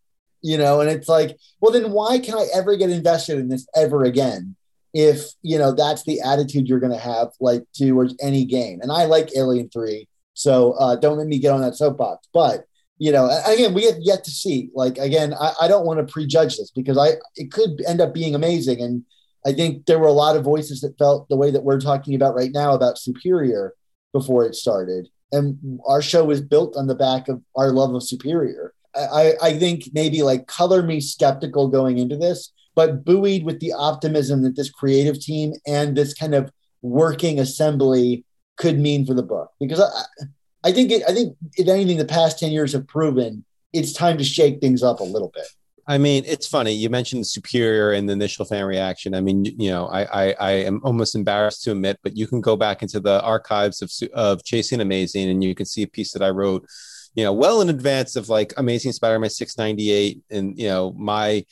you 0.42 0.57
know? 0.57 0.81
And 0.81 0.88
it's 0.88 1.09
like 1.09 1.37
well 1.61 1.72
then 1.72 1.92
why 1.92 2.18
can 2.18 2.35
i 2.35 2.46
ever 2.55 2.77
get 2.77 2.90
invested 2.90 3.38
in 3.38 3.49
this 3.49 3.66
ever 3.75 4.05
again 4.05 4.57
if 4.94 5.25
you 5.42 5.59
know 5.59 5.72
that's 5.72 6.05
the 6.05 6.20
attitude 6.20 6.68
you're 6.68 6.81
going 6.81 6.92
to 6.92 6.99
have 6.99 7.29
like 7.40 7.64
towards 7.75 8.14
any 8.22 8.44
game? 8.44 8.81
And 8.81 8.92
i 8.92 9.05
like 9.05 9.37
alien 9.37 9.68
3 9.68 10.09
so 10.37 10.72
uh, 10.72 10.96
don't 10.96 11.16
let 11.16 11.27
me 11.27 11.38
get 11.38 11.53
on 11.53 11.62
that 11.62 11.77
soapbox. 11.77 12.29
But 12.33 12.66
you 12.99 13.11
know, 13.11 13.29
again, 13.46 13.75
we 13.75 13.85
have 13.87 13.96
yet 14.01 14.22
to 14.25 14.31
see. 14.31 14.70
Like 14.75 14.99
again, 14.99 15.35
I, 15.35 15.53
I 15.62 15.68
don't 15.68 15.87
want 15.87 15.99
to 15.99 16.12
prejudge 16.12 16.59
this 16.59 16.70
because 16.70 16.99
I 16.99 17.14
it 17.35 17.51
could 17.51 17.83
end 17.87 18.01
up 18.01 18.12
being 18.14 18.35
amazing. 18.35 18.81
And 18.81 19.05
I 19.44 19.53
think 19.53 19.87
there 19.87 19.99
were 19.99 20.07
a 20.07 20.12
lot 20.12 20.37
of 20.37 20.44
voices 20.44 20.83
that 20.83 20.99
felt 20.99 21.29
the 21.29 21.37
way 21.37 21.51
that 21.51 21.64
we're 21.64 21.81
talking 21.81 22.14
about 22.14 22.35
right 22.35 22.53
now 22.53 22.75
about 22.75 22.99
Superior 22.99 23.72
before 24.12 24.44
it 24.44 24.55
started. 24.55 25.09
And 25.33 25.81
our 25.87 26.03
show 26.03 26.25
was 26.25 26.40
built 26.40 26.77
on 26.77 26.87
the 26.87 26.94
back 26.94 27.29
of 27.29 27.42
our 27.57 27.72
love 27.72 27.94
of 27.94 28.03
Superior. 28.03 28.75
I, 28.94 29.35
I 29.42 29.59
think 29.59 29.90
maybe 29.92 30.22
like 30.22 30.46
color 30.46 30.83
me 30.83 31.01
skeptical 31.01 31.68
going 31.68 31.99
into 31.99 32.16
this, 32.16 32.53
but 32.75 33.05
buoyed 33.05 33.44
with 33.44 33.61
the 33.61 33.72
optimism 33.72 34.42
that 34.42 34.57
this 34.57 34.70
creative 34.70 35.18
team 35.18 35.55
and 35.66 35.96
this 35.96 36.14
kind 36.14 36.35
of 36.35 36.51
working 36.83 37.40
assembly 37.40 38.25
could 38.57 38.79
mean 38.79 39.07
for 39.07 39.14
the 39.14 39.23
book 39.23 39.53
because 39.61 39.81
I, 39.81 40.29
I 40.69 40.73
think 40.73 40.90
it, 40.90 41.03
I 41.09 41.12
think 41.12 41.37
if 41.55 41.69
anything, 41.69 41.99
the 41.99 42.05
past 42.05 42.38
ten 42.38 42.53
years 42.53 42.73
have 42.73 42.87
proven 42.87 43.45
it's 43.73 43.92
time 43.92 44.19
to 44.19 44.25
shake 44.25 44.61
things 44.61 44.83
up 44.83 45.01
a 45.01 45.05
little 45.05 45.31
bit. 45.35 45.47
I 45.88 45.99
mean, 45.99 46.25
it's 46.27 46.49
funny. 46.49 46.73
You 46.73 46.90
mentioned 46.90 47.21
the 47.21 47.27
superior 47.27 47.92
and 47.92 48.09
the 48.09 48.12
initial 48.14 48.45
fan 48.45 48.64
reaction. 48.64 49.14
I 49.14 49.21
mean, 49.21 49.45
you 49.45 49.71
know, 49.71 49.87
I, 49.87 50.03
I, 50.31 50.35
I 50.40 50.51
am 50.51 50.81
almost 50.83 51.14
embarrassed 51.14 51.62
to 51.64 51.73
admit, 51.73 52.01
but 52.03 52.16
you 52.16 52.27
can 52.27 52.40
go 52.40 52.57
back 52.57 52.83
into 52.83 52.99
the 52.99 53.23
archives 53.23 53.83
of 53.83 53.92
of 54.12 54.42
Chasing 54.42 54.81
Amazing, 54.81 55.31
and 55.31 55.45
you 55.45 55.55
can 55.55 55.66
see 55.66 55.83
a 55.83 55.88
piece 55.88 56.12
that 56.12 56.23
I 56.23 56.31
wrote, 56.31 56.66
you 57.14 57.23
know, 57.23 57.33
well 57.33 57.61
in 57.61 57.69
advance 57.69 58.16
of 58.16 58.29
like 58.29 58.53
Amazing 58.57 58.92
Spider-Man 58.92 59.31
698, 59.31 60.23
and 60.31 60.59
you 60.59 60.66
know, 60.66 60.92
my 60.97 61.45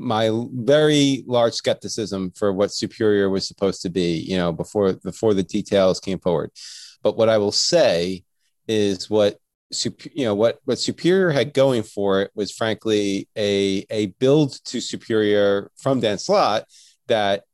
my 0.00 0.30
very 0.52 1.24
large 1.26 1.54
skepticism 1.54 2.32
for 2.36 2.52
what 2.52 2.72
superior 2.72 3.30
was 3.30 3.46
supposed 3.46 3.82
to 3.82 3.90
be 3.90 4.14
you 4.16 4.36
know 4.36 4.52
before 4.52 4.94
before 4.94 5.34
the 5.34 5.42
details 5.42 6.00
came 6.00 6.18
forward. 6.18 6.50
But 7.02 7.16
what 7.16 7.28
i 7.28 7.38
will 7.38 7.52
say 7.52 8.24
is 8.68 9.08
what 9.08 9.38
you 10.12 10.24
know 10.24 10.34
what 10.34 10.58
what 10.64 10.78
superior 10.78 11.30
had 11.30 11.54
going 11.54 11.82
for 11.82 12.22
it 12.22 12.30
was 12.34 12.50
frankly 12.50 13.28
a 13.36 13.84
a 13.90 14.06
build 14.18 14.58
to 14.64 14.80
superior 14.80 15.70
from 15.76 16.00
dan 16.00 16.18
slott 16.18 16.64
that 17.06 17.44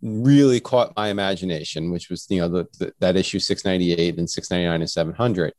really 0.00 0.60
caught 0.60 0.96
my 0.96 1.08
imagination 1.08 1.90
which 1.90 2.08
was 2.08 2.26
you 2.30 2.40
know 2.40 2.48
the, 2.48 2.66
the 2.78 2.92
that 3.00 3.16
issue 3.16 3.38
698 3.38 4.18
and 4.18 4.30
699 4.30 4.80
and 4.80 4.90
700 4.90 5.52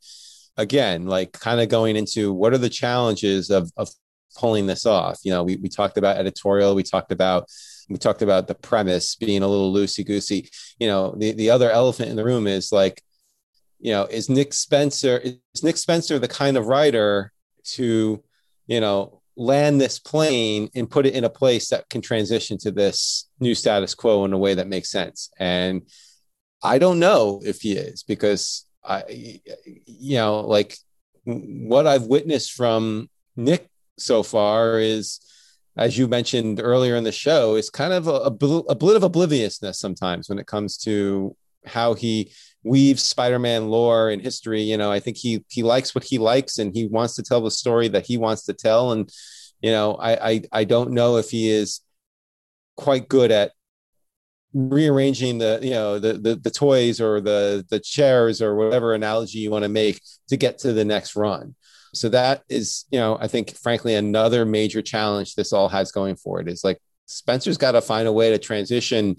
again 0.56 1.06
like 1.06 1.32
kind 1.32 1.60
of 1.60 1.68
going 1.68 1.94
into 1.94 2.32
what 2.32 2.52
are 2.52 2.58
the 2.58 2.68
challenges 2.68 3.50
of 3.50 3.70
of 3.76 3.88
pulling 4.36 4.66
this 4.66 4.86
off. 4.86 5.18
You 5.22 5.32
know, 5.32 5.42
we, 5.42 5.56
we 5.56 5.68
talked 5.68 5.98
about 5.98 6.16
editorial, 6.16 6.74
we 6.74 6.82
talked 6.82 7.12
about 7.12 7.48
we 7.88 7.98
talked 7.98 8.22
about 8.22 8.46
the 8.46 8.54
premise 8.54 9.16
being 9.16 9.42
a 9.42 9.48
little 9.48 9.72
loosey 9.72 10.06
goosey. 10.06 10.48
You 10.78 10.86
know, 10.86 11.14
the, 11.16 11.32
the 11.32 11.50
other 11.50 11.70
elephant 11.70 12.10
in 12.10 12.16
the 12.16 12.24
room 12.24 12.46
is 12.46 12.72
like, 12.72 13.02
you 13.78 13.92
know, 13.92 14.04
is 14.04 14.28
Nick 14.28 14.54
Spencer 14.54 15.18
is 15.18 15.62
Nick 15.62 15.76
Spencer 15.76 16.18
the 16.18 16.28
kind 16.28 16.56
of 16.56 16.66
writer 16.66 17.32
to, 17.64 18.22
you 18.66 18.80
know, 18.80 19.20
land 19.36 19.80
this 19.80 19.98
plane 19.98 20.68
and 20.74 20.90
put 20.90 21.06
it 21.06 21.14
in 21.14 21.24
a 21.24 21.30
place 21.30 21.70
that 21.70 21.88
can 21.88 22.00
transition 22.00 22.58
to 22.58 22.70
this 22.70 23.28
new 23.40 23.54
status 23.54 23.94
quo 23.94 24.24
in 24.24 24.32
a 24.32 24.38
way 24.38 24.54
that 24.54 24.68
makes 24.68 24.90
sense. 24.90 25.30
And 25.38 25.82
I 26.62 26.78
don't 26.78 27.00
know 27.00 27.40
if 27.44 27.60
he 27.62 27.72
is 27.72 28.02
because 28.02 28.66
I, 28.84 29.40
you 29.86 30.16
know, 30.16 30.40
like 30.40 30.76
what 31.24 31.86
I've 31.86 32.04
witnessed 32.04 32.52
from 32.52 33.08
Nick 33.36 33.68
so 34.02 34.22
far 34.22 34.78
is, 34.78 35.20
as 35.76 35.96
you 35.96 36.08
mentioned 36.08 36.60
earlier 36.62 36.96
in 36.96 37.04
the 37.04 37.12
show, 37.12 37.56
is 37.56 37.70
kind 37.70 37.92
of 37.92 38.06
a, 38.06 38.10
a, 38.10 38.56
a 38.68 38.74
bit 38.74 38.96
of 38.96 39.02
obliviousness 39.02 39.78
sometimes 39.78 40.28
when 40.28 40.38
it 40.38 40.46
comes 40.46 40.76
to 40.78 41.36
how 41.64 41.94
he 41.94 42.32
weaves 42.64 43.02
Spider-Man 43.02 43.68
lore 43.68 44.10
and 44.10 44.22
history. 44.22 44.62
You 44.62 44.76
know, 44.76 44.90
I 44.90 45.00
think 45.00 45.16
he 45.16 45.44
he 45.48 45.62
likes 45.62 45.94
what 45.94 46.04
he 46.04 46.18
likes 46.18 46.58
and 46.58 46.74
he 46.74 46.86
wants 46.86 47.14
to 47.16 47.22
tell 47.22 47.40
the 47.40 47.50
story 47.50 47.88
that 47.88 48.06
he 48.06 48.18
wants 48.18 48.44
to 48.44 48.52
tell. 48.52 48.92
And 48.92 49.10
you 49.60 49.70
know, 49.70 49.94
I 49.94 50.30
I, 50.30 50.42
I 50.52 50.64
don't 50.64 50.92
know 50.92 51.16
if 51.16 51.30
he 51.30 51.50
is 51.50 51.80
quite 52.76 53.08
good 53.08 53.30
at 53.30 53.52
rearranging 54.54 55.38
the 55.38 55.58
you 55.62 55.70
know 55.70 55.98
the, 55.98 56.14
the 56.14 56.34
the 56.36 56.50
toys 56.50 57.00
or 57.00 57.20
the 57.20 57.64
the 57.70 57.80
chairs 57.80 58.42
or 58.42 58.54
whatever 58.54 58.92
analogy 58.92 59.38
you 59.38 59.50
want 59.50 59.62
to 59.62 59.68
make 59.68 60.00
to 60.28 60.36
get 60.36 60.58
to 60.58 60.72
the 60.72 60.84
next 60.84 61.16
run 61.16 61.54
so 61.94 62.08
that 62.08 62.42
is 62.48 62.84
you 62.90 62.98
know 62.98 63.16
i 63.20 63.28
think 63.28 63.56
frankly 63.56 63.94
another 63.94 64.44
major 64.44 64.82
challenge 64.82 65.34
this 65.34 65.52
all 65.52 65.68
has 65.68 65.92
going 65.92 66.16
for 66.16 66.40
it 66.40 66.48
is 66.48 66.64
like 66.64 66.78
spencer's 67.06 67.58
got 67.58 67.72
to 67.72 67.80
find 67.80 68.08
a 68.08 68.12
way 68.12 68.30
to 68.30 68.38
transition 68.38 69.16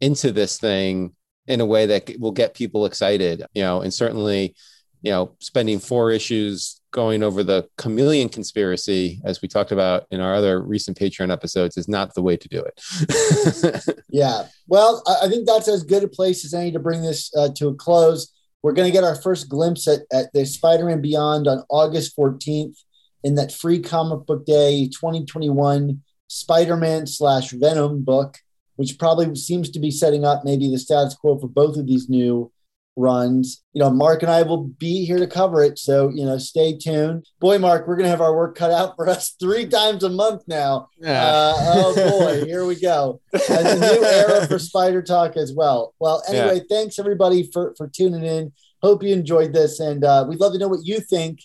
into 0.00 0.32
this 0.32 0.58
thing 0.58 1.14
in 1.46 1.60
a 1.60 1.66
way 1.66 1.86
that 1.86 2.10
will 2.18 2.32
get 2.32 2.54
people 2.54 2.86
excited 2.86 3.44
you 3.54 3.62
know 3.62 3.80
and 3.80 3.92
certainly 3.92 4.54
you 5.02 5.10
know 5.10 5.34
spending 5.40 5.78
four 5.78 6.10
issues 6.10 6.78
going 6.90 7.22
over 7.22 7.42
the 7.42 7.68
chameleon 7.76 8.28
conspiracy, 8.28 9.20
as 9.24 9.42
we 9.42 9.48
talked 9.48 9.72
about 9.72 10.06
in 10.10 10.20
our 10.20 10.34
other 10.34 10.62
recent 10.62 10.98
Patreon 10.98 11.30
episodes, 11.30 11.76
is 11.76 11.88
not 11.88 12.14
the 12.14 12.22
way 12.22 12.36
to 12.36 12.48
do 12.48 12.64
it. 12.64 13.94
yeah. 14.08 14.46
Well, 14.66 15.02
I 15.22 15.28
think 15.28 15.46
that's 15.46 15.68
as 15.68 15.82
good 15.82 16.04
a 16.04 16.08
place 16.08 16.44
as 16.44 16.54
any 16.54 16.72
to 16.72 16.78
bring 16.78 17.02
this 17.02 17.34
uh, 17.36 17.50
to 17.56 17.68
a 17.68 17.74
close. 17.74 18.32
We're 18.68 18.74
going 18.74 18.88
to 18.88 18.92
get 18.92 19.02
our 19.02 19.14
first 19.14 19.48
glimpse 19.48 19.88
at, 19.88 20.00
at 20.12 20.30
the 20.34 20.44
Spider 20.44 20.84
Man 20.84 21.00
Beyond 21.00 21.48
on 21.48 21.64
August 21.70 22.14
14th 22.14 22.76
in 23.24 23.36
that 23.36 23.50
free 23.50 23.80
comic 23.80 24.26
book 24.26 24.44
day 24.44 24.88
2021 24.88 26.02
Spider 26.26 26.76
Man 26.76 27.06
slash 27.06 27.52
Venom 27.52 28.04
book, 28.04 28.36
which 28.76 28.98
probably 28.98 29.34
seems 29.36 29.70
to 29.70 29.80
be 29.80 29.90
setting 29.90 30.26
up 30.26 30.44
maybe 30.44 30.70
the 30.70 30.76
status 30.78 31.14
quo 31.14 31.38
for 31.38 31.48
both 31.48 31.78
of 31.78 31.86
these 31.86 32.10
new 32.10 32.52
runs. 32.98 33.62
You 33.72 33.80
know, 33.80 33.90
Mark 33.90 34.22
and 34.22 34.30
I 34.30 34.42
will 34.42 34.64
be 34.64 35.04
here 35.04 35.18
to 35.18 35.26
cover 35.26 35.62
it. 35.62 35.78
So, 35.78 36.08
you 36.08 36.24
know, 36.24 36.36
stay 36.36 36.76
tuned. 36.76 37.26
Boy, 37.40 37.58
Mark, 37.58 37.86
we're 37.86 37.96
going 37.96 38.04
to 38.04 38.10
have 38.10 38.20
our 38.20 38.34
work 38.34 38.56
cut 38.56 38.70
out 38.70 38.96
for 38.96 39.08
us 39.08 39.30
three 39.40 39.66
times 39.66 40.02
a 40.04 40.10
month 40.10 40.42
now. 40.46 40.88
Yeah. 40.98 41.22
Uh, 41.22 41.54
oh, 41.58 42.20
boy, 42.20 42.44
here 42.44 42.66
we 42.66 42.78
go. 42.78 43.20
And 43.32 43.66
a 43.66 43.76
new 43.76 44.04
era 44.04 44.46
for 44.46 44.58
Spider 44.58 45.02
Talk 45.02 45.36
as 45.36 45.52
well. 45.54 45.94
Well, 46.00 46.22
anyway, 46.28 46.56
yeah. 46.56 46.62
thanks 46.68 46.98
everybody 46.98 47.48
for, 47.52 47.74
for 47.76 47.88
tuning 47.88 48.24
in. 48.24 48.52
Hope 48.82 49.02
you 49.02 49.12
enjoyed 49.12 49.52
this. 49.52 49.80
And 49.80 50.04
uh, 50.04 50.26
we'd 50.28 50.40
love 50.40 50.52
to 50.52 50.58
know 50.58 50.68
what 50.68 50.84
you 50.84 51.00
think 51.00 51.40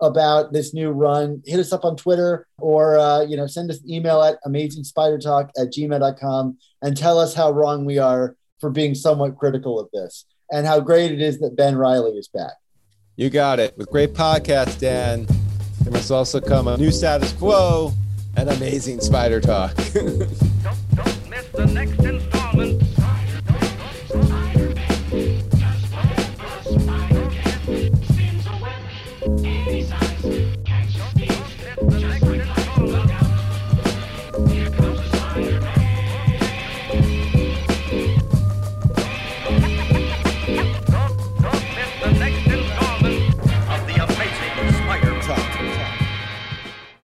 about 0.00 0.52
this 0.52 0.74
new 0.74 0.90
run. 0.90 1.42
Hit 1.46 1.60
us 1.60 1.72
up 1.72 1.84
on 1.84 1.96
Twitter 1.96 2.46
or, 2.58 2.98
uh, 2.98 3.22
you 3.22 3.36
know, 3.36 3.46
send 3.46 3.70
us 3.70 3.80
an 3.80 3.90
email 3.90 4.22
at 4.22 4.38
amazingspidertalk 4.44 5.50
at 5.56 5.72
gmail.com 5.72 6.58
and 6.82 6.96
tell 6.96 7.18
us 7.18 7.34
how 7.34 7.50
wrong 7.50 7.84
we 7.84 7.98
are 7.98 8.36
for 8.60 8.70
being 8.70 8.94
somewhat 8.94 9.38
critical 9.38 9.78
of 9.80 9.88
this 9.92 10.26
and 10.50 10.66
how 10.66 10.80
great 10.80 11.12
it 11.12 11.20
is 11.20 11.38
that 11.40 11.56
Ben 11.56 11.76
Reilly 11.76 12.12
is 12.12 12.28
back. 12.28 12.52
You 13.16 13.30
got 13.30 13.58
it. 13.58 13.76
With 13.76 13.90
great 13.90 14.12
podcast, 14.12 14.78
Dan, 14.78 15.26
there 15.82 15.92
must 15.92 16.10
also 16.10 16.40
come 16.40 16.68
a 16.68 16.76
new 16.76 16.90
status 16.90 17.32
quo 17.32 17.92
and 18.36 18.50
amazing 18.50 19.00
spider 19.00 19.40
talk. 19.40 19.74
don't, 19.94 20.26
don't 20.94 21.30
miss 21.30 21.46
the 21.48 21.66
next 21.72 21.96